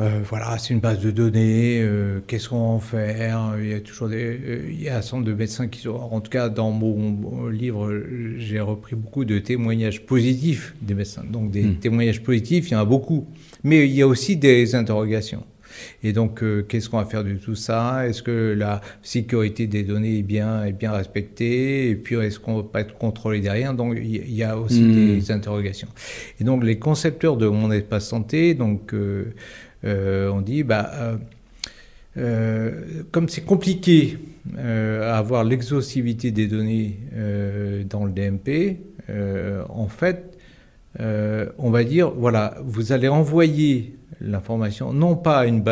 euh, 0.00 0.20
voilà, 0.24 0.56
c'est 0.56 0.72
une 0.72 0.80
base 0.80 1.00
de 1.00 1.10
données, 1.10 1.80
euh, 1.82 2.20
qu'est-ce 2.26 2.48
qu'on 2.48 2.58
va 2.58 2.64
en 2.64 2.80
faire 2.80 3.54
Il 3.60 3.68
y 3.68 3.74
a 3.74 3.80
toujours 3.80 4.08
des, 4.08 4.22
euh, 4.24 4.70
il 4.70 4.82
y 4.82 4.88
a 4.88 4.96
un 4.96 5.02
centre 5.02 5.24
de 5.24 5.34
médecins 5.34 5.68
qui 5.68 5.80
sont, 5.80 5.90
en 5.90 6.20
tout 6.20 6.30
cas 6.30 6.48
dans 6.48 6.70
mon 6.70 7.48
livre, 7.48 7.92
j'ai 8.38 8.60
repris 8.60 8.96
beaucoup 8.96 9.26
de 9.26 9.38
témoignages 9.38 10.06
positifs 10.06 10.74
des 10.80 10.94
médecins. 10.94 11.24
Donc 11.28 11.50
des 11.50 11.64
hmm. 11.64 11.76
témoignages 11.76 12.22
positifs, 12.22 12.70
il 12.70 12.72
y 12.72 12.76
en 12.76 12.80
a 12.80 12.84
beaucoup, 12.86 13.26
mais 13.62 13.86
il 13.86 13.92
y 13.92 14.00
a 14.00 14.06
aussi 14.08 14.36
des 14.36 14.74
interrogations. 14.74 15.44
Et 16.02 16.12
donc, 16.12 16.42
qu'est-ce 16.66 16.90
qu'on 16.90 16.98
va 16.98 17.04
faire 17.04 17.22
de 17.22 17.32
tout 17.34 17.54
ça? 17.54 18.06
Est-ce 18.06 18.22
que 18.22 18.54
la 18.58 18.80
sécurité 19.02 19.66
des 19.66 19.84
données 19.84 20.18
est 20.18 20.22
bien, 20.22 20.64
est 20.64 20.72
bien 20.72 20.92
respectée? 20.92 21.88
Et 21.88 21.94
puis, 21.94 22.16
est-ce 22.16 22.40
qu'on 22.40 22.56
va 22.56 22.62
pas 22.64 22.80
être 22.80 22.98
contrôlé 22.98 23.40
derrière? 23.40 23.72
Donc, 23.72 23.96
il 23.96 24.34
y 24.34 24.42
a 24.42 24.58
aussi 24.58 24.82
hmm. 24.82 25.18
des 25.18 25.30
interrogations. 25.30 25.88
Et 26.40 26.44
donc, 26.44 26.64
les 26.64 26.78
concepteurs 26.78 27.36
de 27.36 27.46
mon 27.46 27.70
espace 27.70 28.08
santé, 28.08 28.54
donc 28.54 28.92
euh, 28.92 29.32
on 29.84 30.40
dit, 30.40 30.62
bah, 30.62 30.90
euh, 30.94 31.16
euh, 32.16 33.02
comme 33.10 33.28
c'est 33.28 33.42
compliqué 33.44 34.18
à 34.56 35.18
avoir 35.18 35.44
l'exhaustivité 35.44 36.30
des 36.30 36.46
données 36.46 36.98
dans 37.88 38.04
le 38.04 38.12
DMP, 38.12 38.78
en 39.68 39.88
fait, 39.88 40.38
on 40.98 41.70
va 41.70 41.84
dire, 41.84 42.10
voilà, 42.10 42.56
vous 42.64 42.92
allez 42.92 43.08
envoyer 43.08 43.94
l'information, 44.20 44.92
non 44.92 45.16
pas, 45.16 45.46
une 45.46 45.62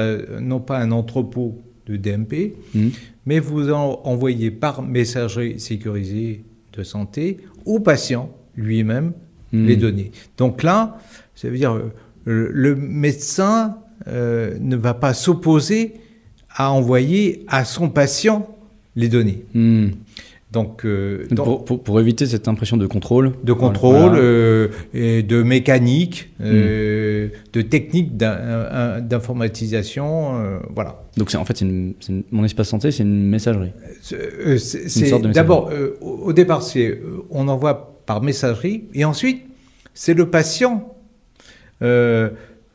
non 0.40 0.60
pas 0.60 0.78
un 0.78 0.90
entrepôt 0.90 1.58
de 1.86 1.96
DMP, 1.96 2.54
mmh. 2.74 2.88
mais 3.26 3.40
vous 3.40 3.70
en 3.72 4.00
envoyez 4.04 4.50
par 4.50 4.82
messagerie 4.82 5.58
sécurisée 5.58 6.44
de 6.72 6.82
santé 6.82 7.38
au 7.64 7.80
patient 7.80 8.30
lui-même 8.56 9.12
mmh. 9.52 9.66
les 9.66 9.76
données. 9.76 10.12
Donc 10.36 10.62
là, 10.62 10.98
ça 11.34 11.48
veut 11.48 11.56
dire 11.56 11.80
le 12.24 12.76
médecin 12.76 13.78
euh, 14.06 14.54
ne 14.60 14.76
va 14.76 14.94
pas 14.94 15.12
s'opposer 15.12 15.94
à 16.54 16.70
envoyer 16.72 17.44
à 17.48 17.64
son 17.64 17.88
patient 17.88 18.48
les 18.94 19.08
données. 19.08 19.42
Hmm. 19.54 19.88
Donc, 20.52 20.84
euh, 20.86 21.26
pour, 21.66 22.00
éviter 22.00 22.24
cette 22.24 22.48
impression 22.48 22.78
de 22.78 22.86
contrôle. 22.86 23.32
De 23.44 23.52
contrôle, 23.52 24.12
euh, 24.14 24.68
et 24.94 25.22
de 25.22 25.42
mécanique, 25.42 26.30
hmm. 26.40 26.44
de 26.44 27.62
technique 27.68 28.16
d'informatisation, 28.16 30.60
voilà. 30.74 31.02
Donc 31.18 31.34
en 31.34 31.44
fait, 31.44 31.62
mon 32.30 32.44
espace 32.44 32.68
santé, 32.68 32.92
c'est 32.92 33.02
une 33.02 33.28
messagerie. 33.28 33.72
C'est 34.00 35.20
d'abord, 35.32 35.70
au 36.00 36.32
départ, 36.32 36.62
c'est 36.62 36.98
on 37.30 37.48
envoie 37.48 37.98
par 38.06 38.22
messagerie, 38.22 38.84
et 38.94 39.04
ensuite, 39.04 39.42
c'est 39.92 40.14
le 40.14 40.30
patient 40.30 40.94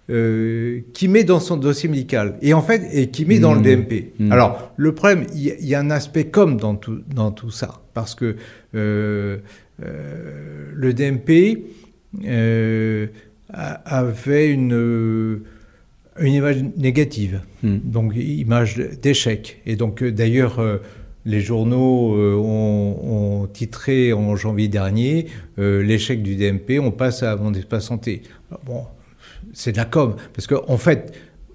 euh, 0.09 0.81
qui 0.91 1.07
met 1.07 1.23
dans 1.23 1.39
son 1.39 1.55
dossier 1.55 1.87
médical 1.87 2.35
et 2.41 2.53
en 2.53 2.61
fait 2.61 2.89
et 2.91 3.07
qui 3.07 3.23
met 3.23 3.39
dans 3.39 3.53
le 3.53 3.61
mmh. 3.61 3.63
DMP. 3.63 4.13
Mmh. 4.19 4.33
Alors 4.33 4.73
le 4.75 4.93
problème, 4.93 5.25
il 5.33 5.65
y, 5.65 5.75
a 5.75 5.79
un 5.79 5.89
aspect 5.91 6.25
comme 6.25 6.57
dans 6.57 6.75
tout 6.75 6.99
dans 7.15 7.31
tout 7.31 7.51
ça 7.51 7.79
parce 7.93 8.13
que 8.13 8.35
euh, 8.75 9.37
euh, 9.81 10.71
le 10.73 10.93
DMP 10.93 11.63
avait 13.53 14.49
une 14.49 15.39
une 16.19 16.33
image 16.33 16.61
négative, 16.75 17.39
mmh. 17.63 17.77
donc 17.85 18.13
image 18.17 18.75
d'échec. 19.01 19.61
Et 19.65 19.77
donc 19.77 20.03
d'ailleurs 20.03 20.61
les 21.25 21.39
journaux 21.39 22.13
ont, 22.43 23.47
titré 23.53 24.11
en 24.11 24.35
janvier 24.35 24.67
dernier 24.67 25.27
l'échec 25.57 26.21
du 26.21 26.35
DMP, 26.35 26.77
on 26.81 26.91
passe 26.91 27.23
à 27.23 27.37
mon 27.37 27.53
espace 27.53 27.85
santé. 27.85 28.23
Bon, 28.65 28.83
c'est 29.53 29.71
de 29.71 29.77
la 29.77 29.85
com. 29.85 30.15
Parce 30.33 30.47
qu'en 30.47 30.63
en 30.67 30.77
fait, 30.77 31.13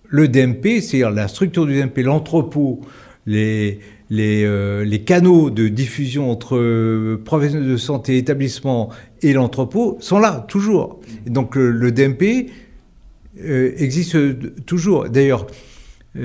le 0.08 0.28
DMP, 0.28 0.80
c'est-à-dire 0.80 1.10
la 1.10 1.28
structure 1.28 1.66
du 1.66 1.78
DMP, 1.78 1.98
l'entrepôt, 1.98 2.80
les, 3.26 3.80
euh, 4.10 4.84
les, 4.84 5.02
canaux 5.02 5.50
de 5.50 5.68
diffusion 5.68 6.30
entre 6.30 6.56
euh, 6.56 7.20
professionnels 7.22 7.68
de 7.68 7.76
santé, 7.76 8.16
établissements 8.16 8.88
et 9.20 9.34
l'entrepôt 9.34 9.98
sont 10.00 10.18
là, 10.18 10.46
toujours. 10.48 11.00
Donc 11.26 11.56
le, 11.56 11.92
DMP 11.92 12.50
euh, 13.44 13.72
existe 13.76 14.16
toujours. 14.64 15.08
D'ailleurs, 15.10 15.46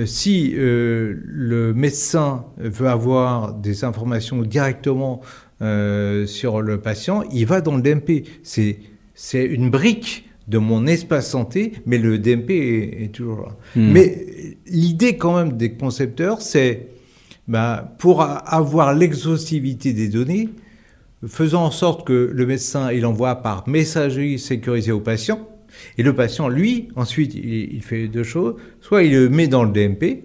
si 0.05 0.53
le 0.55 1.73
médecin 1.75 2.45
veut 2.57 2.87
avoir 2.87 3.53
des 3.53 3.83
informations 3.83 4.41
directement 4.41 5.21
sur 5.59 6.61
le 6.61 6.79
patient, 6.81 7.23
il 7.31 7.45
va 7.45 7.61
dans 7.61 7.75
le 7.75 7.81
DMP. 7.81 8.23
C'est 8.43 9.45
une 9.45 9.69
brique 9.69 10.25
de 10.47 10.57
mon 10.57 10.87
espace 10.87 11.29
santé, 11.29 11.73
mais 11.85 11.97
le 11.97 12.19
DMP 12.19 12.51
est, 12.51 13.13
toujours 13.13 13.41
là. 13.41 13.57
Hmm. 13.75 13.91
Mais 13.91 14.57
l'idée 14.67 15.17
quand 15.17 15.35
même 15.35 15.53
des 15.57 15.73
concepteurs, 15.73 16.41
c'est 16.41 16.87
bah, 17.47 17.95
pour 17.99 18.21
avoir 18.21 18.93
l'exhaustivité 18.93 19.93
des 19.93 20.09
données, 20.09 20.49
faisant 21.27 21.63
en 21.63 21.71
sorte 21.71 22.05
que 22.05 22.31
le 22.33 22.45
médecin 22.45 22.91
il 22.91 23.05
envoie 23.05 23.35
par 23.35 23.67
messagerie 23.67 24.39
sécurisée 24.39 24.91
au 24.91 24.99
patient, 24.99 25.47
et 25.97 26.03
le 26.03 26.13
patient, 26.13 26.49
lui, 26.49 26.89
ensuite, 26.95 27.33
il, 27.33 27.73
il 27.73 27.81
fait 27.81 28.07
deux 28.07 28.23
choses. 28.23 28.55
Soit 28.79 29.03
il 29.03 29.13
le 29.13 29.29
met 29.29 29.47
dans 29.47 29.63
le 29.63 29.71
DMP, 29.71 30.23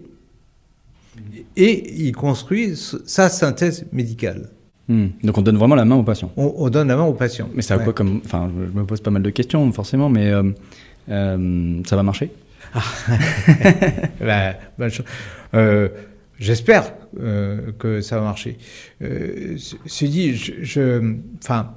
et 1.56 2.04
il 2.04 2.12
construit 2.12 2.76
sa 2.76 3.28
synthèse 3.28 3.86
médicale. 3.92 4.50
Hmm. 4.88 5.08
Donc 5.22 5.36
on 5.36 5.42
donne 5.42 5.58
vraiment 5.58 5.74
la 5.74 5.84
main 5.84 5.96
au 5.96 6.02
patient. 6.02 6.32
On, 6.36 6.70
donne 6.70 6.88
la 6.88 6.96
main 6.96 7.04
au 7.04 7.12
patient. 7.12 7.48
Mais 7.54 7.62
ça 7.62 7.74
a 7.74 7.78
quoi 7.78 7.92
comme 7.92 8.20
Enfin, 8.24 8.50
je 8.50 8.78
me 8.78 8.86
pose 8.86 9.00
pas 9.00 9.10
mal 9.10 9.22
de 9.22 9.30
questions 9.30 9.70
forcément, 9.72 10.08
mais 10.08 10.30
euh, 10.30 10.42
euh, 11.10 11.80
ça 11.86 11.94
va 11.94 12.02
marcher? 12.02 12.30
Ah. 12.74 12.82
bah, 14.78 14.88
euh, 15.54 15.88
J'espère 16.38 16.92
que 17.78 18.00
ça 18.00 18.16
va 18.16 18.22
marcher. 18.22 18.58
C'est 19.86 20.06
dit, 20.06 20.34
je, 20.36 21.16
enfin, 21.42 21.72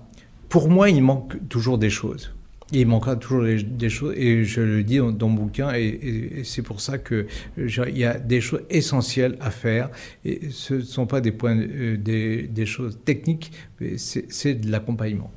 pour 0.50 0.70
moi, 0.70 0.90
il 0.90 1.02
manque 1.02 1.36
toujours 1.50 1.80
des 1.80 1.90
choses 1.90 2.32
il 2.72 2.88
manquera 2.88 3.16
toujours 3.16 3.44
des, 3.44 3.90
choses, 3.90 4.14
et 4.16 4.44
je 4.44 4.62
le 4.62 4.84
dis 4.84 4.98
dans, 4.98 5.28
mon 5.28 5.44
bouquin, 5.44 5.74
et, 5.74 6.42
c'est 6.44 6.62
pour 6.62 6.82
ça 6.82 6.98
qu'il 6.98 7.28
y 7.58 8.06
a 8.06 8.18
des 8.18 8.42
choses 8.42 8.62
essentielles 8.70 9.38
à 9.42 9.52
faire. 9.52 9.90
Et 10.24 10.50
ce 10.52 10.76
ne 10.76 10.82
sont 10.82 11.06
pas 11.06 11.22
des, 11.22 11.32
points, 11.32 11.58
euh, 11.58 11.98
des, 11.98 12.44
des, 12.44 12.66
choses 12.66 13.00
techniques, 13.04 13.52
c'est 13.98 14.56
de 14.56 14.72
l'accompagnement. 14.72 15.32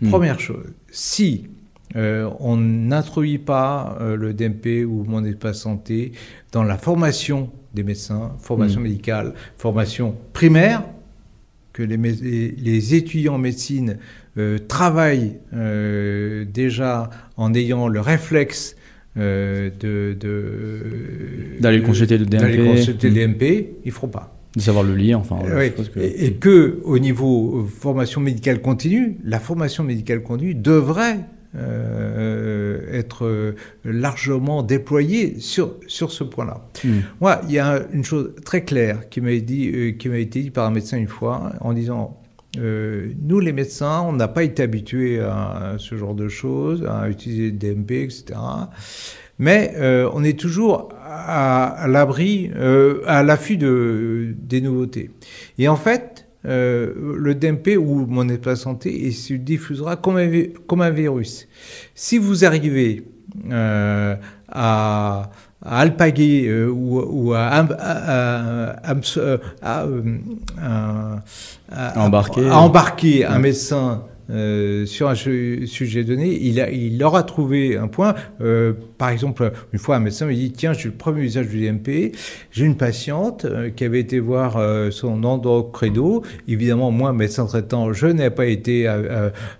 Hmm. 0.00 0.10
Première 0.10 0.40
chose, 0.40 0.66
si 0.90 1.46
euh, 1.96 2.30
on 2.40 2.56
n'introduit 2.56 3.38
pas 3.38 3.96
euh, 4.00 4.16
le 4.16 4.32
DMP 4.32 4.84
ou 4.84 5.04
mon 5.04 5.24
espace 5.24 5.60
santé 5.60 6.12
dans 6.52 6.62
la 6.62 6.78
formation 6.78 7.50
des 7.74 7.82
médecins, 7.82 8.32
formation 8.40 8.80
hmm. 8.80 8.84
médicale, 8.84 9.34
formation 9.56 10.16
primaire, 10.32 10.84
que 11.72 11.82
les, 11.84 11.96
les 11.96 12.94
étudiants 12.94 13.34
en 13.34 13.38
médecine 13.38 13.98
euh, 14.38 14.58
travaillent 14.58 15.38
euh, 15.54 16.44
déjà 16.44 17.10
en 17.36 17.52
ayant 17.52 17.88
le 17.88 17.98
réflexe 17.98 18.76
euh, 19.16 19.70
de, 19.80 20.16
d'aller 21.60 21.82
consulter 21.82 22.16
le 22.16 22.26
DMP, 22.26 22.40
d'aller 22.40 22.64
consulter 22.64 23.10
le 23.10 23.14
DMP, 23.14 23.70
ils 23.84 23.90
feront 23.90 24.06
pas. 24.06 24.36
De 24.54 24.60
savoir 24.60 24.84
le 24.84 24.94
lire, 24.94 25.18
enfin. 25.18 25.38
et, 25.96 26.32
que 26.34 26.80
au 26.84 27.00
niveau 27.00 27.66
formation 27.66 28.20
médicale 28.20 28.60
continue, 28.60 29.18
la 29.24 29.40
formation 29.40 29.82
médicale 29.82 30.22
continue 30.22 30.54
devrait 30.54 31.18
être 32.92 33.54
largement 33.84 34.62
déployée 34.62 35.40
sur, 35.40 35.74
sur 35.88 36.12
ce 36.12 36.22
point-là. 36.22 36.68
Hmm. 36.84 37.00
Moi, 37.20 37.40
il 37.48 37.54
y 37.54 37.58
a 37.58 37.82
une 37.92 38.04
chose 38.04 38.32
très 38.44 38.62
claire 38.62 39.08
qui 39.08 39.20
m'a 39.20 39.36
dit, 39.36 39.96
qui 39.98 40.08
m'a 40.08 40.18
été 40.18 40.42
dit 40.42 40.50
par 40.50 40.66
un 40.66 40.70
médecin 40.70 40.98
une 40.98 41.08
fois 41.08 41.52
en 41.60 41.72
disant 41.72 42.19
euh, 42.58 43.12
nous, 43.22 43.40
les 43.40 43.52
médecins, 43.52 44.02
on 44.02 44.12
n'a 44.12 44.28
pas 44.28 44.42
été 44.42 44.62
habitués 44.62 45.20
à, 45.20 45.74
ce 45.78 45.96
genre 45.96 46.14
de 46.14 46.28
choses, 46.28 46.84
à 46.88 47.08
utiliser 47.08 47.46
le 47.46 47.52
DMP, 47.52 47.92
etc. 47.92 48.38
Mais 49.38 49.74
euh, 49.76 50.10
on 50.12 50.24
est 50.24 50.38
toujours 50.38 50.90
à, 51.02 51.86
l'abri, 51.88 52.50
euh, 52.56 53.02
à 53.06 53.22
l'affût 53.22 53.56
de, 53.56 54.34
des 54.36 54.60
nouveautés. 54.60 55.10
Et 55.58 55.68
en 55.68 55.76
fait, 55.76 56.26
le 56.42 57.34
DMP 57.34 57.76
ou 57.76 58.06
mon 58.06 58.26
espace 58.30 58.62
santé 58.62 58.98
il 58.98 59.12
se 59.12 59.34
diffusera 59.34 59.96
comme 59.96 60.16
un, 60.16 60.30
comme 60.66 60.80
un 60.80 60.90
virus. 60.90 61.48
Si 61.94 62.16
vous 62.16 62.46
arrivez 62.46 63.04
à 63.50 65.30
à 65.64 65.80
alpaguer 65.80 66.46
euh, 66.48 66.70
ou, 66.70 67.34
à, 67.34 67.66
embarquer, 71.96 72.48
à 72.48 72.58
embarquer 72.58 73.24
un 73.26 73.38
médecin 73.38 74.04
euh, 74.30 74.86
sur 74.86 75.08
un 75.08 75.14
sujet 75.14 76.04
donné, 76.04 76.38
il, 76.40 76.60
a, 76.60 76.70
il 76.70 77.02
aura 77.02 77.22
trouvé 77.22 77.76
un 77.76 77.88
point. 77.88 78.14
Euh, 78.40 78.72
par 78.98 79.10
exemple, 79.10 79.52
une 79.72 79.78
fois, 79.78 79.96
un 79.96 80.00
médecin 80.00 80.26
me 80.26 80.34
dit 80.34 80.52
Tiens, 80.52 80.72
j'ai 80.72 80.88
le 80.88 80.94
premier 80.94 81.22
usage 81.22 81.48
du 81.48 81.66
DMP. 81.66 82.12
J'ai 82.52 82.64
une 82.64 82.76
patiente 82.76 83.44
euh, 83.44 83.70
qui 83.70 83.84
avait 83.84 84.00
été 84.00 84.20
voir 84.20 84.56
euh, 84.56 84.90
son 84.90 85.24
endocrino. 85.24 86.22
Évidemment, 86.46 86.90
moi, 86.90 87.12
médecin 87.12 87.46
traitant, 87.46 87.92
je 87.92 88.06
n'ai 88.06 88.30
pas 88.30 88.46
été 88.46 88.86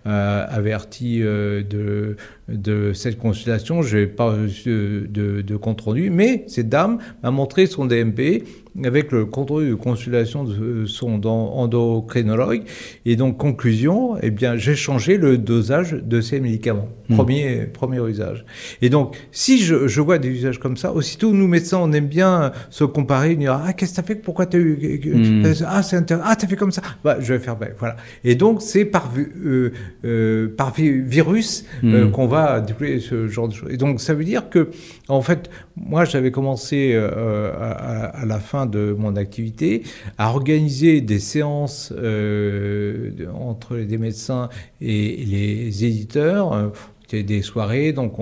averti 0.05 1.21
de, 1.21 2.17
de 2.51 2.93
cette 2.93 3.19
consultation. 3.19 3.83
Je 3.83 3.99
n'ai 3.99 4.07
pas 4.07 4.33
reçu 4.33 5.09
de, 5.09 5.41
de 5.41 5.57
compte 5.57 5.81
rendu. 5.81 6.11
Mais 6.11 6.45
cette 6.47 6.69
dame 6.69 6.99
m'a 7.23 7.31
montré 7.31 7.67
son 7.67 7.87
DMP 7.87 8.45
avec 8.85 9.13
le 9.13 9.27
contrôle 9.27 9.69
de 9.69 9.75
consultation 9.75 10.45
de 10.45 10.87
son 10.87 11.25
endocrinologue. 11.25 12.63
Et 13.05 13.17
donc, 13.17 13.37
conclusion, 13.37 14.17
eh 14.23 14.31
bien, 14.31 14.57
j'ai 14.57 14.77
changé 14.77 15.17
le 15.17 15.39
dosage 15.39 15.93
de 15.93 16.21
ces 16.21 16.41
médicaments. 16.41 16.89
Hmm. 17.09 17.17
Premier, 17.17 17.67
premier 17.73 18.01
usage. 18.09 18.45
Et 18.81 18.89
donc, 18.89 19.17
si 19.33 19.59
je, 19.59 19.89
je, 19.89 20.01
vois 20.01 20.19
des 20.19 20.29
usages 20.29 20.59
comme 20.59 20.77
ça, 20.77 20.93
aussitôt, 20.93 21.33
nous 21.33 21.49
médecins, 21.49 21.79
on 21.83 21.93
aime 21.93 22.07
bien 22.07 22.53
se 22.71 22.85
comparer, 22.85 23.35
dire, 23.35 23.61
ah, 23.65 23.73
qu'est-ce 23.73 23.93
que 23.93 23.97
t'as 23.97 24.03
fait, 24.03 24.15
pourquoi 24.15 24.47
t'as 24.47 24.59
eu, 24.59 25.01
hmm. 25.05 25.53
ah, 25.67 25.83
c'est 25.83 25.97
intéressant, 25.97 26.27
ah, 26.29 26.37
t'as 26.37 26.47
fait 26.47 26.57
comme 26.57 26.73
ça, 26.73 26.83
bah, 27.03 27.17
je 27.21 27.33
vais 27.33 27.41
faire, 27.41 27.57
ben, 27.57 27.71
voilà. 27.79 27.97
Et 28.23 28.37
donc, 28.37 28.63
c'est 28.63 28.85
par, 28.85 29.11
euh, 29.17 29.73
euh, 30.05 30.55
par 30.57 30.73
virus 30.75 31.65
euh, 31.83 32.07
hmm. 32.07 32.11
qu'on 32.13 32.27
va 32.27 32.40
déployer 32.61 33.01
ce 33.01 33.29
genre 33.29 33.49
de 33.49 33.55
choses. 33.55 33.77
Donc, 33.77 34.01
ça 34.01 34.15
veut 34.15 34.25
dire 34.25 34.49
que, 34.51 34.71
en 35.09 35.23
fait, 35.23 35.51
moi, 35.77 36.05
j'avais 36.05 36.31
commencé 36.31 36.93
euh, 36.95 37.53
à, 37.59 38.25
la 38.27 38.39
fin 38.39 38.67
de 38.67 38.95
mon 38.99 39.17
activité 39.17 39.83
à 40.19 40.31
organiser 40.31 41.01
des 41.01 41.19
séances 41.19 41.93
euh, 41.97 43.11
entre 43.35 43.77
des 43.77 43.99
médecins 43.99 44.49
et 44.81 45.25
les 45.25 45.85
éditeurs 45.85 46.73
des 47.15 47.43
soirées. 47.43 47.93
Donc, 47.93 48.15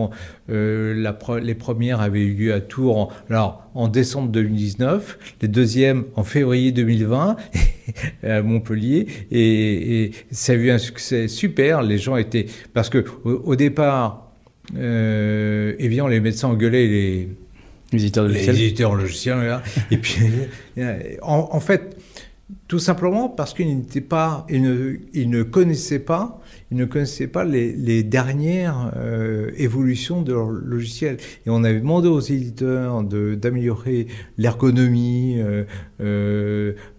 euh, 0.51 0.95
la, 0.95 1.17
les 1.41 1.55
premières 1.55 2.01
avaient 2.01 2.21
eu 2.21 2.35
lieu 2.35 2.55
à 2.55 2.61
Tours 2.61 2.99
en, 2.99 3.09
alors, 3.31 3.69
en 3.75 3.89
décembre 3.89 4.29
2019, 4.29 5.19
les 5.43 5.49
deuxièmes 5.49 6.05
en 6.15 6.25
février 6.25 6.73
2020 6.73 7.37
à 8.23 8.43
Montpellier. 8.43 9.07
Et, 9.31 10.05
et, 10.05 10.13
ça 10.31 10.53
a 10.53 10.57
eu 10.57 10.71
un 10.71 10.79
succès 10.79 11.29
super. 11.29 11.83
Les 11.83 11.99
gens 11.99 12.17
étaient. 12.17 12.47
Parce 12.75 12.89
que 12.89 13.05
au, 13.25 13.57
départ, 13.57 14.33
euh, 14.77 15.75
évidemment, 15.79 16.09
les 16.09 16.21
médecins 16.21 16.49
engueulaient 16.49 16.87
les 16.87 17.29
les 17.91 18.03
éditeurs 18.03 18.25
de 18.25 18.29
logiciels. 18.29 18.55
Les 18.55 18.63
éditeurs 18.65 18.95
logiciels, 18.95 19.61
Et 19.91 19.97
puis, 19.97 20.19
en, 21.23 21.49
en, 21.53 21.61
fait, 21.61 21.98
tout 22.69 22.79
simplement 22.79 23.29
parce 23.29 23.55
qu'ils 23.55 23.77
n'étaient 23.77 24.01
pas, 24.01 24.47
ils 24.51 24.63
ne, 24.63 24.97
ils 25.15 25.31
ne 25.31 25.43
connaissaient 25.43 25.99
pas 25.99 26.41
ils 26.71 26.77
ne 26.77 26.85
connaissaient 26.85 27.29
pas 27.29 27.45
les, 27.45 27.73
les 27.73 28.03
dernières 28.03 28.93
euh, 28.97 29.51
évolutions 29.57 30.21
de 30.21 30.35
leur 30.35 30.51
logiciel. 30.51 31.17
Et 31.47 31.51
on 31.51 31.65
avait 31.65 31.81
demandé 31.81 32.09
aux 32.09 32.21
éditeurs 32.21 33.03
d'améliorer 33.03 34.07
l'ergonomie, 34.37 35.37
euh, 35.39 35.65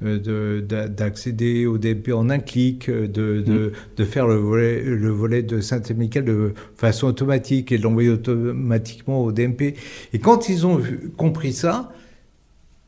euh, 0.01 0.61
d'accéder 0.61 1.67
au 1.67 1.77
DMP 1.77 2.11
en 2.13 2.29
un 2.29 2.39
clic, 2.39 2.89
de, 2.89 3.05
de, 3.05 3.41
mmh. 3.41 3.71
de, 3.97 4.03
faire 4.05 4.27
le 4.27 4.35
volet, 4.35 4.81
le 4.81 5.09
volet 5.09 5.43
de 5.43 5.59
médicale 5.93 6.25
de 6.25 6.53
façon 6.75 7.07
automatique 7.07 7.71
et 7.71 7.77
de 7.77 7.83
l'envoyer 7.83 8.09
automatiquement 8.09 9.23
au 9.23 9.31
DMP. 9.31 9.75
Et 10.13 10.19
quand 10.19 10.49
ils 10.49 10.65
ont 10.65 10.81
compris 11.15 11.53
ça, 11.53 11.91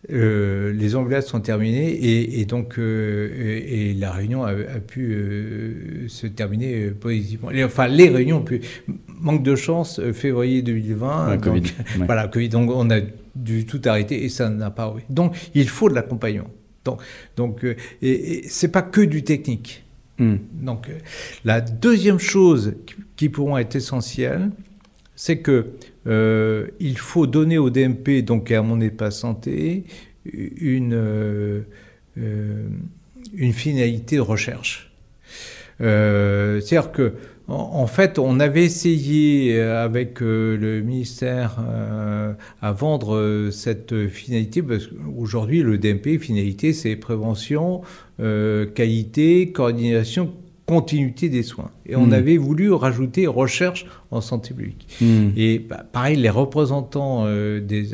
euh, 0.10 0.74
les 0.74 0.95
Anglais 0.95 1.22
sont 1.22 1.41
terminés 1.41 2.39
et, 2.39 2.45
donc 2.45 2.80
euh, 2.80 3.30
et, 3.68 3.93
la 3.93 4.12
réunion 4.12 4.43
a, 4.43 4.54
pu 4.80 5.14
euh, 5.14 6.08
se 6.08 6.26
terminer 6.26 6.88
positivement. 6.88 7.49
enfin, 7.64 7.88
les 7.88 8.10
réunions 8.10 8.38
ont 8.38 8.43
pu. 8.43 8.62
Manque 9.20 9.43
de 9.43 9.56
chance, 9.56 10.02
février 10.14 10.64
2020. 10.64 11.36
donc, 11.36 11.43
COVID, 11.43 11.64
Voilà, 12.06 12.28
Covid. 12.28 12.49
Donc 12.49 12.72
on 12.74 12.89
a 12.89 12.99
dû 13.36 13.66
tout 13.68 13.82
arrêter 13.86 14.24
et 14.24 14.30
ça 14.30 14.49
n'a 14.49 14.72
pas. 14.72 14.95
Donc 15.10 15.36
il 15.54 15.70
faut 15.70 15.88
de 15.88 15.93
l'accompagnement. 15.93 16.49
Donc, 16.84 17.02
donc 17.38 17.64
et, 18.02 18.41
c'est 18.47 18.72
pas 18.72 18.82
que 18.82 19.02
du 19.02 19.24
technique. 19.24 19.84
Hmm. 20.18 20.38
Donc 20.54 20.88
la 21.45 21.62
deuxième 21.62 22.20
chose 22.20 22.74
qui, 22.88 22.95
qui 23.16 23.30
pourront 23.30 23.60
être 23.60 23.76
essentielles, 23.76 24.49
c'est 25.16 25.38
que 25.38 25.68
euh, 26.08 26.68
il 26.80 26.97
faut 26.97 27.28
donner 27.28 27.58
au 27.58 27.70
DMP, 27.70 28.24
donc 28.24 28.52
à 28.52 28.62
mon 28.62 28.82
état 28.82 29.12
santé, 29.12 29.84
une, 30.26 30.93
euh, 30.93 31.62
euh, 32.18 32.68
une 33.34 33.54
finalité 33.54 34.16
de 34.18 34.22
recherche. 34.22 34.88
C'est-à-dire 35.80 36.91
que 36.91 37.14
en, 37.47 37.88
fait, 37.88 38.20
on 38.20 38.39
avait 38.39 38.64
essayé 38.64 39.60
avec 39.60 40.20
le 40.22 40.82
ministère 40.82 41.58
à 42.62 42.72
vendre 42.72 43.49
cette 43.52 44.08
finalité, 44.08 44.62
parce 44.62 44.86
qu'aujourd'hui, 44.86 45.64
le 45.64 45.80
DMP, 45.80 46.20
finalité, 46.20 46.72
c'est 46.72 46.95
prévention, 46.95 47.82
qualité, 48.20 49.52
coordination, 49.52 50.32
continuité 50.72 51.28
des 51.28 51.43
soins. 51.43 51.69
Et 51.86 51.97
on 51.97 52.07
hmm. 52.07 52.13
avait 52.13 52.38
voulu 52.38 52.72
rajouter 52.72 53.28
recherche 53.28 53.86
en 54.09 54.22
santé 54.22 54.53
publique. 54.53 54.88
Hmm. 55.01 55.32
Et 55.36 55.59
bah, 55.59 55.86
pareil, 55.91 56.15
les 56.15 56.30
représentants 56.30 57.26
euh, 57.26 57.59
des, 57.59 57.89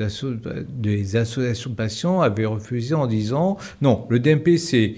des, 0.69 1.15
associations 1.15 1.71
de 1.71 1.75
patients 1.75 2.21
avaient 2.21 2.45
refusé 2.45 2.93
en 2.93 3.07
disant 3.07 3.57
non, 3.81 4.05
le 4.09 4.19
DMP, 4.19 4.57
c'est 4.57 4.93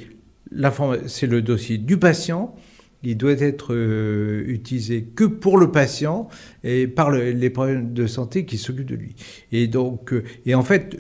le 0.52 1.40
dossier 1.40 1.78
du 1.78 1.96
patient. 1.96 2.54
Il 3.02 3.16
doit 3.16 3.32
être 3.32 3.74
euh, 3.74 4.44
utilisé 4.48 5.04
que 5.16 5.24
pour 5.24 5.58
le 5.58 5.72
patient 5.72 6.28
et 6.66 6.86
par 6.86 7.12
les 7.12 7.50
problèmes 7.50 7.94
de 7.94 8.08
santé 8.08 8.44
qui 8.44 8.58
s'occupent 8.58 8.90
de 8.90 8.96
lui. 8.96 9.16
Et 9.54 9.68
donc, 9.68 10.12
euh, 10.12 10.26
et 10.46 10.54
en 10.54 10.64
fait, 10.64 10.98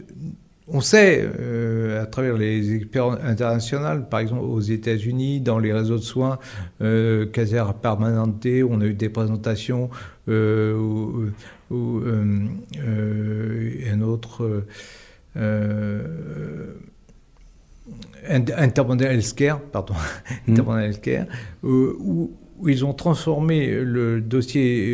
on 0.72 0.82
sait, 0.82 1.28
euh, 1.40 2.02
à 2.02 2.06
travers 2.06 2.38
les 2.38 2.76
expériences 2.76 3.20
internationales, 3.24 4.08
par 4.08 4.20
exemple 4.20 4.44
aux 4.44 4.60
États-Unis, 4.60 5.42
dans 5.42 5.60
les 5.60 5.74
réseaux 5.74 5.98
de 5.98 6.04
soins, 6.04 6.40
euh, 6.82 7.26
Caser 7.26 7.64
Permanente, 7.82 8.46
on 8.70 8.82
a 8.82 8.86
eu 8.86 8.94
des 8.94 9.10
présentations, 9.10 9.90
euh, 10.28 10.78
ou, 10.78 12.02
euh, 12.02 12.48
un 13.92 14.02
autre, 14.02 14.66
Intermodal 18.28 19.16
Healthcare, 19.16 19.62
pardon. 19.62 19.96
Intermodal 20.48 20.86
Healthcare, 20.86 21.26
où, 21.64 22.32
où, 22.60 22.68
ils 22.68 22.84
ont 22.86 22.94
transformé 22.94 23.74
le 23.74 24.20
dossier 24.20 24.94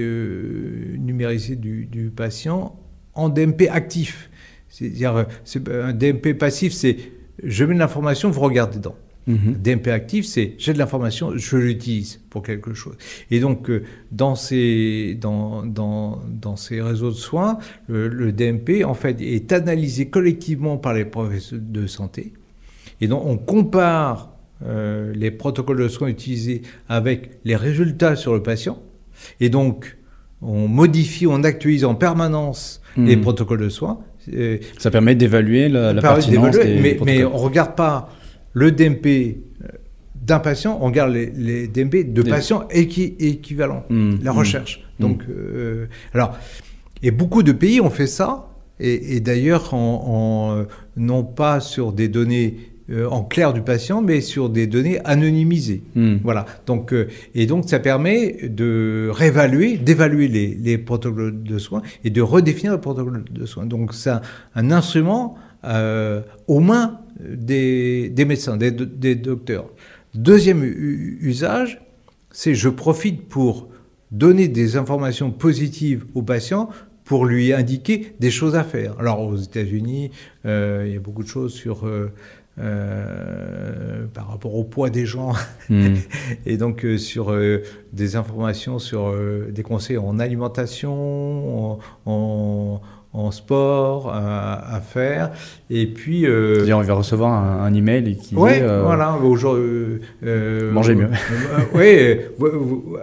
numérisé 0.99 1.55
du, 1.55 1.85
du 1.85 2.11
patient 2.11 2.79
en 3.15 3.29
DMP 3.29 3.67
actif. 3.69 4.29
C'est-à-dire, 4.75 5.15
euh, 5.15 5.83
un 5.83 5.93
DMP 5.93 6.33
passif, 6.33 6.73
c'est 6.73 6.97
je 7.41 7.63
mets 7.63 7.73
de 7.73 7.79
l'information, 7.79 8.29
vous 8.29 8.41
regardez 8.41 8.77
dedans. 8.77 8.95
Mhm. 9.27 9.55
DMP 9.59 9.87
actif, 9.87 10.25
c'est 10.25 10.53
j'ai 10.59 10.73
de 10.73 10.77
l'information, 10.77 11.31
je 11.35 11.57
l'utilise 11.57 12.19
pour 12.29 12.43
quelque 12.43 12.73
chose. 12.73 12.95
Et 13.31 13.39
donc, 13.39 13.69
euh, 13.69 13.83
dans, 14.11 14.35
ces, 14.35 15.17
dans, 15.19 15.65
dans, 15.65 16.21
dans, 16.29 16.57
ces 16.57 16.81
réseaux 16.81 17.09
de 17.09 17.15
soins, 17.15 17.57
le, 17.87 18.31
DMP, 18.31 18.83
en 18.85 18.93
fait, 18.93 19.19
est 19.21 19.51
analysé 19.51 20.09
collectivement 20.09 20.77
par 20.77 20.93
les 20.93 21.05
professionnels 21.05 21.71
de 21.71 21.87
santé. 21.87 22.33
Et 23.01 23.07
donc, 23.07 23.23
on 23.25 23.37
compare 23.37 24.33
euh, 24.63 25.11
les 25.15 25.31
protocoles 25.31 25.81
de 25.81 25.87
soins 25.87 26.09
utilisés 26.09 26.61
avec 26.87 27.31
les 27.45 27.55
résultats 27.55 28.15
sur 28.15 28.33
le 28.33 28.43
patient. 28.43 28.79
Et 29.39 29.49
donc, 29.49 29.97
on 30.41 30.67
modifie, 30.67 31.25
on 31.27 31.43
actualise 31.43 31.85
en 31.85 31.95
permanence 31.95 32.81
les 32.97 33.15
mhm. 33.15 33.21
protocoles 33.21 33.61
de 33.61 33.69
soins 33.69 33.99
ça 34.77 34.91
permet 34.91 35.15
d'évaluer 35.15 35.69
la, 35.69 35.93
la 35.93 36.01
pertinence 36.01 36.55
mais, 36.55 36.97
mais, 37.03 37.23
on 37.23 37.33
ne 37.33 37.43
regarde 37.43 37.75
pas 37.75 38.09
le 38.53 38.71
DMP 38.71 39.05
euh, 39.05 39.67
d'un 40.15 40.39
patient, 40.39 40.79
on 40.81 40.85
regarde 40.85 41.13
les, 41.13 41.67
DMP 41.67 42.11
de 42.11 42.21
patients 42.23 42.67
équivalents, 42.71 43.83
mmh, 43.89 44.15
la 44.23 44.33
mmh, 44.33 44.37
recherche. 44.37 44.83
Mmh. 44.99 45.01
Donc, 45.03 45.23
euh, 45.29 45.85
alors, 46.13 46.37
et 47.03 47.11
beaucoup 47.11 47.43
de 47.43 47.51
pays 47.51 47.81
ont 47.81 47.89
fait 47.89 48.07
ça, 48.07 48.49
et, 48.79 49.21
d'ailleurs, 49.21 49.73
en, 49.73 50.53
euh, 50.57 50.63
non 50.97 51.23
pas 51.23 51.61
sur 51.61 51.93
des 51.93 52.09
données 52.09 52.57
euh, 52.91 53.07
en 53.09 53.23
clair 53.23 53.51
du 53.51 53.63
patient, 53.63 54.03
mais 54.03 54.21
sur 54.21 54.47
des 54.47 54.67
données 54.67 54.99
anonymisées. 55.05 55.81
Hmm. 55.95 56.17
Voilà. 56.23 56.45
Donc, 56.67 56.93
euh, 56.93 57.07
et 57.33 57.47
donc, 57.47 57.67
ça 57.67 57.79
permet 57.79 58.47
de 58.47 59.09
réévaluer, 59.11 59.77
d'évaluer 59.77 60.27
les, 60.27 60.53
les, 60.53 60.77
protocoles 60.77 61.41
de 61.41 61.57
soins 61.57 61.81
et 62.03 62.11
de 62.11 62.21
redéfinir 62.21 62.73
le 62.73 62.79
protocole 62.79 63.23
de 63.27 63.45
soins. 63.47 63.65
Donc, 63.65 63.95
c'est 63.95 64.11
un, 64.53 64.69
instrument 64.69 65.35
euh, 65.63 66.21
aux 66.47 66.59
mains 66.59 66.99
des, 67.19 68.09
des 68.09 68.23
médecins, 68.23 68.55
des, 68.55 68.69
des, 68.69 69.15
docteurs. 69.15 69.65
Deuxième 70.13 70.63
usage, 70.63 71.81
c'est 72.29 72.53
je 72.53 72.69
profite 72.69 73.27
pour 73.27 73.69
donner 74.11 74.47
des 74.47 74.77
informations 74.77 75.31
positives 75.31 76.05
aux 76.13 76.21
patients 76.21 76.69
pour 77.03 77.25
lui 77.25 77.51
indiquer 77.51 78.13
des 78.19 78.29
choses 78.29 78.55
à 78.55 78.63
faire. 78.63 78.95
Alors 78.99 79.21
aux 79.21 79.37
États-Unis, 79.37 80.11
il 80.43 80.91
y 80.93 80.95
a 80.95 80.99
beaucoup 80.99 81.23
de 81.23 81.27
choses 81.27 81.53
sur 81.53 81.87
euh, 82.57 84.05
par 84.13 84.29
rapport 84.29 84.55
au 84.55 84.63
poids 84.63 84.89
des 84.89 85.05
gens 85.05 85.33
hmm. 85.69 85.95
et 86.45 86.55
donc 86.55 86.85
euh, 86.85 86.97
sur 86.97 87.33
euh, 87.33 87.63
des 87.91 88.15
informations 88.15 88.79
sur 88.79 89.13
des 89.49 89.63
conseils 89.63 89.97
en 89.97 90.19
alimentation, 90.19 91.73
en, 91.73 91.79
en 92.05 92.81
sport 93.31 94.11
à, 94.13 94.81
faire. 94.81 95.31
Et 95.69 95.87
puis. 95.87 96.25
Euh, 96.25 96.55
C'est-à-dire, 96.55 96.77
on 96.77 96.81
va 96.81 96.93
recevoir 96.93 97.31
un, 97.33 97.73
email 97.73 98.17
qui. 98.17 98.35
Oui, 98.35 98.51
euh, 98.61 98.83
voilà. 98.83 99.17
Aujourd'hui, 99.17 99.99
euh, 100.25 100.71
Mangez 100.71 100.95
mieux. 100.95 101.09
oui, 101.73 102.17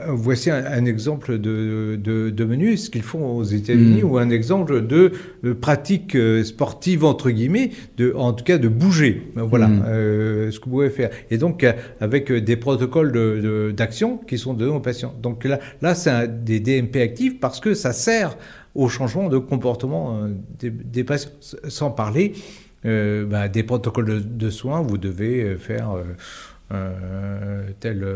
voici 0.09 0.51
un, 0.51 0.85
exemple 0.85 1.39
de, 1.39 1.97
de, 1.97 2.45
menu, 2.45 2.77
ce 2.77 2.91
qu'ils 2.91 3.03
font 3.03 3.37
aux 3.37 3.45
États-Unis, 3.45 4.03
hmm. 4.03 4.11
ou 4.11 4.19
un 4.19 4.31
exemple 4.31 4.87
de, 4.87 5.13
pratique 5.61 6.17
sportive, 6.45 7.05
entre 7.05 7.31
guillemets, 7.31 7.71
de, 7.97 8.13
en 8.17 8.33
tout 8.33 8.45
cas 8.45 8.59
de 8.59 8.69
bouger? 8.69 9.31
Voilà 9.37 9.69
hmm. 9.69 10.51
ce 10.51 10.59
que 10.59 10.65
vous 10.67 10.71
pouvez 10.73 10.91
faire. 10.91 11.11
Et 11.31 11.39
donc, 11.39 11.67
avec 12.01 12.33
des 12.33 12.57
protocoles 12.57 13.73
d'action 13.75 14.19
qui 14.19 14.39
sont 14.39 14.55
donnés 14.55 14.73
aux 14.73 14.81
patients. 14.81 15.15
Donc 15.23 15.45
là, 15.45 15.59
là 15.81 15.95
c'est 15.95 16.45
des 16.45 16.61
DMP 16.61 16.97
actifs 16.97 17.41
parce 17.41 17.61
que 17.61 17.75
ça 17.75 17.93
sert 17.93 18.37
au 18.75 18.89
changement 18.89 19.29
de 19.29 19.39
comportement 19.39 20.19
euh, 20.25 20.29
des, 20.61 21.05
patients. 21.05 21.31
Sans 21.69 21.91
parler 21.91 22.33
euh, 22.85 23.27
bah, 23.27 23.49
des 23.49 23.63
protocoles 23.63 24.23
de, 24.25 24.51
soins, 24.51 24.81
vous 24.81 24.99
devez 24.99 25.43
euh, 25.43 25.59
faire 25.59 25.97
telle, 27.81 28.07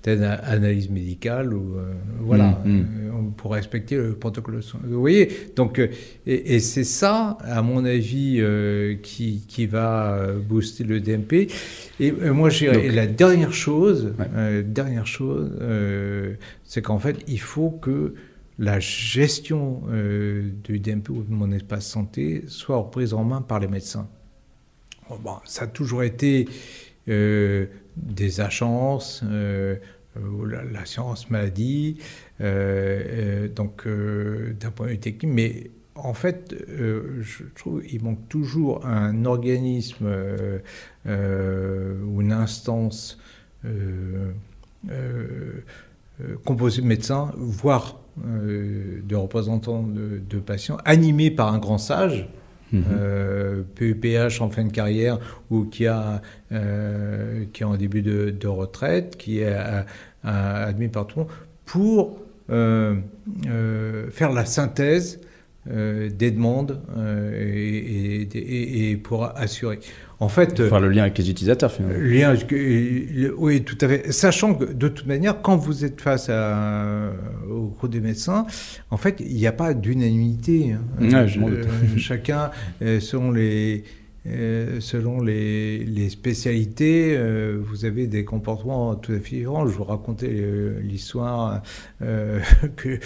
telle, 0.00 0.22
analyse 0.22 0.90
médicale 0.90 1.52
ou 1.52 1.74
voilà 2.20 2.60
mm, 2.64 2.70
mm. 2.70 3.32
pour 3.36 3.52
respecter 3.52 3.96
le 3.96 4.12
protocole 4.12 4.58
de 4.58 4.60
soins. 4.60 4.78
Vous 4.84 5.00
voyez 5.00 5.28
donc 5.56 5.80
et, 6.24 6.60
c'est 6.60 6.84
ça 6.84 7.36
à 7.42 7.62
mon 7.62 7.84
avis 7.84 8.40
qui, 9.02 9.42
qui, 9.48 9.66
va 9.66 10.24
booster 10.48 10.84
le 10.84 11.00
DMP. 11.00 11.50
Et 11.98 12.12
moi 12.12 12.48
j'ai 12.48 12.92
la 12.92 13.08
dernière 13.08 13.52
chose, 13.52 14.14
dernière 14.64 15.08
chose, 15.08 15.50
c'est 16.62 16.82
qu'en 16.82 17.00
fait 17.00 17.16
il 17.26 17.40
faut 17.40 17.70
que 17.70 18.14
la 18.58 18.80
gestion 18.80 19.82
euh, 19.88 20.50
du 20.64 20.78
DMP 20.78 21.10
ou 21.10 21.22
de 21.22 21.32
mon 21.32 21.52
espace 21.52 21.86
santé 21.86 22.44
soit 22.48 22.76
reprise 22.76 23.12
en 23.12 23.24
main 23.24 23.42
par 23.42 23.60
les 23.60 23.68
médecins. 23.68 24.08
Bon, 25.08 25.36
ça 25.44 25.64
a 25.64 25.66
toujours 25.66 26.02
été 26.02 26.48
euh, 27.08 27.66
des 27.96 28.40
agences, 28.40 29.22
euh, 29.24 29.76
la, 30.72 30.84
science 30.86 31.28
maladie, 31.30 31.98
donc 32.40 33.86
d'un 33.86 34.70
point 34.70 34.86
de 34.86 34.92
vue 34.92 34.98
technique, 34.98 35.30
mais 35.30 35.70
en 35.94 36.14
fait, 36.14 36.54
je 36.68 37.44
trouve 37.54 37.82
qu'il 37.82 38.02
manque 38.02 38.26
toujours 38.30 38.86
un 38.86 39.26
organisme 39.26 40.06
ou 41.04 42.22
une 42.22 42.32
instance 42.32 43.18
composée 46.46 46.80
de 46.80 46.86
médecins, 46.86 47.30
voire 47.36 48.00
euh, 48.24 49.02
de 49.06 49.14
représentants 49.14 49.82
de, 49.82 50.38
patients, 50.38 50.78
animés 50.86 51.30
par 51.30 51.52
un 51.52 51.58
grand 51.58 51.76
sage, 51.76 52.26
mhm. 52.72 52.84
euh, 52.90 53.62
PEPH 53.74 54.40
en 54.40 54.48
fin 54.48 54.64
de 54.64 54.72
carrière 54.72 55.18
ou 55.50 55.64
qui, 55.64 55.86
a, 55.86 56.22
euh, 56.50 57.44
qui 57.52 57.62
est 57.62 57.66
en 57.66 57.76
début 57.76 58.00
de, 58.00 58.48
retraite, 58.48 59.16
qui 59.18 59.40
est 59.40 59.54
admis 60.24 60.88
par 60.88 61.06
tout 61.06 61.18
le 61.18 61.24
monde, 61.24 61.32
pour 61.66 62.16
faire 64.12 64.32
la 64.32 64.46
synthèse 64.46 65.20
des 65.68 66.30
demandes 66.30 66.80
et, 67.34 68.96
pour 69.02 69.24
assurer. 69.36 69.78
En 70.18 70.28
fait, 70.28 70.66
faire 70.68 70.80
le 70.80 70.88
lien 70.88 71.02
avec 71.02 71.18
les 71.18 71.28
utilisateurs 71.28 71.70
finalement. 71.70 71.98
Lien, 71.98 72.34
oui, 73.36 73.62
tout 73.62 73.76
à 73.82 73.88
fait. 73.88 74.12
Sachant 74.12 74.54
que 74.54 74.64
de 74.64 74.88
toute 74.88 75.06
manière, 75.06 75.42
quand 75.42 75.56
vous 75.56 75.84
êtes 75.84 76.00
face 76.00 76.30
à, 76.30 77.12
au 77.50 77.66
groupe 77.66 77.90
des 77.90 78.00
médecins, 78.00 78.46
en 78.90 78.96
fait, 78.96 79.20
il 79.20 79.36
n'y 79.36 79.46
a 79.46 79.52
pas 79.52 79.74
d'unanimité. 79.74 80.72
Hein. 80.72 80.80
Euh, 81.02 81.26
chacun, 81.98 82.50
euh, 82.80 82.98
selon 83.00 83.30
les 83.30 83.84
euh, 84.26 84.80
selon 84.80 85.20
les, 85.20 85.84
les 85.84 86.08
spécialités, 86.08 87.16
vous 87.58 87.84
avez 87.84 88.06
des 88.06 88.24
comportements 88.24 88.94
tout 88.94 89.12
à 89.12 89.20
fait 89.20 89.36
différents. 89.36 89.66
Je 89.66 89.72
vous 89.72 89.84
racontais 89.84 90.42
l'histoire 90.82 91.62
que 92.00 92.98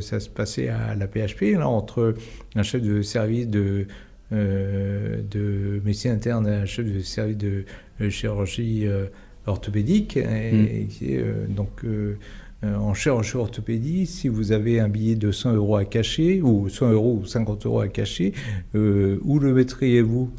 ça 0.00 0.20
se 0.20 0.28
passait 0.28 0.68
à 0.68 0.94
la 0.94 1.06
PHP, 1.06 1.58
là, 1.58 1.68
entre 1.68 2.14
un 2.54 2.62
chef 2.62 2.82
de 2.82 3.02
service 3.02 3.48
de 3.48 3.86
euh, 4.32 5.22
de 5.28 5.82
médecine 5.84 6.12
interne 6.12 6.46
à 6.46 6.60
un 6.60 6.64
chef 6.64 6.86
de 6.86 7.00
service 7.00 7.36
de 7.36 7.64
chirurgie 8.10 8.86
euh, 8.86 9.06
orthopédique. 9.46 10.16
Et, 10.16 10.86
mm. 11.02 11.52
donc, 11.52 11.84
euh, 11.84 12.16
en 12.62 12.94
chirurgie 12.94 13.36
orthopédie, 13.36 14.06
si 14.06 14.28
vous 14.28 14.52
avez 14.52 14.80
un 14.80 14.88
billet 14.88 15.14
de 15.14 15.32
100 15.32 15.54
euros 15.54 15.76
à 15.76 15.84
cacher, 15.84 16.42
ou 16.42 16.68
100 16.68 16.92
euros 16.92 17.20
ou 17.22 17.26
50 17.26 17.66
euros 17.66 17.80
à 17.80 17.88
cacher, 17.88 18.32
où 18.74 19.38
le 19.38 19.54
mettriez-vous? 19.54 20.30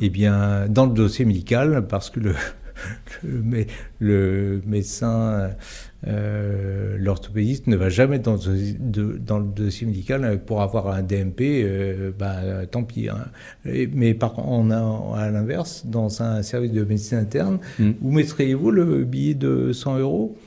Eh 0.00 0.08
bien, 0.08 0.66
dans 0.68 0.86
le 0.86 0.92
dossier 0.92 1.24
médical, 1.24 1.86
parce 1.88 2.10
que 2.10 2.20
le, 2.20 2.34
le, 3.24 3.66
le 3.98 4.62
médecin 4.66 5.50
euh, 6.06 6.96
l'orthopédiste 6.98 7.66
ne 7.66 7.76
va 7.76 7.90
jamais 7.90 8.18
dans, 8.18 8.36
dans, 8.36 9.38
le 9.38 9.44
dossier 9.44 9.86
médical 9.86 10.40
pour 10.46 10.62
avoir 10.62 10.88
un 10.88 11.02
DMP, 11.02 11.40
euh, 11.40 12.10
bah, 12.18 12.66
tant 12.70 12.84
pis. 12.84 13.08
Hein. 13.08 13.26
mais 13.64 14.14
par 14.14 14.32
contre, 14.32 14.48
on 14.48 14.70
a 14.70 15.20
à 15.20 15.30
l'inverse, 15.30 15.84
dans 15.86 16.22
un 16.22 16.42
service 16.42 16.72
de 16.72 16.84
médecine 16.84 17.18
interne, 17.18 17.58
mm. 17.78 17.90
où 18.00 18.12
mettriez-vous 18.12 18.70
le 18.70 19.04
billet 19.04 19.34
de 19.34 19.72
100 19.72 19.98
euros? 19.98 20.38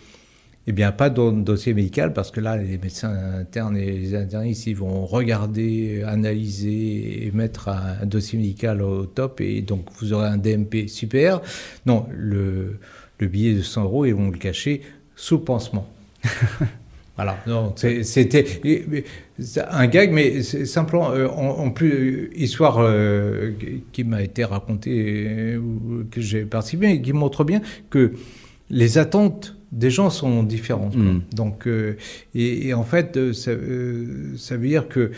Eh 0.66 0.72
bien, 0.72 0.92
pas 0.92 1.10
dans 1.10 1.32
le 1.32 1.42
dossier 1.42 1.74
médical, 1.74 2.14
parce 2.14 2.32
que 2.32 2.40
là, 2.40 2.56
les 2.56 2.78
médecins 2.78 3.14
internes 3.40 3.76
et 3.76 3.92
les 3.92 4.16
internistes, 4.16 4.66
ils 4.68 4.76
vont 4.76 5.06
regarder, 5.06 6.04
analyser 6.08 7.26
et 7.26 7.32
mettre 7.32 7.68
un, 7.68 8.06
dossier 8.06 8.40
médical 8.40 8.82
au 8.82 9.06
top, 9.06 9.42
et 9.42 9.62
donc 9.62 9.88
vous 10.00 10.14
aurez 10.14 10.28
un 10.28 10.38
DMP 10.38 10.88
super. 10.88 11.42
Non, 11.86 12.08
le, 12.12 12.80
le 13.20 13.28
billet 13.28 13.54
de 13.56 13.62
100 13.62 13.84
euros, 13.84 14.06
ils 14.06 14.16
vont 14.16 14.30
le 14.30 14.38
cacher 14.38 14.82
sous 15.16 15.40
pansement. 15.40 15.88
voilà, 17.16 17.44
c'était 18.04 18.46
un 19.70 19.88
gag, 19.88 20.12
mais 20.12 20.44
c'est 20.44 20.66
simplement, 20.66 21.12
euh, 21.12 21.28
en, 21.28 21.72
plus, 21.72 22.32
histoire 22.36 22.78
euh, 22.80 23.52
qui 23.92 24.04
m'a 24.04 24.22
été 24.22 24.46
racontée, 24.46 25.28
euh, 25.28 25.62
que 26.10 26.22
j'ai 26.22 26.46
participé, 26.46 26.92
et 26.92 27.02
qui 27.02 27.14
montre 27.14 27.44
bien 27.44 27.62
que 27.90 28.14
les 28.70 28.98
attentes 28.98 29.56
des 29.74 29.90
gens 29.90 30.10
sont 30.10 30.44
différentes. 30.44 30.96
Mm. 30.96 31.22
Donc, 31.34 31.68
et, 32.36 32.74
en 32.74 32.84
fait, 32.84 33.34
ça, 33.34 33.52
ça, 34.38 34.58
veut 34.58 34.68
dire 34.68 34.88
que 34.88 35.12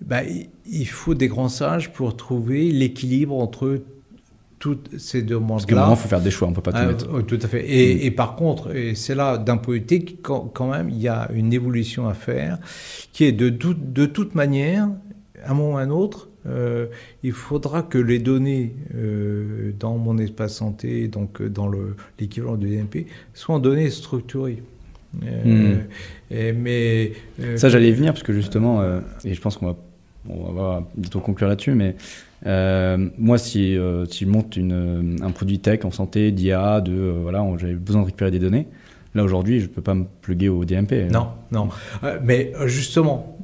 bah, 0.00 0.20
il 0.66 0.86
faut 0.86 1.14
des 1.14 1.28
grands 1.28 1.48
sages 1.48 1.92
pour 1.92 2.16
trouver 2.16 2.70
l'équilibre 2.70 3.34
entre 3.34 3.80
toutes 4.58 4.98
ces 4.98 5.22
demandes-là. 5.22 5.54
Parce 5.54 5.66
qu'à 5.66 5.76
un 5.76 5.80
moment, 5.80 5.94
il 5.94 5.98
faut 5.98 6.08
faire 6.08 6.20
des 6.20 6.30
choix, 6.30 6.48
on 6.48 6.50
ne 6.50 6.56
peut 6.56 6.62
pas 6.62 6.72
tout 6.72 6.78
ah, 6.80 6.86
mettre. 6.86 7.08
Oh, 7.12 7.22
tout 7.22 7.38
à 7.42 7.48
fait. 7.48 7.64
Et, 7.68 7.94
mm. 7.94 7.98
et 8.02 8.10
par 8.10 8.36
contre, 8.36 8.74
et 8.74 8.94
c'est 8.94 9.14
là, 9.14 9.38
d'un 9.38 9.56
politique, 9.56 10.18
quand, 10.22 10.50
quand, 10.52 10.70
même, 10.70 10.88
il 10.88 11.00
y 11.00 11.08
a 11.08 11.30
une 11.34 11.52
évolution 11.52 12.08
à 12.08 12.14
faire, 12.14 12.58
qui 13.12 13.24
est 13.24 13.32
de, 13.32 13.48
tout, 13.48 13.74
de 13.74 14.06
toute 14.06 14.34
manière, 14.34 14.88
à 15.44 15.50
un 15.50 15.54
moment 15.54 15.74
ou 15.74 15.76
à 15.76 15.82
un 15.82 15.90
autre, 15.90 16.28
euh, 16.48 16.86
il 17.22 17.32
faudra 17.32 17.82
que 17.82 17.98
les 17.98 18.18
données 18.18 18.74
euh, 18.94 19.72
dans 19.78 19.96
mon 19.96 20.18
espace 20.18 20.54
santé, 20.54 21.08
donc 21.08 21.40
euh, 21.40 21.48
dans 21.48 21.70
l'équivalent 22.18 22.56
du 22.56 22.68
DMP, 22.68 23.06
soient 23.34 23.56
en 23.56 23.58
données 23.58 23.90
structurées. 23.90 24.62
Mm. 25.14 25.74
Et, 26.30 26.52
mais, 26.52 27.12
Ça, 27.56 27.68
j'allais 27.68 27.92
venir, 27.92 28.12
parce 28.12 28.22
que 28.22 28.32
justement, 28.32 28.82
et 29.24 29.34
je 29.34 29.40
pense 29.40 29.56
qu'on 29.56 29.68
va, 29.68 29.76
on 30.28 30.52
va 30.52 30.88
bientôt 30.96 31.20
conclure 31.20 31.48
là-dessus, 31.48 31.72
mais 31.72 31.96
moi, 33.16 33.38
si, 33.38 33.78
si, 34.10 34.24
je 34.24 34.28
monte 34.28 34.56
une, 34.56 35.16
un 35.22 35.30
produit 35.30 35.58
tech 35.58 35.84
en 35.84 35.90
santé, 35.90 36.32
d'IA, 36.32 36.80
de 36.80 37.14
voilà, 37.22 37.46
j'avais 37.56 37.74
besoin 37.74 38.02
de 38.02 38.06
récupérer 38.06 38.30
des 38.30 38.38
données. 38.38 38.66
Là 39.14 39.24
aujourd'hui, 39.24 39.60
je 39.60 39.64
ne 39.64 39.70
peux 39.70 39.80
pas 39.80 39.94
me 39.94 40.04
plugger 40.20 40.50
au 40.50 40.66
DMP. 40.66 41.10
Non, 41.10 41.28
non. 41.50 41.70
mais 42.22 42.52
justement, 42.66 43.38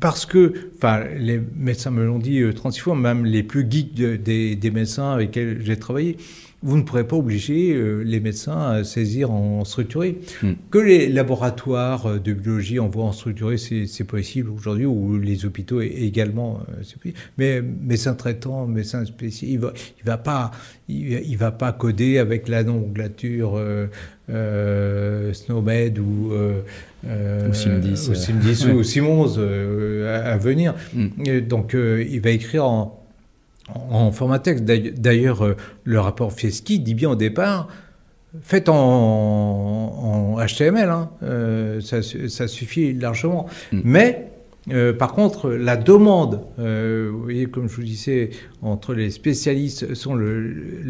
parce 0.00 0.26
que, 0.26 0.52
enfin, 0.76 1.04
les 1.16 1.40
médecins 1.54 1.90
me 1.90 2.04
l'ont 2.04 2.18
dit 2.18 2.42
36 2.54 2.80
fois, 2.80 2.96
même 2.96 3.24
les 3.24 3.42
plus 3.42 3.66
geeks 3.70 3.94
des, 3.94 4.56
des, 4.56 4.70
médecins 4.70 5.12
avec 5.12 5.36
lesquels 5.36 5.60
j'ai 5.62 5.76
travaillé, 5.76 6.16
vous 6.62 6.76
ne 6.76 6.82
pourrez 6.82 7.04
pas 7.04 7.16
obliger 7.16 7.74
euh, 7.74 8.02
les 8.02 8.20
médecins 8.20 8.60
à 8.60 8.84
saisir 8.84 9.32
en 9.32 9.64
structuré. 9.64 10.18
Hmm. 10.42 10.52
Que 10.70 10.78
les 10.78 11.08
laboratoires 11.08 12.06
euh, 12.06 12.18
de 12.18 12.32
biologie 12.32 12.78
envoient 12.78 13.04
en 13.04 13.12
structuré, 13.12 13.56
c'est 13.58 14.04
possible 14.04 14.50
aujourd'hui, 14.50 14.86
ou 14.86 15.18
les 15.18 15.44
hôpitaux 15.44 15.80
également, 15.80 16.60
euh, 16.60 16.82
c'est 16.84 16.98
possible. 16.98 17.18
Mais 17.36 17.60
médecin 17.60 18.14
traitant, 18.14 18.66
médecin 18.66 19.04
spécial, 19.04 19.50
il 19.50 19.58
va, 19.58 19.72
il 19.98 20.06
va 20.06 20.18
pas, 20.18 20.52
il, 20.88 21.36
va 21.36 21.50
pas 21.50 21.72
coder 21.72 22.18
avec 22.18 22.48
la 22.48 22.62
nomenclature 22.62 23.60
euh, 24.30 25.32
Snowmed 25.32 25.98
ou 25.98 26.32
ou 27.04 27.52
Simdis, 27.52 28.08
ou, 28.08 28.14
Simdis, 28.14 28.66
ou 28.66 28.82
Simons 28.82 29.38
à, 30.06 30.36
venir. 30.36 30.74
Hmm. 30.94 31.08
Donc 31.48 31.74
il 31.74 32.20
va 32.20 32.30
écrire 32.30 32.64
en 32.64 33.02
en 33.68 34.12
format 34.12 34.38
texte. 34.38 34.64
D'ailleurs, 34.64 35.44
euh, 35.44 35.56
le 35.84 36.00
rapport 36.00 36.32
Fieschi 36.32 36.80
dit 36.80 36.94
bien 36.94 37.10
au 37.10 37.16
départ, 37.16 37.68
faites 38.42 38.68
en, 38.68 40.36
HTML, 40.38 40.88
hein, 40.88 41.10
euh, 41.22 41.80
ça, 41.80 42.48
suffit 42.48 42.92
largement. 42.92 43.46
Mm. 43.70 43.80
Mais, 43.84 44.31
euh, 44.70 44.92
par 44.92 45.12
contre, 45.12 45.50
la 45.50 45.76
demande, 45.76 46.40
vous 46.56 47.22
voyez, 47.22 47.46
comme 47.46 47.68
je 47.68 47.76
vous 47.76 47.82
disais, 47.82 48.30
entre 48.62 48.94
les 48.94 49.10
spécialistes, 49.10 49.94
sont 49.94 50.14
le, 50.14 50.84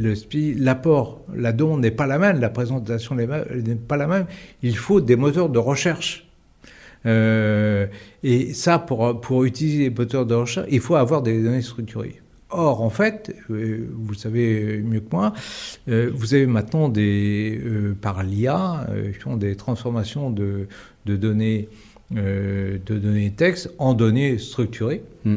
l'apport, 0.58 1.22
la 1.34 1.52
demande 1.52 1.80
n'est 1.80 1.90
pas 1.90 2.06
la 2.06 2.18
même, 2.18 2.40
la 2.40 2.50
présentation 2.50 3.14
n'est 3.14 3.26
pas 3.26 3.96
la 3.96 4.06
même. 4.06 4.26
Il 4.62 4.76
faut 4.76 5.00
des 5.00 5.16
moteurs 5.16 5.48
de 5.48 5.58
recherche. 5.58 6.28
et 7.06 8.52
ça, 8.52 8.78
pour, 8.78 9.44
utiliser 9.44 9.84
les 9.84 9.90
moteurs 9.90 10.26
de 10.26 10.34
recherche, 10.34 10.68
il 10.70 10.80
faut 10.80 10.96
avoir 10.96 11.22
des 11.22 11.42
données 11.42 11.62
structurées. 11.62 12.22
Or, 12.54 12.82
en 12.82 12.90
fait, 12.90 13.34
euh, 13.50 13.88
vous 13.94 14.12
savez 14.12 14.82
mieux 14.82 15.00
que 15.00 15.10
moi, 15.10 15.32
euh, 15.88 16.10
vous 16.12 16.34
avez 16.34 16.46
maintenant 16.46 16.90
des, 16.90 17.58
euh, 17.64 17.96
par 17.98 18.22
l'IA, 18.22 18.86
des 19.38 19.56
transformations 19.56 20.30
de, 20.30 20.68
données 21.06 21.70
de 22.14 22.98
données 22.98 23.30
texte 23.30 23.70
en 23.78 23.94
données 23.94 24.38
structurées. 24.38 25.02
Mm. 25.24 25.36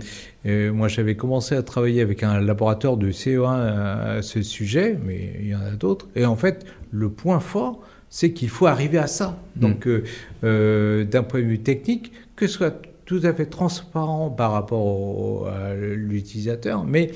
moi, 0.70 0.88
j'avais 0.88 1.16
commencé 1.16 1.56
à 1.56 1.64
travailler 1.64 2.02
avec 2.02 2.24
un 2.24 2.40
laboratoire 2.40 2.98
de 2.98 3.12
CE1 3.12 4.18
à, 4.18 4.22
ce 4.22 4.42
sujet, 4.42 4.98
mais 5.06 5.34
il 5.40 5.48
y 5.48 5.56
en 5.56 5.62
a 5.62 5.72
d'autres. 5.72 6.08
Et 6.16 6.26
en 6.26 6.36
fait, 6.36 6.66
le 6.92 7.10
point 7.10 7.40
fort, 7.40 7.82
c'est 8.10 8.32
qu'il 8.32 8.50
faut 8.50 8.68
arriver 8.68 8.98
à 8.98 9.08
ça. 9.08 9.38
Mm. 9.56 9.60
Donc, 9.62 9.88
d'un 9.88 11.24
point 11.24 11.42
de 11.42 11.46
vue 11.46 11.60
technique, 11.60 12.12
que 12.36 12.48
ce 12.48 12.54
soit 12.54 12.82
tout 13.06 13.22
à 13.24 13.34
fait 13.34 13.46
transparent 13.46 14.30
par 14.30 14.52
rapport 14.52 15.48
à 15.48 15.74
l'utilisateur, 15.76 16.84
mais 16.84 17.12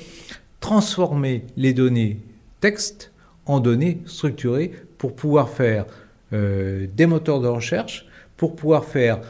transformer 0.60 1.44
les 1.56 1.72
données 1.72 2.20
texte 2.60 3.12
en 3.46 3.60
données 3.60 4.02
structurées 4.06 4.72
pour 4.98 5.16
pouvoir 5.16 5.48
faire 5.48 5.86
euh, 6.32 6.86
des 6.94 7.06
moteurs 7.06 7.40
de 7.40 7.48
recherche, 7.48 8.06
pour 8.36 8.54
pouvoir 8.54 8.84
faire 8.84 9.20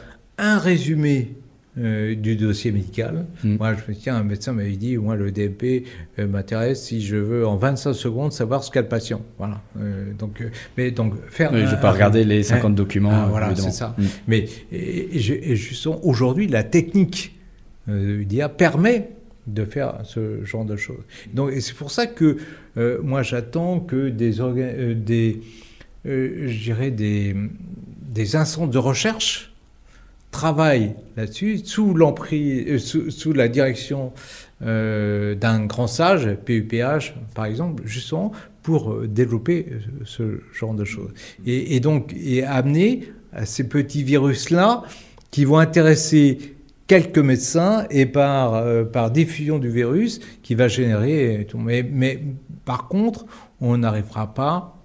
un 0.41 0.57
résumé 0.57 1.29
euh, 1.77 2.15
du 2.15 2.35
dossier 2.35 2.73
médical. 2.73 3.25
Mm. 3.45 3.55
Moi, 3.55 3.75
je 3.75 3.89
me 3.89 3.97
tiens, 3.97 4.17
un 4.17 4.23
médecin 4.23 4.51
m'avait 4.51 4.75
dit, 4.75 4.97
moi, 4.97 5.15
le 5.15 5.31
DMP 5.31 5.85
euh, 6.19 6.27
m'intéresse 6.27 6.83
si 6.83 7.01
je 7.01 7.15
veux 7.15 7.47
en 7.47 7.55
25 7.55 7.93
secondes 7.93 8.33
savoir 8.33 8.61
ce 8.61 8.71
qu'a 8.71 8.81
le 8.81 8.89
patient. 8.89 9.21
Voilà. 9.37 9.61
Euh, 9.79 10.11
donc, 10.11 10.43
mais 10.75 10.91
donc 10.91 11.13
faire. 11.29 11.55
je 11.55 11.63
ne 11.63 11.67
vais 11.67 11.79
pas 11.79 11.91
regarder 11.93 12.25
les 12.25 12.43
50 12.43 12.75
documents. 12.75 13.11
Ah, 13.13 13.27
voilà, 13.29 13.55
c'est 13.55 13.71
ça. 13.71 13.95
Mm. 13.97 14.03
Mais 14.27 14.45
et, 14.73 15.17
justement, 15.55 16.03
aujourd'hui, 16.03 16.47
la 16.47 16.65
technique 16.65 17.39
d'IA 17.87 18.49
permet 18.49 19.11
de 19.47 19.63
faire 19.63 19.99
ce 20.03 20.43
genre 20.43 20.65
de 20.65 20.75
choses. 20.75 21.03
Donc, 21.33 21.51
c'est 21.59 21.75
pour 21.75 21.91
ça 21.91 22.05
que 22.05 22.37
moi, 23.01 23.23
j'attends 23.23 23.79
que 23.79 24.09
des, 24.09 24.35
des 24.95 25.41
je 26.03 26.63
dirais 26.63 26.91
des, 26.91 27.35
des 28.09 28.35
instances 28.35 28.69
de 28.69 28.77
recherche 28.77 29.50
travaille 30.31 30.95
là-dessus 31.17 31.59
sous 31.63 31.93
l'emprise, 31.93 32.65
euh, 32.67 33.09
sous, 33.09 33.33
la 33.33 33.47
direction 33.47 34.13
euh, 34.63 35.35
d'un 35.35 35.65
grand 35.65 35.87
sage, 35.87 36.35
PUPH 36.45 37.13
par 37.35 37.45
exemple, 37.45 37.83
justement 37.85 38.31
pour 38.63 38.91
euh, 38.91 39.07
développer 39.07 39.67
ce 40.05 40.39
genre 40.53 40.73
de 40.73 40.85
choses. 40.85 41.11
Et, 41.45 41.79
donc, 41.79 42.15
et 42.17 42.43
amener 42.43 43.11
ces 43.43 43.67
petits 43.67 44.03
virus-là 44.03 44.83
qui 45.31 45.45
vont 45.45 45.57
intéresser 45.57 46.55
quelques 46.87 47.19
médecins 47.19 47.85
et 47.89 48.05
par, 48.05 48.63
par 48.91 49.11
diffusion 49.11 49.59
du 49.59 49.69
virus 49.69 50.19
qui 50.43 50.55
va 50.55 50.67
générer 50.67 51.47
tout. 51.49 51.57
Mais, 51.57 51.83
mais 51.89 52.21
par 52.65 52.89
contre, 52.89 53.25
on 53.61 53.77
n'arrivera 53.77 54.33
pas 54.33 54.77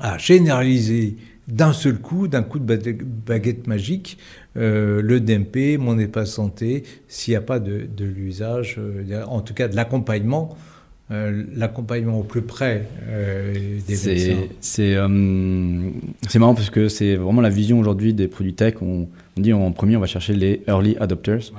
à 0.00 0.18
généraliser 0.18 1.16
d'un 1.48 1.72
seul 1.72 1.98
coup, 1.98 2.28
d'un 2.28 2.42
coup 2.42 2.58
de 2.58 2.96
baguette 3.26 3.66
magique, 3.66 4.18
euh, 4.56 5.00
le 5.02 5.20
DMP, 5.20 5.78
mon 5.78 5.98
état 5.98 6.26
santé, 6.26 6.84
s'il 7.08 7.32
n'y 7.32 7.36
a 7.36 7.40
pas 7.40 7.60
de, 7.60 7.88
l'usage, 8.00 8.76
euh, 8.78 9.24
en 9.26 9.40
tout 9.40 9.54
cas 9.54 9.68
de 9.68 9.76
l'accompagnement, 9.76 10.56
euh, 11.12 11.44
l'accompagnement 11.54 12.18
au 12.18 12.24
plus 12.24 12.42
près 12.42 12.88
des 13.86 13.96
médecins. 14.06 14.36
C'est 14.60 16.38
marrant 16.38 16.54
parce 16.54 16.70
que 16.70 16.88
c'est 16.88 17.14
vraiment 17.14 17.42
la 17.42 17.50
vision 17.50 17.78
aujourd'hui 17.78 18.12
des 18.12 18.26
produits 18.26 18.54
tech. 18.54 18.74
On, 18.82 19.08
dit 19.36 19.52
en 19.52 19.70
premier, 19.70 19.96
on 19.96 20.00
va 20.00 20.06
chercher 20.06 20.34
les 20.34 20.62
early 20.66 20.96
adopters. 20.98 21.52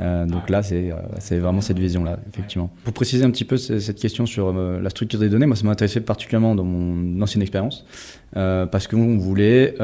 Euh, 0.00 0.26
donc 0.26 0.48
là, 0.48 0.62
euh, 0.72 0.92
c'est 1.18 1.38
vraiment 1.38 1.60
cette 1.60 1.78
vision-là, 1.78 2.18
effectivement. 2.28 2.70
Pour 2.84 2.92
préciser 2.92 3.24
un 3.24 3.30
petit 3.30 3.44
peu 3.44 3.56
cette 3.56 3.98
question 3.98 4.26
sur 4.26 4.48
euh, 4.48 4.80
la 4.80 4.90
structure 4.90 5.20
des 5.20 5.28
données, 5.28 5.46
moi, 5.46 5.56
ça 5.56 5.64
m'intéressait 5.64 6.00
particulièrement 6.00 6.54
dans 6.54 6.64
mon 6.64 7.20
ancienne 7.20 7.42
expérience, 7.42 7.84
parce 8.32 8.86
qu'on 8.86 9.18
voulait 9.18 9.74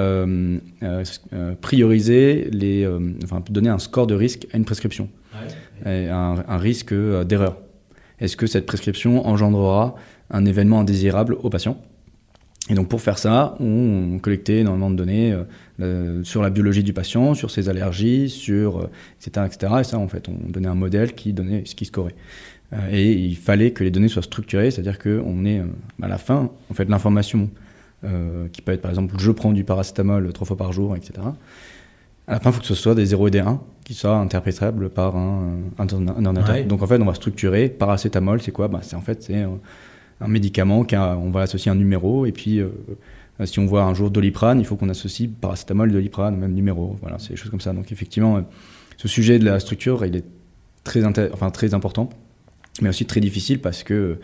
prioriser 1.61 2.48
les, 2.50 2.88
enfin, 3.24 3.42
donner 3.50 3.68
un 3.68 3.78
score 3.78 4.06
de 4.06 4.14
risque 4.14 4.46
à 4.52 4.56
une 4.56 4.64
prescription, 4.64 5.09
et 5.86 6.09
un, 6.09 6.56
risque 6.56 6.94
d'erreur. 7.24 7.56
Est-ce 8.20 8.36
que 8.36 8.46
cette 8.46 8.66
prescription 8.66 9.26
engendrera 9.26 9.94
un 10.30 10.44
événement 10.44 10.80
indésirable 10.80 11.36
au 11.42 11.50
patient? 11.50 11.80
Et 12.69 12.75
donc 12.75 12.89
pour 12.89 13.01
faire 13.01 13.19
ça, 13.19 13.55
on 13.61 14.19
collectait 14.21 14.59
énormément 14.59 14.91
de 14.91 14.97
données 14.97 15.35
euh, 15.81 16.25
sur 16.25 16.43
la 16.43 16.51
biologie 16.51 16.83
du 16.83 16.93
patient, 16.93 17.35
sur 17.35 17.53
ses 17.53 17.69
allergies, 17.69 18.29
sur 18.29 18.89
etc., 19.21 19.31
euh, 19.37 19.47
etc. 19.47 19.73
Et 19.81 19.85
ça, 19.85 19.97
en 19.97 20.09
fait, 20.09 20.29
on 20.29 20.51
donnait 20.51 20.69
un 20.69 20.75
modèle 20.75 21.14
qui 21.14 21.33
donnait 21.33 21.62
ce 21.66 21.77
qui 21.77 21.85
scorait. 21.85 22.16
Euh, 22.73 22.77
et 22.91 23.12
il 23.12 23.37
fallait 23.37 23.71
que 23.71 23.85
les 23.85 23.93
données 23.93 24.09
soient 24.09 24.23
structurées, 24.23 24.73
c'est-à-dire 24.73 24.99
qu'on 24.99 25.45
ait 25.45 25.62
à 26.03 26.09
la 26.09 26.19
fin, 26.19 26.51
en 26.69 26.75
fait, 26.75 26.89
l'information 26.89 27.49
qui 28.53 28.62
peut 28.62 28.71
être 28.71 28.81
par 28.81 28.93
exemple, 28.93 29.16
je 29.19 29.33
prends 29.33 29.51
du 29.51 29.64
paracétamol 29.64 30.33
trois 30.33 30.47
fois 30.47 30.57
par 30.57 30.73
jour, 30.73 30.95
etc. 30.95 31.14
À 32.29 32.35
la 32.35 32.39
fin, 32.39 32.51
il 32.51 32.53
faut 32.53 32.61
que 32.61 32.66
ce 32.66 32.77
soit 32.77 32.95
des 32.95 33.07
0 33.07 33.27
et 33.27 33.31
des 33.33 33.41
1 33.41 33.61
qui 33.85 33.95
soient 33.95 34.19
interprétables 34.19 34.89
par 34.89 35.16
un, 35.16 35.59
ordinateur. 35.81 36.64
Donc 36.66 36.81
en 36.83 36.87
fait, 36.87 37.03
on 37.03 37.05
va 37.05 37.14
structurer 37.14 37.69
paracétamol, 37.69 38.41
c'est 38.41 38.53
quoi? 38.53 38.69
Bah, 38.69 38.79
C'est 38.83 38.95
en 38.95 39.01
fait 39.01 39.21
c'est 39.21 39.45
un 40.21 40.29
médicament 40.29 40.85
qui 40.85 40.97
on 40.97 41.31
va 41.31 41.43
associer 41.43 41.71
un 41.71 41.77
numéro 41.77 42.27
et 42.27 42.33
puis 42.33 42.61
euh, 43.41 43.47
si 43.47 43.59
on 43.59 43.66
voit 43.66 43.83
un 43.85 43.95
jour 43.95 44.11
doliprane, 44.11 44.59
il 44.59 44.66
faut 44.66 44.77
qu'on 44.77 44.89
associe 44.89 45.29
paracétamol, 45.41 45.93
doliprane, 45.93 46.37
même 46.37 46.53
numéro. 46.53 46.97
Voilà, 47.01 47.19
c'est 47.19 47.31
des 47.31 47.37
choses 47.37 47.51
comme 47.51 47.61
ça. 47.61 47.73
Donc 47.73 47.93
effectivement, 47.93 48.39
euh, 48.39 48.41
ce 48.97 49.09
sujet 49.09 49.39
de 49.39 49.45
la 49.45 49.61
structure, 49.61 50.05
il 50.05 50.16
est 50.16 50.25
très, 50.85 51.05
enfin, 51.05 51.51
très 51.51 51.75
important, 51.75 52.11
mais 52.81 52.89
aussi 52.89 53.07
très 53.07 53.21
difficile 53.21 53.61
parce 53.61 53.83
que 53.83 53.95
euh, 53.95 54.16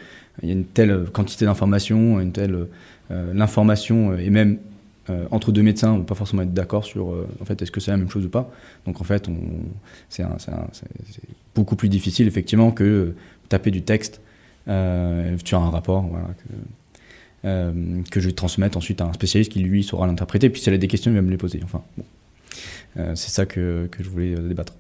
y 0.43 0.51
a 0.51 0.53
une 0.53 0.65
telle 0.65 1.05
quantité 1.13 1.45
d'informations, 1.45 2.21
une 2.21 2.33
telle 2.33 2.67
l'information 3.11 4.17
et 4.17 4.31
même 4.31 4.59
entre 5.31 5.53
deux 5.53 5.63
médecins, 5.63 5.91
on 5.91 5.97
ne 5.97 5.99
va 5.99 6.07
pas 6.07 6.15
forcément 6.15 6.41
être 6.41 6.55
d'accord 6.55 6.87
sur 6.87 7.09
en 7.41 7.45
fait 7.45 7.61
est-ce 7.61 7.71
que 7.71 7.79
c'est 7.79 7.91
la 7.91 7.99
même 7.99 8.09
chose 8.09 8.25
ou 8.25 8.31
pas. 8.31 8.51
Donc 8.87 9.03
en 9.03 9.05
fait, 9.05 9.29
c'est 10.09 10.25
beaucoup 11.55 11.77
plus 11.77 11.91
difficile 11.91 12.27
effectivement 12.27 12.71
que 12.71 13.13
taper 13.51 13.71
du 13.71 13.83
texte 13.83 14.23
tu 14.67 15.55
as 15.55 15.59
un 15.59 15.71
rapport. 15.71 16.11
Euh, 17.45 18.01
que 18.11 18.21
je 18.21 18.29
vais 18.29 18.33
transmettre 18.33 18.79
ensuite 18.79 19.03
à 19.03 19.05
un 19.05 19.12
spécialiste 19.12 19.53
qui 19.53 19.59
lui 19.59 19.85
saura 19.85 20.07
l'interpréter. 20.07 20.49
Puis 20.49 20.62
s'il 20.62 20.73
a 20.73 20.79
des 20.79 20.89
questions, 20.89 21.11
il 21.11 21.15
va 21.15 21.21
me 21.23 21.31
les 21.31 21.37
poser. 21.37 21.61
Enfin. 21.62 21.83
Euh, 22.97 23.15
c'est 23.17 23.31
ça 23.31 23.45
que, 23.45 23.87
que, 23.91 24.03
je 24.03 24.09
voulais 24.09 24.35
euh, 24.35 24.49
débattre. 24.49 24.73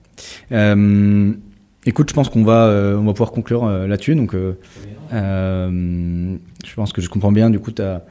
écoute, 1.84 2.08
je 2.08 2.14
pense 2.14 2.30
qu'on 2.30 2.42
va, 2.42 2.96
on 2.98 3.04
va 3.04 3.12
pouvoir 3.12 3.32
conclure 3.32 3.66
là-dessus. 3.68 4.14
Donc, 4.14 4.34
je 5.12 6.74
pense 6.74 6.92
que 6.94 7.02
je 7.02 7.08
comprends 7.10 7.32
bien, 7.32 7.50
du 7.50 7.58
coup, 7.58 7.70
tu 7.70 7.82
as 7.82 8.02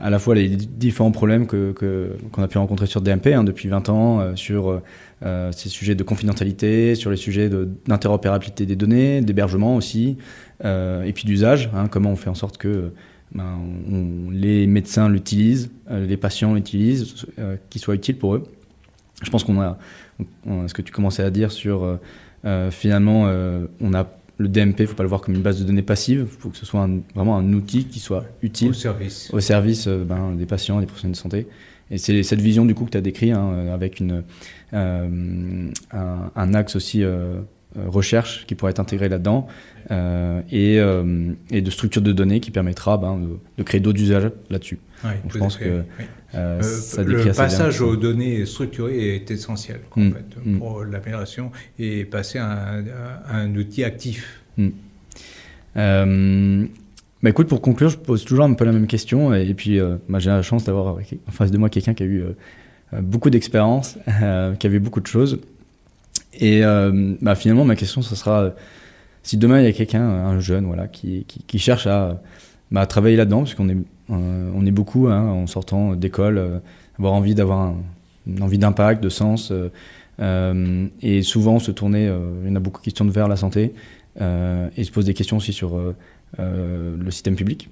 à 0.00 0.10
la 0.10 0.18
fois 0.18 0.34
les 0.34 0.48
différents 0.48 1.10
problèmes 1.10 1.46
qu'on 1.46 1.72
que, 1.72 2.16
a 2.38 2.48
pu 2.48 2.58
rencontrer 2.58 2.86
sur 2.86 3.00
DMP 3.00 3.28
hein, 3.28 3.44
depuis 3.44 3.68
20 3.68 3.88
ans, 3.90 4.36
sur 4.36 4.80
ces 5.22 5.68
sujets 5.68 5.94
de 5.94 6.02
confidentialité, 6.02 6.94
sur 6.94 7.10
les 7.10 7.16
sujets 7.16 7.50
d'interopérabilité 7.86 8.64
des 8.64 8.76
données, 8.76 9.20
d'hébergement 9.20 9.76
aussi, 9.76 10.16
et 10.64 11.12
puis 11.14 11.24
d'usage, 11.24 11.70
hein, 11.74 11.88
comment 11.88 12.10
on 12.10 12.16
fait 12.16 12.30
en 12.30 12.34
sorte 12.34 12.56
que 12.56 12.92
ben, 13.32 13.58
les 14.32 14.66
médecins 14.66 15.08
l'utilisent, 15.08 15.70
euh, 15.90 16.06
les 16.06 16.16
patients 16.16 16.54
l'utilisent, 16.54 17.26
euh, 17.38 17.56
qu'il 17.70 17.80
soit 17.80 17.94
utile 17.94 18.16
pour 18.16 18.34
eux. 18.34 18.44
Je 19.22 19.30
pense 19.30 19.44
qu'on 19.44 19.60
a, 19.60 19.78
ce 20.44 20.74
que 20.74 20.82
tu 20.82 20.92
commençais 20.92 21.22
à 21.22 21.30
dire 21.30 21.50
sur, 21.50 21.98
euh, 22.44 22.70
finalement, 22.70 23.30
on 23.80 23.94
a 23.94 24.06
le 24.38 24.48
DMP, 24.48 24.80
il 24.80 24.86
faut 24.86 24.94
pas 24.94 25.02
le 25.02 25.08
voir 25.08 25.20
comme 25.20 25.34
une 25.34 25.42
base 25.42 25.58
de 25.60 25.64
données 25.64 25.82
passive, 25.82 26.26
il 26.30 26.40
faut 26.40 26.50
que 26.50 26.56
ce 26.56 26.66
soit 26.66 26.88
vraiment 27.14 27.36
un 27.36 27.52
outil 27.52 27.84
qui 27.84 28.00
soit 28.00 28.24
utile 28.42 28.70
au 28.70 28.74
service, 28.74 29.30
au 29.32 29.40
service 29.40 29.88
ben, 29.88 30.34
des 30.34 30.46
patients, 30.46 30.80
des 30.80 30.86
professionnels 30.86 31.14
de 31.14 31.20
santé. 31.20 31.46
Et 31.90 31.98
c'est 31.98 32.22
cette 32.22 32.40
vision 32.40 32.64
du 32.66 32.74
coup 32.74 32.84
que 32.84 32.90
tu 32.90 32.98
as 32.98 33.02
décrit 33.02 33.30
hein, 33.30 33.68
avec 33.72 34.00
une, 34.00 34.24
un, 34.72 35.70
un, 35.92 36.54
axe 36.54 36.74
aussi 36.76 37.04
recherche 37.86 38.46
qui 38.46 38.54
pourrait 38.54 38.70
être 38.70 38.80
intégré 38.80 39.08
là-dedans 39.08 39.46
et, 39.90 40.76
et, 40.76 41.60
de 41.60 41.70
structure 41.70 42.02
de 42.02 42.12
données 42.12 42.40
qui 42.40 42.50
permettra 42.50 42.96
ben, 42.98 43.16
de, 43.18 43.38
de, 43.58 43.62
créer 43.62 43.80
d'autres 43.80 44.00
usages 44.00 44.30
là-dessus. 44.50 44.78
je 45.28 45.38
pense 45.38 45.56
que 45.56 45.82
euh, 46.34 46.60
euh, 46.98 47.04
le 47.04 47.32
passage 47.32 47.80
aux 47.80 47.96
données 47.96 48.44
structurées 48.46 49.14
est 49.14 49.30
essentiel 49.30 49.80
en 49.92 50.00
mm. 50.00 50.12
fait, 50.12 50.36
mm. 50.44 50.58
pour 50.58 50.84
l'amélioration 50.84 51.52
et 51.78 52.04
passer 52.04 52.38
à 52.38 52.82
un, 53.28 53.54
outil 53.54 53.84
actif. 53.84 54.42
Mm. 54.56 54.68
Euh, 55.76 56.66
bah 57.22 57.30
écoute, 57.30 57.48
pour 57.48 57.62
conclure, 57.62 57.88
je 57.88 57.96
pose 57.96 58.24
toujours 58.24 58.44
un 58.44 58.54
peu 58.54 58.64
la 58.64 58.72
même 58.72 58.86
question. 58.86 59.34
Et 59.34 59.54
puis, 59.54 59.80
bah, 60.08 60.18
j'ai 60.18 60.30
la 60.30 60.42
chance 60.42 60.64
d'avoir 60.64 60.96
en 60.96 61.30
face 61.30 61.50
de 61.50 61.58
moi 61.58 61.70
quelqu'un 61.70 61.94
qui 61.94 62.02
a 62.02 62.06
eu 62.06 62.22
beaucoup 63.00 63.30
d'expérience, 63.30 63.98
qui 64.58 64.66
a 64.66 64.70
vu 64.70 64.80
beaucoup 64.80 65.00
de 65.00 65.06
choses. 65.06 65.40
Et 66.38 66.62
bah, 67.20 67.34
finalement, 67.34 67.64
ma 67.64 67.76
question, 67.76 68.02
ce 68.02 68.14
sera 68.14 68.52
si 69.22 69.36
demain 69.36 69.60
il 69.60 69.64
y 69.64 69.68
a 69.68 69.72
quelqu'un, 69.72 70.02
un 70.02 70.38
jeune, 70.40 70.66
voilà, 70.66 70.86
qui, 70.86 71.24
qui, 71.24 71.58
cherche 71.58 71.86
à, 71.86 72.20
bah, 72.70 72.86
travailler 72.86 73.16
là-dedans, 73.16 73.38
parce 73.38 73.54
qu'on 73.54 73.68
est 73.68 73.76
euh, 74.10 74.50
on 74.54 74.64
est 74.66 74.70
beaucoup 74.70 75.08
hein, 75.08 75.22
en 75.22 75.46
sortant 75.46 75.94
d'école, 75.94 76.38
euh, 76.38 76.58
avoir 76.98 77.12
envie 77.12 77.34
d'avoir 77.34 77.74
une 78.26 78.42
envie 78.42 78.58
d'impact, 78.58 79.02
de 79.02 79.08
sens. 79.08 79.52
Euh, 80.20 80.88
et 81.02 81.22
souvent 81.22 81.58
se 81.58 81.70
tourner, 81.70 82.04
il 82.44 82.48
y 82.48 82.52
en 82.52 82.56
a 82.56 82.60
beaucoup 82.60 82.80
qui 82.80 82.90
se 82.90 82.94
tournent 82.94 83.10
vers 83.10 83.28
la 83.28 83.36
santé 83.36 83.74
et 84.18 84.84
se 84.84 84.90
posent 84.90 85.04
des 85.04 85.14
questions 85.14 85.36
aussi 85.36 85.52
sur 85.52 85.78
le 86.38 87.10
système 87.10 87.36
public. 87.36 87.68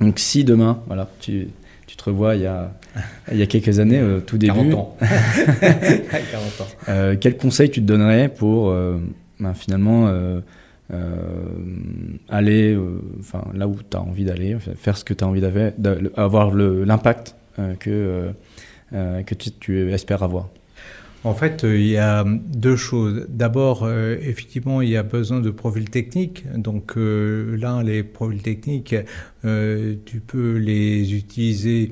Donc 0.00 0.20
si 0.20 0.44
demain, 0.44 0.80
voilà, 0.86 1.10
tu, 1.20 1.48
tu 1.88 1.96
te 1.96 2.04
revois 2.04 2.36
il 2.36 2.42
y 2.42 2.46
a, 2.46 2.70
il 3.32 3.38
y 3.38 3.42
a 3.42 3.46
quelques 3.46 3.80
années, 3.80 4.00
tout 4.26 4.38
début. 4.38 4.54
40 4.70 4.74
ans. 4.74 4.96
40 5.00 6.60
ans. 6.60 7.16
quel 7.20 7.36
conseil 7.36 7.70
tu 7.70 7.80
te 7.80 7.86
donnerais 7.86 8.28
pour 8.28 8.72
ben, 9.40 9.54
finalement 9.54 10.06
euh, 10.90 11.52
aller 12.30 12.72
euh, 12.72 13.02
enfin 13.20 13.44
là 13.52 13.68
où 13.68 13.76
tu 13.76 13.94
as 13.94 14.00
envie 14.00 14.24
d'aller, 14.24 14.56
faire 14.58 14.96
ce 14.96 15.04
que 15.04 15.12
tu 15.12 15.22
as 15.22 15.26
envie 15.26 15.42
d'avoir, 15.42 16.50
l'impact 16.50 17.36
euh, 17.58 17.74
que, 17.74 18.32
que 18.90 19.34
tu, 19.34 19.50
tu 19.60 19.92
espères 19.92 20.22
avoir? 20.22 20.48
En 21.24 21.34
fait, 21.34 21.64
il 21.64 21.88
y 21.88 21.96
a 21.96 22.24
deux 22.24 22.76
choses. 22.76 23.26
D'abord, 23.28 23.90
effectivement, 23.90 24.80
il 24.82 24.90
y 24.90 24.96
a 24.96 25.02
besoin 25.02 25.40
de 25.40 25.50
profils 25.50 25.90
techniques. 25.90 26.44
Donc 26.54 26.94
là, 26.96 27.82
les 27.82 28.04
profils 28.04 28.40
techniques, 28.40 28.94
tu 29.42 30.20
peux 30.26 30.56
les 30.58 31.14
utiliser 31.14 31.90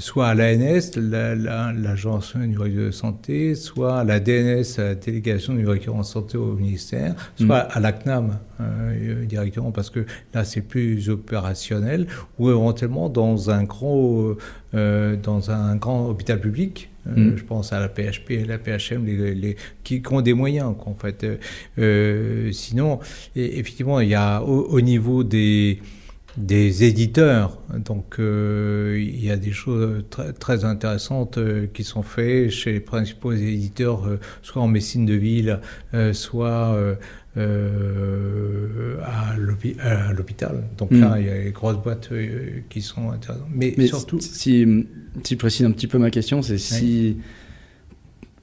soit 0.00 0.28
à 0.28 0.34
l'ANS, 0.34 0.96
l'Agence 0.96 2.34
numérique 2.34 2.76
de 2.76 2.90
santé, 2.90 3.54
soit 3.54 4.00
à 4.00 4.04
la 4.04 4.18
DNS, 4.18 4.64
la 4.78 4.94
délégation 4.94 5.52
numérique 5.52 5.86
de 5.86 6.02
santé 6.02 6.38
au 6.38 6.54
ministère, 6.54 7.14
soit 7.36 7.64
mm. 7.64 7.68
à 7.70 7.80
la 7.80 7.92
CNAM 7.92 8.38
euh, 8.60 9.24
directement, 9.26 9.70
parce 9.70 9.90
que 9.90 10.06
là 10.34 10.44
c'est 10.44 10.62
plus 10.62 11.10
opérationnel, 11.10 12.06
ou 12.38 12.50
éventuellement 12.50 13.08
dans 13.08 13.50
un 13.50 13.64
grand, 13.64 14.34
euh, 14.74 15.16
dans 15.16 15.50
un 15.50 15.76
grand 15.76 16.08
hôpital 16.08 16.40
public. 16.40 16.89
Euh, 17.06 17.32
mm. 17.32 17.36
Je 17.36 17.44
pense 17.44 17.72
à 17.72 17.80
la 17.80 17.88
PHP 17.88 18.30
et 18.30 18.44
la 18.44 18.58
PHM, 18.58 19.04
les, 19.06 19.56
qui, 19.84 20.02
ont 20.10 20.20
des 20.20 20.34
moyens, 20.34 20.74
en 20.78 20.94
fait. 20.94 21.26
sinon, 22.52 23.00
effectivement, 23.34 24.00
il 24.00 24.08
y 24.08 24.14
a 24.14 24.42
au 24.42 24.80
niveau 24.80 25.24
des 25.24 25.80
des 26.36 26.84
éditeurs. 26.84 27.58
Donc 27.76 28.16
euh, 28.18 28.98
il 29.00 29.24
y 29.24 29.30
a 29.30 29.36
des 29.36 29.52
choses 29.52 30.04
très, 30.10 30.32
très 30.32 30.64
intéressantes 30.64 31.38
euh, 31.38 31.66
qui 31.72 31.84
sont 31.84 32.02
faites 32.02 32.50
chez 32.50 32.72
les 32.72 32.80
principaux 32.80 33.32
éditeurs, 33.32 34.06
euh, 34.06 34.18
soit 34.42 34.62
en 34.62 34.68
médecine 34.68 35.06
de 35.06 35.14
ville, 35.14 35.60
soit 36.12 36.76
à 37.36 39.36
l'hôpital. 39.36 40.64
Donc 40.78 40.90
là, 40.92 41.16
hmm. 41.16 41.20
il 41.20 41.26
y 41.26 41.30
a 41.30 41.44
les 41.44 41.52
grosses 41.52 41.78
boîtes 41.78 42.10
qui 42.68 42.82
sont 42.82 43.10
intéressantes. 43.10 43.48
Mais, 43.52 43.74
surtout... 43.86 44.20
Si, 44.20 44.86
si 45.24 45.34
je 45.34 45.38
précise 45.38 45.66
un 45.66 45.72
petit 45.72 45.86
peu 45.86 45.98
ma 45.98 46.10
question, 46.10 46.42
c'est 46.42 46.58
si, 46.58 47.18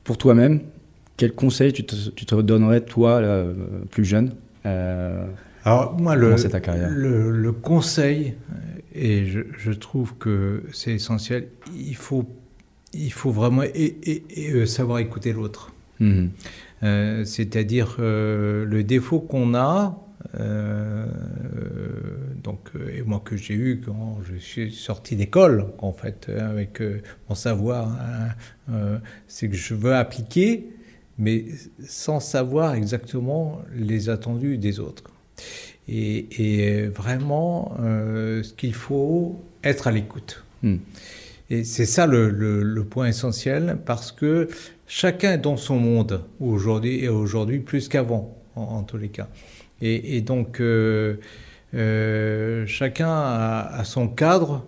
pour 0.04 0.18
toi-même, 0.18 0.62
quel 1.16 1.34
conseil 1.34 1.74
tu 1.74 1.86
te, 1.86 1.96
tu 2.10 2.26
te 2.26 2.36
donnerais, 2.36 2.82
toi, 2.82 3.22
plus 3.90 4.06
jeune 4.06 4.34
alors 5.68 6.00
moi, 6.00 6.16
le, 6.16 6.34
le, 7.30 7.52
conseil, 7.52 8.36
et 8.96 9.26
je, 9.26 9.72
trouve 9.74 10.14
que 10.18 10.64
c'est 10.72 10.94
essentiel, 10.94 11.50
il 11.76 11.98
faut, 11.98 12.26
il 12.94 13.12
faut 13.12 13.32
vraiment 13.32 13.64
et, 13.64 14.24
euh, 14.54 14.66
savoir 14.66 15.00
écouter 15.00 15.34
l'autre. 15.34 15.74
Mhm. 16.00 16.30
Euh, 16.84 17.26
c'est-à-dire 17.26 17.98
euh, 18.00 18.64
le 18.64 18.82
défaut 18.86 19.20
qu'on 19.20 19.56
a, 19.56 20.02
donc, 22.44 22.70
et 22.96 23.02
moi 23.02 23.22
que 23.26 23.36
j'ai 23.36 23.56
eu 23.56 23.82
quand 23.86 24.20
je 24.24 24.38
suis 24.38 24.72
sorti 24.72 25.18
d'école, 25.18 25.66
en 25.80 25.92
fait, 25.92 26.30
avec 26.30 26.82
mon 27.28 27.36
savoir, 27.36 27.90
hein, 28.70 29.02
c'est 29.28 29.50
que 29.50 29.56
je 29.58 29.74
veux 29.74 29.96
appliquer, 29.96 30.70
mais 31.18 31.44
sans 31.86 32.22
savoir 32.22 32.76
exactement 32.76 33.62
les 33.76 34.08
attendus 34.08 34.58
des 34.58 34.80
autres. 34.80 35.12
Et, 35.90 36.88
vraiment, 36.88 37.76
euh, 37.80 38.44
ce 38.44 38.54
qu'il 38.54 38.74
faut, 38.74 39.40
être 39.64 39.88
à 39.88 39.92
l'écoute. 39.92 40.44
Hmm. 40.64 40.78
Et 41.50 41.64
c'est 41.64 41.86
ça 41.86 42.06
le, 42.06 42.84
point 42.90 43.08
essentiel, 43.08 43.78
parce 43.86 44.12
que 44.12 44.50
chacun 44.86 45.34
est 45.34 45.38
dans 45.38 45.58
son 45.58 45.80
monde 45.80 46.24
aujourd'hui, 46.42 47.04
et 47.04 47.10
aujourd'hui 47.10 47.60
plus 47.60 47.88
qu'avant, 47.88 48.38
en, 48.56 48.84
tous 48.84 48.98
les 48.98 49.10
cas. 49.10 49.30
Et, 49.82 50.22
donc, 50.22 50.60
euh, 50.60 51.18
euh, 51.74 52.66
chacun 52.66 53.10
a, 53.10 53.82
son 53.86 54.10
cadre, 54.10 54.66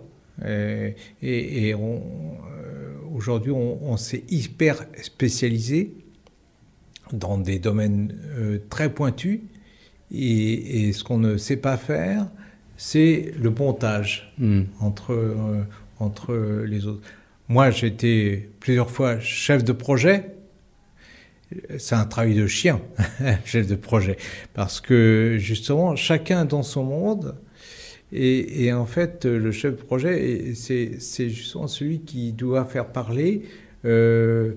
et, 1.22 1.74
aujourd'hui, 3.12 3.52
on, 3.52 3.92
on 3.92 3.96
s'est 3.98 4.24
hyper 4.30 4.86
spécialisé 5.02 5.92
dans 7.12 7.36
des 7.36 7.58
domaines 7.58 8.14
très 8.70 8.88
pointus, 8.88 9.40
et, 10.12 10.92
ce 10.92 11.04
qu'on 11.04 11.18
ne 11.18 11.36
sait 11.36 11.56
pas 11.56 11.76
faire, 11.76 12.26
c'est 12.76 13.32
le 13.40 13.50
montage 13.50 14.32
hmm. 14.38 14.62
entre, 14.80 15.12
euh, 15.12 15.62
entre 15.98 16.34
les 16.66 16.86
autres. 16.86 17.02
Moi, 17.48 17.70
j'ai 17.70 17.88
été 17.88 18.48
plusieurs 18.60 18.90
fois 18.90 19.18
chef 19.20 19.64
de 19.64 19.72
projet. 19.72 20.36
C'est 21.78 21.96
un 21.96 22.04
travail 22.04 22.34
de 22.34 22.46
chien, 22.46 22.80
chef 23.44 23.66
de 23.66 23.74
projet. 23.74 24.16
Parce 24.54 24.80
que 24.80 25.36
justement, 25.38 25.96
chacun 25.96 26.44
dans 26.44 26.62
son 26.62 26.84
monde. 26.84 27.36
Et, 28.12 28.72
en 28.72 28.86
fait, 28.86 29.24
le 29.24 29.52
chef 29.52 29.76
de 29.76 29.82
projet, 29.82 30.52
c'est 30.54 31.28
justement 31.28 31.68
celui 31.68 32.00
qui 32.00 32.32
doit 32.32 32.64
faire 32.64 32.86
parler. 32.86 33.42
Euh, 33.84 34.54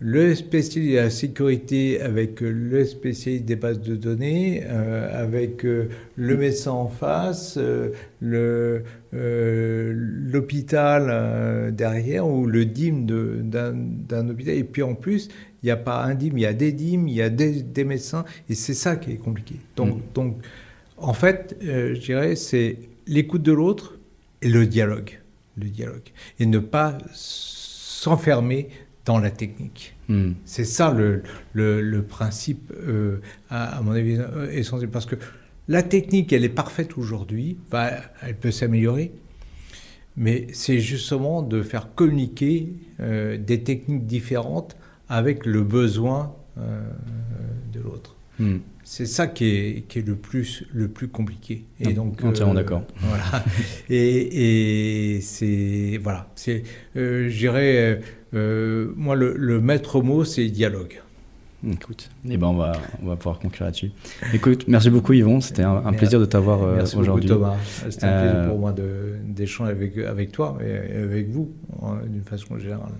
le 0.00 0.34
spécialiste 0.34 0.92
de 0.92 0.96
la 0.96 1.10
sécurité 1.10 2.00
avec 2.00 2.40
le 2.40 2.84
spécialiste 2.86 3.44
des 3.44 3.56
bases 3.56 3.82
de 3.82 3.94
données, 3.94 4.62
euh, 4.64 5.22
avec 5.22 5.66
euh, 5.66 5.90
le 6.16 6.38
médecin 6.38 6.70
en 6.70 6.88
face, 6.88 7.58
euh, 7.58 8.82
l'hôpital 10.32 11.74
derrière 11.74 12.26
ou 12.26 12.46
le 12.46 12.64
DIM 12.64 13.04
d'un 13.04 14.28
hôpital. 14.28 14.54
Et 14.54 14.64
puis 14.64 14.82
en 14.82 14.94
plus, 14.94 15.28
il 15.62 15.66
n'y 15.66 15.70
a 15.70 15.76
pas 15.76 16.02
un 16.02 16.14
DIM, 16.14 16.32
il 16.32 16.40
y 16.40 16.46
a 16.46 16.54
des 16.54 16.72
DIM, 16.72 17.06
il 17.06 17.14
y 17.14 17.22
a 17.22 17.28
des, 17.28 17.84
médecins, 17.84 18.24
et 18.48 18.54
c'est 18.54 18.72
ça 18.74 18.96
qui 18.96 19.12
est 19.12 19.16
compliqué. 19.16 19.56
Donc, 19.76 19.96
mm. 19.96 20.00
donc 20.14 20.36
en 20.96 21.12
fait, 21.12 21.56
je 21.60 22.00
dirais, 22.00 22.36
c'est 22.36 22.78
l'écoute 23.06 23.42
de 23.42 23.52
l'autre 23.52 23.98
et 24.40 24.48
le 24.48 24.66
dialogue. 24.66 25.18
Le 25.58 25.68
dialogue. 25.68 26.08
Et 26.38 26.46
ne 26.46 26.58
pas 26.58 26.96
s'enfermer 27.12 28.68
dans 29.04 29.18
la 29.18 29.30
technique. 29.30 29.94
Hmm. 30.08 30.32
C'est 30.44 30.64
ça 30.64 30.92
le, 30.92 31.22
le, 31.52 32.02
principe, 32.02 32.72
euh, 32.72 33.20
à, 33.48 33.80
mon 33.82 33.92
avis, 33.92 34.16
euh, 34.18 34.50
essentiel. 34.50 34.90
Parce 34.90 35.06
que 35.06 35.16
la 35.68 35.82
technique, 35.82 36.32
elle 36.32 36.44
est 36.44 36.48
parfaite 36.48 36.98
aujourd'hui, 36.98 37.58
elle 37.72 38.36
peut 38.36 38.50
s'améliorer, 38.50 39.12
mais 40.16 40.48
c'est 40.52 40.80
justement 40.80 41.42
de 41.42 41.62
faire 41.62 41.94
communiquer 41.94 42.72
euh, 43.00 43.38
des 43.38 43.62
techniques 43.62 44.06
différentes 44.06 44.76
avec 45.08 45.46
le 45.46 45.62
besoin 45.62 46.34
de 46.56 47.80
l'autre. 47.80 48.16
Hmm. 48.38 48.58
C'est 48.84 49.06
ça 49.06 49.28
qui 49.28 49.44
est, 49.46 49.84
qui 49.88 50.00
est, 50.00 50.06
le, 50.06 50.16
plus, 50.16 50.64
le 50.72 50.88
plus 50.88 51.08
compliqué. 51.08 51.64
Et 51.78 51.92
donc, 51.92 52.22
entièrement 52.24 52.54
d'accord. 52.54 52.82
Voilà. 52.98 53.44
et, 53.88 55.14
et 55.14 55.20
c'est. 55.20 55.98
Voilà. 56.02 56.28
C'est, 56.34 56.64
je 56.94 57.28
dirais 57.28 58.00
euh, 58.34 58.92
moi, 58.96 59.16
le, 59.16 59.60
maître 59.60 60.00
mot, 60.00 60.24
c'est 60.24 60.46
dialogue. 60.48 61.00
Écoute, 61.70 62.08
eh 62.26 62.38
ben 62.38 62.46
on, 62.46 62.54
va, 62.54 62.72
on 63.02 63.06
va 63.08 63.16
pouvoir 63.16 63.38
conclure 63.38 63.66
là-dessus. 63.66 63.90
Écoute, 64.32 64.64
merci 64.66 64.88
beaucoup 64.88 65.12
Yvon, 65.12 65.42
c'était 65.42 65.62
un, 65.62 65.82
un 65.84 65.92
plaisir 65.92 66.18
de 66.18 66.24
t'avoir 66.24 66.62
euh, 66.62 66.76
Merci 66.76 66.94
beaucoup 66.94 67.02
aujourd'hui. 67.02 67.28
Thomas. 67.28 67.54
C'était 67.90 68.06
un 68.06 68.20
plaisir 68.22 68.36
Euh, 68.38 68.48
pour 68.48 68.58
moi 68.58 68.72
de- 68.72 69.16
d'échanger 69.26 69.70
avec, 69.72 69.98
avec 69.98 70.32
toi 70.32 70.56
et 70.64 70.96
avec 71.02 71.28
vous 71.28 71.50
d'une 72.06 72.22
façon 72.22 72.58
générale. 72.58 72.92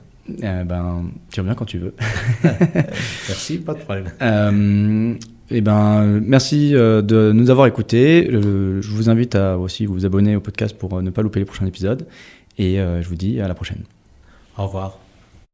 Euh, 0.45 0.65
ben, 0.65 1.05
tu 1.31 1.41
reviens 1.41 1.55
quand 1.55 1.65
tu 1.65 1.79
veux. 1.79 1.95
Merci, 2.43 3.59
pas 3.59 3.73
de 3.73 3.79
problème. 3.79 4.11
Euh, 4.21 5.15
eh 5.51 5.61
ben, 5.63 6.21
merci 6.21 6.75
euh, 6.77 7.01
de 7.03 7.33
nous 7.33 7.49
avoir 7.51 7.67
écoutés. 7.67 8.29
Euh, 8.31 8.83
je 8.83 8.91
vous 8.91 9.09
invite 9.09 9.35
à 9.37 9.59
aussi 9.59 9.87
vous 9.87 10.05
abonner 10.05 10.37
au 10.37 10.41
podcast 10.41 10.77
pour 10.77 10.99
euh, 10.99 11.03
ne 11.03 11.09
pas 11.11 11.23
louper 11.23 11.41
les 11.41 11.47
prochains 11.47 11.67
épisodes. 11.67 12.07
Et 12.59 12.79
euh, 12.79 13.01
je 13.03 13.09
vous 13.09 13.15
dis 13.17 13.41
à 13.41 13.49
la 13.49 13.55
prochaine. 13.55 13.81
Au 14.59 14.67
revoir. 14.67 14.99